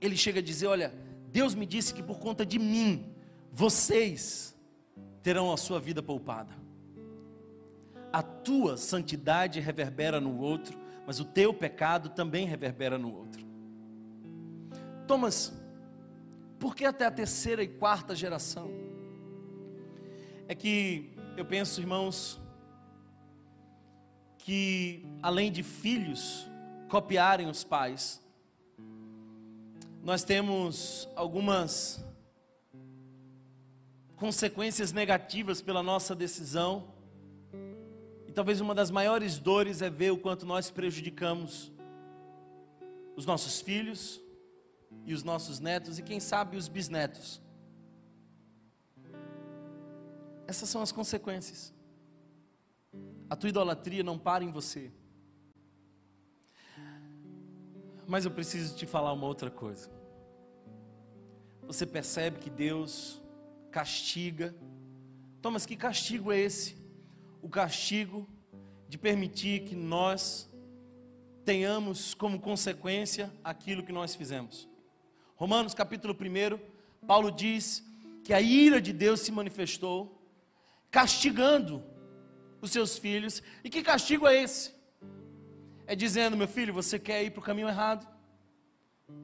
Ele 0.00 0.16
chega 0.16 0.40
a 0.40 0.42
dizer: 0.42 0.66
Olha, 0.66 0.94
Deus 1.30 1.54
me 1.54 1.66
disse 1.66 1.92
que 1.92 2.02
por 2.02 2.18
conta 2.18 2.44
de 2.44 2.58
mim 2.58 3.12
vocês 3.50 4.56
terão 5.22 5.52
a 5.52 5.56
sua 5.56 5.80
vida 5.80 6.02
poupada. 6.02 6.54
A 8.12 8.22
tua 8.22 8.76
santidade 8.76 9.58
reverbera 9.60 10.20
no 10.20 10.38
outro, 10.38 10.78
mas 11.06 11.20
o 11.20 11.24
teu 11.24 11.52
pecado 11.52 12.10
também 12.10 12.46
reverbera 12.46 12.96
no 12.96 13.12
outro. 13.12 13.44
Thomas, 15.06 15.52
por 16.58 16.74
que 16.74 16.84
até 16.84 17.04
a 17.04 17.10
terceira 17.10 17.62
e 17.62 17.68
quarta 17.68 18.14
geração? 18.14 18.70
É 20.46 20.54
que 20.54 21.10
eu 21.36 21.44
penso, 21.44 21.80
irmãos, 21.80 22.40
que 24.44 25.02
além 25.22 25.50
de 25.50 25.62
filhos 25.62 26.46
copiarem 26.90 27.48
os 27.48 27.64
pais, 27.64 28.22
nós 30.02 30.22
temos 30.22 31.08
algumas 31.16 32.04
consequências 34.16 34.92
negativas 34.92 35.62
pela 35.62 35.82
nossa 35.82 36.14
decisão. 36.14 36.92
E 38.28 38.32
talvez 38.32 38.60
uma 38.60 38.74
das 38.74 38.90
maiores 38.90 39.38
dores 39.38 39.80
é 39.80 39.88
ver 39.88 40.10
o 40.10 40.18
quanto 40.18 40.44
nós 40.44 40.70
prejudicamos 40.70 41.72
os 43.16 43.24
nossos 43.24 43.62
filhos 43.62 44.20
e 45.06 45.14
os 45.14 45.22
nossos 45.22 45.58
netos 45.58 45.98
e 45.98 46.02
quem 46.02 46.20
sabe 46.20 46.58
os 46.58 46.68
bisnetos. 46.68 47.40
Essas 50.46 50.68
são 50.68 50.82
as 50.82 50.92
consequências. 50.92 51.73
A 53.28 53.36
tua 53.36 53.48
idolatria 53.48 54.02
não 54.02 54.18
para 54.18 54.44
em 54.44 54.50
você. 54.50 54.92
Mas 58.06 58.24
eu 58.24 58.30
preciso 58.30 58.76
te 58.76 58.86
falar 58.86 59.12
uma 59.12 59.26
outra 59.26 59.50
coisa. 59.50 59.90
Você 61.66 61.86
percebe 61.86 62.38
que 62.38 62.50
Deus 62.50 63.22
castiga. 63.70 64.54
Thomas, 65.40 65.64
que 65.64 65.76
castigo 65.76 66.30
é 66.30 66.38
esse? 66.38 66.76
O 67.40 67.48
castigo 67.48 68.28
de 68.88 68.98
permitir 68.98 69.64
que 69.64 69.74
nós 69.74 70.50
tenhamos 71.44 72.14
como 72.14 72.40
consequência 72.40 73.32
aquilo 73.42 73.82
que 73.82 73.92
nós 73.92 74.14
fizemos. 74.14 74.68
Romanos 75.36 75.74
capítulo 75.74 76.14
1, 76.14 77.06
Paulo 77.06 77.30
diz 77.30 77.84
que 78.22 78.32
a 78.32 78.40
ira 78.40 78.80
de 78.80 78.92
Deus 78.92 79.20
se 79.20 79.32
manifestou 79.32 80.22
castigando 80.90 81.82
os 82.64 82.72
seus 82.72 82.98
filhos. 82.98 83.42
E 83.62 83.70
que 83.70 83.82
castigo 83.82 84.26
é 84.26 84.42
esse? 84.42 84.74
É 85.86 85.94
dizendo, 85.94 86.36
meu 86.36 86.48
filho, 86.48 86.72
você 86.72 86.98
quer 86.98 87.22
ir 87.22 87.30
para 87.30 87.40
o 87.40 87.42
caminho 87.42 87.68
errado? 87.68 88.06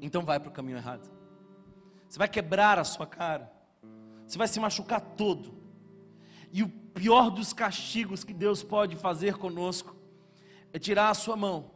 Então 0.01 0.25
vai 0.25 0.39
para 0.39 0.49
o 0.49 0.53
caminho 0.53 0.77
errado. 0.77 1.11
Você 2.09 2.19
vai 2.19 2.29
quebrar 2.29 2.79
a 2.79 2.85
sua 2.85 3.07
cara. 3.07 3.51
Você 4.27 4.37
vai 4.37 4.47
se 4.47 4.61
machucar 4.61 5.01
todo. 5.01 5.59
E 6.53 6.63
o 6.63 6.69
pior 6.69 7.31
dos 7.31 7.53
castigos 7.53 8.25
que 8.25 8.33
Deus 8.33 8.63
pode 8.63 8.97
fazer 8.97 9.37
conosco 9.37 9.97
é 10.73 10.79
tirar 10.79 11.11
a 11.11 11.15
sua 11.15 11.37
mão, 11.37 11.71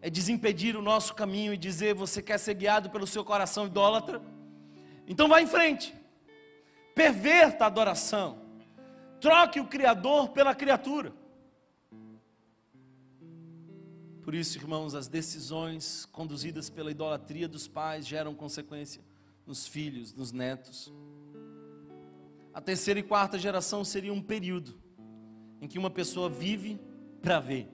é 0.00 0.08
desimpedir 0.10 0.76
o 0.76 0.82
nosso 0.82 1.14
caminho 1.14 1.52
e 1.54 1.56
dizer: 1.56 1.94
você 1.94 2.22
quer 2.22 2.38
ser 2.38 2.54
guiado 2.54 2.90
pelo 2.90 3.06
seu 3.06 3.24
coração 3.24 3.66
idólatra? 3.66 4.20
Então 5.06 5.28
vá 5.28 5.40
em 5.40 5.46
frente, 5.46 5.94
perverta 6.94 7.64
a 7.64 7.66
adoração, 7.66 8.49
troque 9.20 9.60
o 9.60 9.66
Criador 9.66 10.30
pela 10.30 10.54
criatura. 10.54 11.12
Por 14.22 14.34
isso, 14.34 14.58
irmãos, 14.58 14.94
as 14.94 15.08
decisões 15.08 16.06
conduzidas 16.06 16.70
pela 16.70 16.90
idolatria 16.90 17.48
dos 17.48 17.66
pais 17.66 18.06
geram 18.06 18.34
consequência 18.34 19.02
nos 19.46 19.66
filhos, 19.66 20.14
nos 20.14 20.30
netos. 20.30 20.92
A 22.52 22.60
terceira 22.60 23.00
e 23.00 23.02
quarta 23.02 23.38
geração 23.38 23.84
seria 23.84 24.12
um 24.12 24.22
período 24.22 24.78
em 25.60 25.66
que 25.66 25.78
uma 25.78 25.90
pessoa 25.90 26.28
vive 26.28 26.80
para 27.22 27.40
ver. 27.40 27.68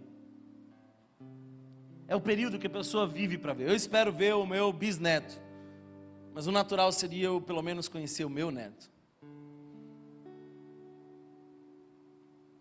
É 2.09 2.15
o 2.15 2.21
período 2.21 2.59
que 2.59 2.67
a 2.67 2.71
pessoa 2.71 3.07
vive 3.07 3.37
para 3.37 3.53
ver. 3.53 3.69
Eu 3.69 3.75
espero 3.75 4.13
ver 4.13 4.35
o 4.35 4.47
meu 4.47 4.73
bisneto, 4.73 5.41
mas 6.33 6.47
o 6.47 6.53
natural 6.53 6.93
seria 6.93 7.27
eu 7.27 7.41
pelo 7.41 7.63
menos 7.63 7.89
conhecer 7.89 8.25
o 8.25 8.31
meu 8.31 8.51
neto. 8.51 8.91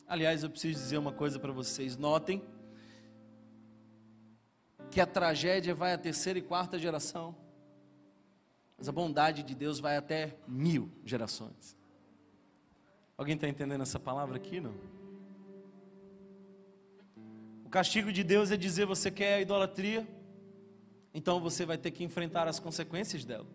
Aliás, 0.07 0.43
eu 0.43 0.49
preciso 0.49 0.79
dizer 0.79 0.97
uma 0.97 1.11
coisa 1.11 1.39
para 1.39 1.51
vocês. 1.51 1.97
Notem 1.97 2.43
que 4.91 5.01
a 5.01 5.05
tragédia 5.05 5.73
vai 5.73 5.93
à 5.93 5.97
terceira 5.97 6.37
e 6.37 6.41
quarta 6.41 6.77
geração, 6.77 7.35
mas 8.77 8.87
a 8.87 8.91
bondade 8.91 9.41
de 9.41 9.55
Deus 9.55 9.79
vai 9.79 9.97
até 9.97 10.37
mil 10.47 10.91
gerações. 11.03 11.75
Alguém 13.17 13.35
está 13.35 13.47
entendendo 13.47 13.81
essa 13.81 13.99
palavra 13.99 14.37
aqui, 14.37 14.59
não? 14.59 14.75
O 17.65 17.69
castigo 17.69 18.11
de 18.11 18.23
Deus 18.23 18.51
é 18.51 18.57
dizer: 18.57 18.85
você 18.85 19.09
quer 19.09 19.35
a 19.35 19.41
idolatria, 19.41 20.07
então 21.13 21.39
você 21.39 21.65
vai 21.65 21.77
ter 21.77 21.91
que 21.91 22.03
enfrentar 22.03 22.47
as 22.47 22.59
consequências 22.59 23.25
dela. 23.25 23.47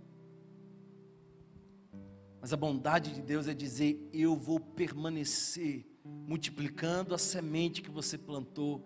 Mas 2.40 2.53
a 2.53 2.57
bondade 2.57 3.14
de 3.14 3.22
Deus 3.22 3.46
é 3.46 3.55
dizer: 3.55 4.09
eu 4.12 4.34
vou 4.34 4.59
permanecer 4.59 5.89
multiplicando 6.05 7.14
a 7.14 7.18
semente 7.18 7.82
que 7.82 7.90
você 7.90 8.16
plantou, 8.16 8.82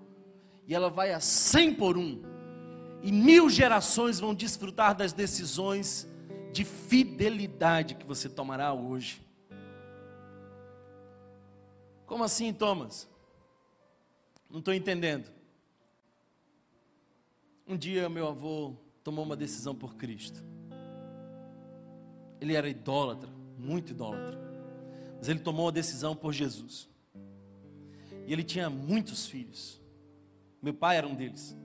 e 0.67 0.75
ela 0.75 0.89
vai 0.89 1.13
a 1.13 1.21
cem 1.21 1.75
por 1.75 1.97
um 1.97 2.35
e 3.05 3.13
mil 3.13 3.51
gerações 3.51 4.19
vão 4.19 4.35
desfrutar 4.35 4.97
das 4.97 5.13
decisões 5.13 6.09
de 6.55 6.65
fidelidade 6.65 7.97
que 7.97 8.07
você 8.07 8.31
tomará 8.31 8.73
hoje. 8.73 9.23
Como 12.07 12.25
assim, 12.25 12.51
Thomas? 12.51 13.07
Não 14.49 14.61
estou 14.61 14.73
entendendo. 14.73 15.31
Um 17.69 17.77
dia 17.77 18.09
meu 18.09 18.27
avô 18.27 18.75
tomou 19.03 19.23
uma 19.23 19.37
decisão 19.37 19.75
por 19.75 19.97
Cristo. 19.97 20.43
Ele 22.41 22.55
era 22.55 22.71
idólatra, 22.71 23.29
muito 23.59 23.91
idólatra. 23.91 24.39
Mas 25.19 25.29
ele 25.29 25.41
tomou 25.41 25.67
uma 25.67 25.73
decisão 25.73 26.17
por 26.17 26.33
Jesus. 26.33 26.89
E 28.27 28.33
ele 28.33 28.43
tinha 28.43 28.71
muitos 28.71 29.27
filhos. 29.27 29.81
Meu 30.63 30.75
pai 30.75 30.97
era 30.97 31.07
um 31.07 31.15
deles 31.15 31.57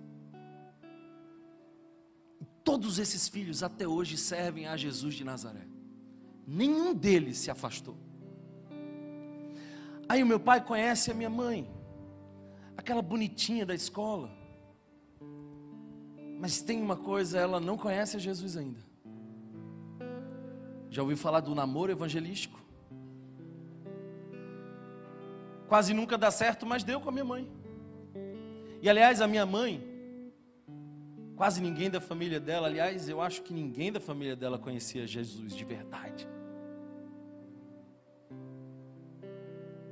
todos 2.69 2.99
esses 2.99 3.27
filhos 3.27 3.63
até 3.63 3.87
hoje 3.87 4.15
servem 4.15 4.67
a 4.67 4.77
Jesus 4.77 5.15
de 5.15 5.23
Nazaré. 5.23 5.65
Nenhum 6.45 6.93
deles 6.93 7.39
se 7.39 7.49
afastou. 7.49 7.97
Aí 10.07 10.21
o 10.21 10.25
meu 10.27 10.39
pai 10.39 10.63
conhece 10.63 11.09
a 11.09 11.15
minha 11.15 11.31
mãe, 11.31 11.67
aquela 12.77 13.01
bonitinha 13.01 13.65
da 13.65 13.73
escola. 13.73 14.29
Mas 16.39 16.61
tem 16.61 16.79
uma 16.79 16.95
coisa, 16.95 17.39
ela 17.39 17.59
não 17.59 17.75
conhece 17.75 18.17
a 18.17 18.19
Jesus 18.19 18.55
ainda. 18.55 18.79
Já 20.91 21.01
ouviu 21.01 21.17
falar 21.17 21.39
do 21.39 21.55
namoro 21.55 21.91
evangelístico? 21.91 22.63
Quase 25.69 25.93
nunca 25.93 26.17
dá 26.17 26.31
certo, 26.31 26.65
mas 26.65 26.83
deu 26.83 26.99
com 26.99 27.09
a 27.09 27.11
minha 27.11 27.23
mãe. 27.23 27.47
E 28.81 28.89
aliás, 28.89 29.21
a 29.21 29.27
minha 29.27 29.45
mãe, 29.45 29.87
quase 31.35 31.61
ninguém 31.61 31.91
da 31.91 32.01
família 32.01 32.39
dela, 32.39 32.65
aliás, 32.65 33.07
eu 33.07 33.21
acho 33.21 33.43
que 33.43 33.53
ninguém 33.53 33.91
da 33.91 33.99
família 33.99 34.35
dela 34.35 34.57
conhecia 34.57 35.05
Jesus 35.05 35.55
de 35.55 35.63
verdade. 35.63 36.27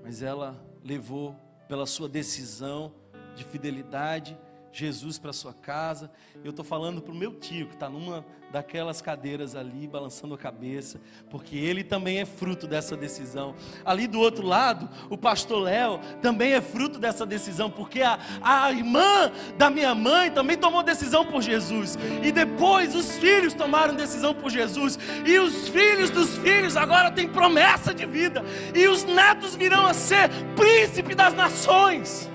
Mas 0.03 0.23
ela 0.23 0.59
levou 0.84 1.36
pela 1.67 1.86
sua 1.86 2.09
decisão 2.09 2.91
de 3.36 3.43
fidelidade 3.43 4.36
Jesus 4.72 5.18
para 5.18 5.34
sua 5.34 5.53
casa. 5.53 6.11
Eu 6.43 6.51
estou 6.51 6.65
falando 6.65 7.01
para 7.01 7.11
o 7.11 7.15
meu 7.15 7.34
tio, 7.34 7.68
que 7.68 7.74
está 7.74 7.89
numa 7.89 8.26
daquelas 8.51 9.01
cadeiras 9.01 9.55
ali, 9.55 9.88
balançando 9.88 10.34
a 10.34 10.38
cabeça, 10.38 11.01
porque 11.30 11.57
ele 11.57 11.84
também 11.84 12.20
é 12.20 12.26
fruto 12.26 12.68
dessa 12.68 12.95
decisão. 12.95 13.55
Ali 13.84 14.07
do 14.07 14.20
outro 14.20 14.45
lado, 14.45 14.89
o 15.09 15.18
pastor 15.18 15.63
Léo 15.63 15.99
também 16.22 16.53
é 16.53 16.61
fruto 16.61 16.97
dessa 16.99 17.26
decisão, 17.26 17.70
porque 17.70 18.01
a, 18.01 18.18
a 18.41 18.72
irmã 18.72 19.32
da 19.57 19.70
minha 19.70 19.93
mãe 19.93 20.32
também 20.32 20.57
tomou 20.57 20.82
decisão 20.82 21.26
por 21.26 21.41
Jesus, 21.41 21.97
e 22.24 22.32
depois 22.32 22.95
os 22.95 23.18
filhos 23.18 23.53
tomaram 23.53 23.95
decisão 23.95 24.34
por 24.34 24.49
Jesus, 24.49 24.97
e 25.26 25.38
os 25.39 25.68
filhos 25.68 26.09
dos 26.09 26.38
filhos 26.38 26.78
agora 26.78 27.11
têm 27.11 27.28
promessa 27.28 27.93
de 27.93 28.05
vida, 28.05 28.43
e 28.74 28.88
os 28.88 29.03
netos 29.03 29.55
virão 29.55 29.86
a 29.86 29.93
ser 29.93 30.30
príncipe 30.55 31.13
das 31.13 31.34
nações. 31.34 32.30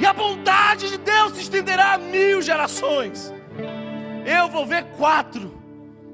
E 0.00 0.04
a 0.04 0.12
bondade 0.12 0.90
de 0.90 0.98
Deus 0.98 1.32
se 1.32 1.40
estenderá 1.40 1.94
a 1.94 1.98
mil 1.98 2.42
gerações. 2.42 3.32
Eu 4.26 4.48
vou 4.48 4.66
ver 4.66 4.84
quatro, 4.96 5.60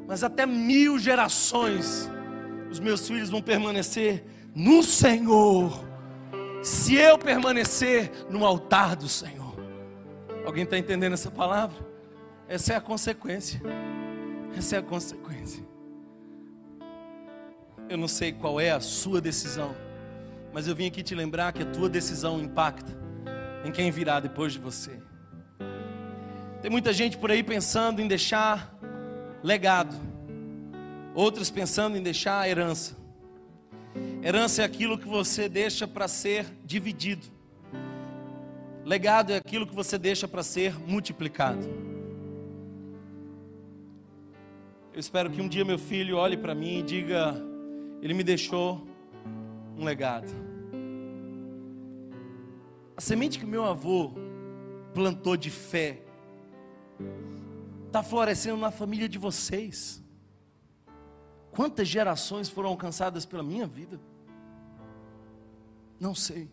mas 0.07 0.23
até 0.23 0.47
mil 0.47 0.99
gerações. 0.99 2.11
Os 2.71 2.79
meus 2.79 3.07
filhos 3.07 3.29
vão 3.29 3.43
permanecer 3.43 4.25
no 4.55 4.83
Senhor. 4.83 5.85
Se 6.63 6.95
eu 6.95 7.19
permanecer 7.19 8.11
no 8.31 8.47
altar 8.47 8.95
do 8.95 9.09
Senhor. 9.09 9.57
Alguém 10.47 10.65
está 10.65 10.79
entendendo 10.79 11.15
essa 11.15 11.31
palavra? 11.31 11.77
Essa 12.49 12.75
é 12.75 12.77
a 12.77 12.81
consequência. 12.81 13.61
Essa 14.57 14.77
é 14.77 14.79
a 14.79 14.83
consequência. 14.83 15.65
Eu 17.89 17.97
não 17.99 18.09
sei 18.09 18.33
qual 18.33 18.61
é 18.61 18.71
a 18.71 18.81
sua 18.81 19.21
decisão, 19.21 19.75
mas 20.53 20.67
eu 20.67 20.75
vim 20.75 20.87
aqui 20.87 21.03
te 21.03 21.15
lembrar 21.15 21.53
que 21.53 21.63
a 21.63 21.67
tua 21.67 21.89
decisão 21.89 22.41
impacta 22.41 23.02
em 23.65 23.71
quem 23.71 23.91
virá 23.91 24.21
depois 24.21 24.53
de 24.53 24.59
você. 24.59 25.01
Tem 26.61 26.71
muita 26.71 26.93
gente 26.93 27.17
por 27.19 27.31
aí 27.31 27.43
pensando 27.43 28.01
em 28.01 28.07
deixar 28.07 28.73
legado, 29.43 29.97
outros 31.15 31.51
pensando 31.51 31.97
em 31.97 32.03
deixar 32.03 32.49
herança. 32.49 32.97
Herança 34.23 34.63
é 34.63 34.65
aquilo 34.65 34.97
que 34.97 35.07
você 35.07 35.49
deixa 35.49 35.87
para 35.87 36.07
ser 36.07 36.47
dividido. 36.65 37.27
Legado 38.85 39.33
é 39.33 39.37
aquilo 39.37 39.67
que 39.67 39.75
você 39.75 39.99
deixa 39.99 40.27
para 40.27 40.43
ser 40.43 40.79
multiplicado. 40.87 41.69
Eu 44.93 45.01
espero 45.01 45.31
que 45.31 45.41
um 45.41 45.49
dia 45.49 45.65
meu 45.65 45.79
filho 45.79 46.17
olhe 46.17 46.37
para 46.37 46.55
mim 46.55 46.79
e 46.79 46.83
diga: 46.83 47.35
Ele 48.01 48.15
me 48.15 48.23
deixou 48.23 48.87
um 49.77 49.85
legado. 49.85 50.52
A 52.97 53.01
semente 53.01 53.39
que 53.39 53.47
meu 53.47 53.65
avô 53.65 54.13
plantou 54.93 55.37
de 55.37 55.51
fé 55.51 56.03
está 57.87 58.03
florescendo 58.03 58.59
na 58.59 58.71
família 58.71 59.09
de 59.09 59.19
vocês. 59.19 60.03
Quantas 61.51 61.89
gerações 61.89 62.49
foram 62.49 62.71
alcançadas 62.71 63.27
pela 63.27 63.43
minha 63.43 63.67
vida? 63.67 64.01
Não 66.01 66.15
sei. 66.15 66.51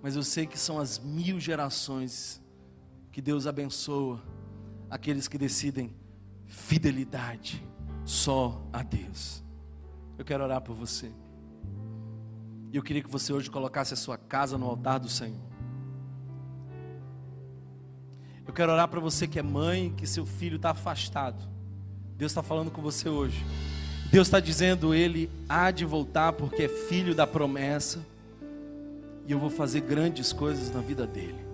Mas 0.00 0.16
eu 0.16 0.22
sei 0.22 0.46
que 0.46 0.58
são 0.58 0.78
as 0.78 0.98
mil 0.98 1.38
gerações 1.38 2.40
que 3.10 3.20
Deus 3.20 3.46
abençoa 3.46 4.22
aqueles 4.88 5.28
que 5.28 5.38
decidem 5.38 5.94
fidelidade 6.46 7.64
só 8.04 8.60
a 8.72 8.82
Deus. 8.82 9.42
Eu 10.18 10.24
quero 10.24 10.44
orar 10.44 10.60
por 10.60 10.74
você. 10.74 11.12
E 12.72 12.76
eu 12.76 12.82
queria 12.82 13.02
que 13.02 13.10
você 13.10 13.34
hoje 13.34 13.50
colocasse 13.50 13.92
a 13.92 13.96
sua 13.96 14.16
casa 14.16 14.56
no 14.56 14.66
altar 14.66 14.98
do 14.98 15.08
Senhor. 15.08 15.52
Eu 18.46 18.54
quero 18.54 18.72
orar 18.72 18.88
para 18.88 18.98
você 18.98 19.28
que 19.28 19.38
é 19.38 19.42
mãe, 19.42 19.92
que 19.94 20.06
seu 20.06 20.24
filho 20.24 20.56
está 20.56 20.70
afastado. 20.70 21.46
Deus 22.16 22.32
está 22.32 22.42
falando 22.42 22.70
com 22.70 22.80
você 22.80 23.10
hoje. 23.10 23.44
Deus 24.10 24.26
está 24.26 24.40
dizendo: 24.40 24.94
Ele 24.94 25.30
há 25.46 25.70
de 25.70 25.84
voltar 25.84 26.32
porque 26.32 26.62
é 26.62 26.68
filho 26.68 27.14
da 27.14 27.26
promessa. 27.26 28.06
E 29.26 29.32
eu 29.32 29.38
vou 29.38 29.50
fazer 29.50 29.82
grandes 29.82 30.32
coisas 30.32 30.70
na 30.70 30.80
vida 30.80 31.06
dele. 31.06 31.44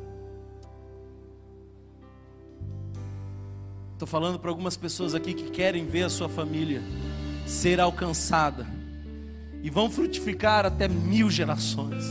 Estou 3.93 4.07
falando 4.07 4.39
para 4.39 4.51
algumas 4.51 4.77
pessoas 4.77 5.17
aqui 5.17 5.35
que 5.35 5.51
querem 5.51 5.85
ver 5.85 6.05
a 6.05 6.09
sua 6.09 6.29
família 6.29 6.81
ser 7.45 7.81
alcançada 7.81 8.78
e 9.63 9.71
vão 9.71 9.91
frutificar 9.91 10.65
até 10.65 10.89
mil 10.89 11.31
gerações. 11.31 12.05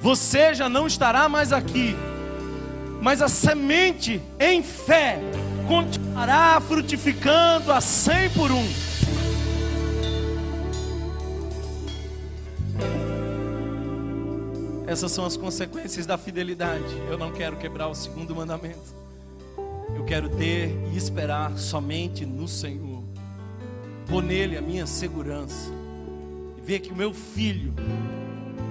Você 0.00 0.54
já 0.54 0.68
não 0.68 0.86
estará 0.86 1.28
mais 1.28 1.52
aqui, 1.52 1.96
mas 3.00 3.20
a 3.20 3.28
semente 3.28 4.20
em 4.38 4.62
fé 4.62 5.18
continuará 5.66 6.60
frutificando 6.60 7.72
a 7.72 7.80
cem 7.80 8.30
por 8.30 8.50
um. 8.50 8.66
Essas 14.86 15.10
são 15.10 15.24
as 15.24 15.36
consequências 15.36 16.06
da 16.06 16.16
fidelidade. 16.16 16.94
Eu 17.10 17.18
não 17.18 17.32
quero 17.32 17.56
quebrar 17.56 17.88
o 17.88 17.94
segundo 17.94 18.34
mandamento. 18.36 18.94
Eu 19.96 20.04
quero 20.04 20.28
ter 20.28 20.70
e 20.92 20.96
esperar 20.96 21.58
somente 21.58 22.24
no 22.24 22.46
Senhor. 22.46 23.02
Pôr 24.08 24.22
nele 24.22 24.56
a 24.56 24.62
minha 24.62 24.86
segurança 24.86 25.75
ver 26.66 26.80
que 26.80 26.90
o 26.90 26.96
meu 26.96 27.14
filho 27.14 27.72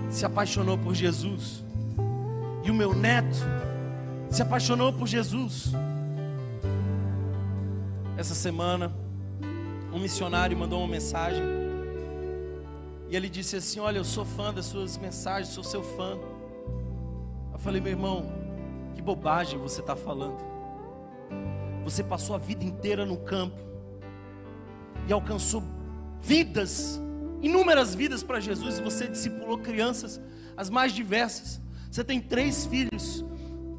se 0.10 0.26
apaixonou 0.26 0.78
por 0.78 0.94
Jesus 0.94 1.64
e 2.62 2.70
o 2.70 2.74
meu 2.74 2.94
neto 2.94 3.38
se 4.30 4.42
apaixonou 4.42 4.92
por 4.92 5.08
Jesus. 5.08 5.72
Essa 8.18 8.36
semana, 8.36 8.94
um 9.94 10.00
missionário 10.00 10.58
mandou 10.58 10.80
uma 10.80 10.90
mensagem 10.90 11.42
e 13.10 13.16
ele 13.16 13.30
disse 13.30 13.56
assim: 13.56 13.80
Olha, 13.80 13.98
eu 13.98 14.04
sou 14.04 14.26
fã 14.26 14.54
das 14.54 14.66
suas 14.66 14.98
mensagens, 14.98 15.54
sou 15.54 15.64
seu 15.64 15.82
fã. 15.82 16.18
Eu 17.54 17.60
falei, 17.60 17.80
meu 17.80 17.92
irmão, 17.92 18.26
que 18.94 19.02
bobagem 19.02 19.58
você 19.58 19.80
está 19.80 19.96
falando. 19.96 20.44
Você 21.86 22.04
passou 22.04 22.36
a 22.36 22.40
vida 22.40 22.66
inteira 22.66 23.06
no 23.06 23.16
campo 23.16 23.58
e 25.08 25.14
alcançou 25.14 25.64
vidas 26.22 27.00
inúmeras 27.42 27.94
vidas 27.94 28.24
para 28.24 28.40
Jesus, 28.40 28.80
você 28.80 29.08
discipulou 29.08 29.58
crianças, 29.58 30.20
as 30.56 30.70
mais 30.70 30.94
diversas. 30.94 31.62
Você 31.92 32.04
tem 32.04 32.20
três 32.20 32.66
filhos, 32.66 33.24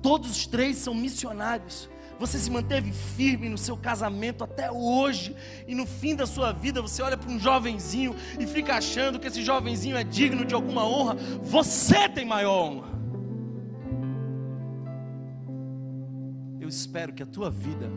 todos 0.02 0.30
os 0.30 0.46
três 0.46 0.76
são 0.76 0.94
missionários. 0.94 1.88
Você 2.18 2.38
se 2.38 2.50
manteve 2.50 2.92
firme 2.92 3.48
no 3.48 3.59
seu 3.59 3.76
casamento 3.76 4.42
até 4.42 4.70
hoje, 4.70 5.36
e 5.68 5.74
no 5.74 5.84
fim 5.86 6.16
da 6.16 6.26
sua 6.26 6.50
vida 6.50 6.80
você 6.80 7.02
olha 7.02 7.16
para 7.16 7.30
um 7.30 7.38
jovenzinho 7.38 8.16
e 8.40 8.46
fica 8.46 8.74
achando 8.74 9.18
que 9.18 9.26
esse 9.26 9.42
jovenzinho 9.42 9.96
é 9.96 10.04
digno 10.04 10.44
de 10.44 10.54
alguma 10.54 10.86
honra. 10.86 11.14
Você 11.42 12.09
tem 12.09 12.24
maior 12.24 12.70
honra. 12.70 12.96
Eu 16.59 16.68
espero 16.68 17.12
que 17.12 17.22
a 17.22 17.26
tua 17.26 17.50
vida 17.50 17.90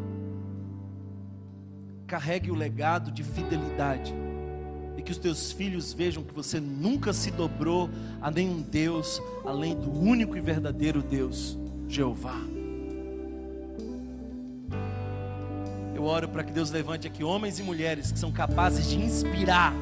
carregue 2.06 2.52
o 2.52 2.56
legado 2.56 3.12
de 3.12 3.24
fidelidade 3.24 4.14
e 5.00 5.02
que 5.02 5.14
os 5.14 5.18
teus 5.18 5.54
filhos 5.54 5.94
vejam 5.94 6.22
que 6.22 6.34
você 6.34 6.60
nunca 6.60 7.14
se 7.14 7.32
dobrou 7.32 7.90
a 8.22 8.30
nenhum 8.30 8.62
Deus 8.62 9.22
além 9.46 9.74
do 9.74 9.90
único 9.90 10.36
e 10.36 10.42
verdadeiro 10.42 11.02
Deus, 11.02 11.58
Jeová. 11.88 12.36
Eu 15.96 16.04
oro 16.04 16.28
para 16.28 16.44
que 16.44 16.52
Deus 16.52 16.70
levante 16.70 17.08
aqui 17.08 17.24
homens 17.24 17.60
e 17.60 17.64
mulheres 17.64 18.12
que 18.12 18.20
são 18.20 18.30
capazes 18.30 18.90
de 18.90 18.98
inspirar, 18.98 19.74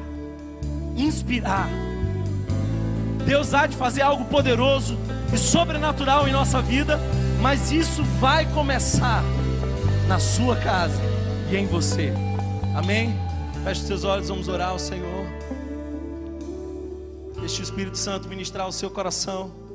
inspirar. 0.96 1.68
Deus 3.26 3.52
há 3.54 3.66
de 3.66 3.76
fazer 3.76 4.02
algo 4.02 4.24
poderoso 4.26 4.96
e 5.34 5.36
sobrenatural 5.36 6.28
em 6.28 6.32
nossa 6.32 6.62
vida, 6.62 6.98
mas 7.42 7.72
isso 7.72 8.04
vai 8.20 8.46
começar 8.52 9.22
na 10.06 10.20
sua 10.20 10.54
casa 10.56 11.00
e 11.50 11.56
em 11.56 11.66
você. 11.66 12.12
Amém? 12.74 13.27
Feche 13.64 13.82
seus 13.82 14.04
olhos, 14.04 14.28
vamos 14.28 14.48
orar 14.48 14.70
ao 14.70 14.78
Senhor. 14.78 15.26
Deixe 17.40 17.60
o 17.60 17.64
Espírito 17.64 17.98
Santo 17.98 18.28
ministrar 18.28 18.66
o 18.66 18.72
seu 18.72 18.90
coração. 18.90 19.67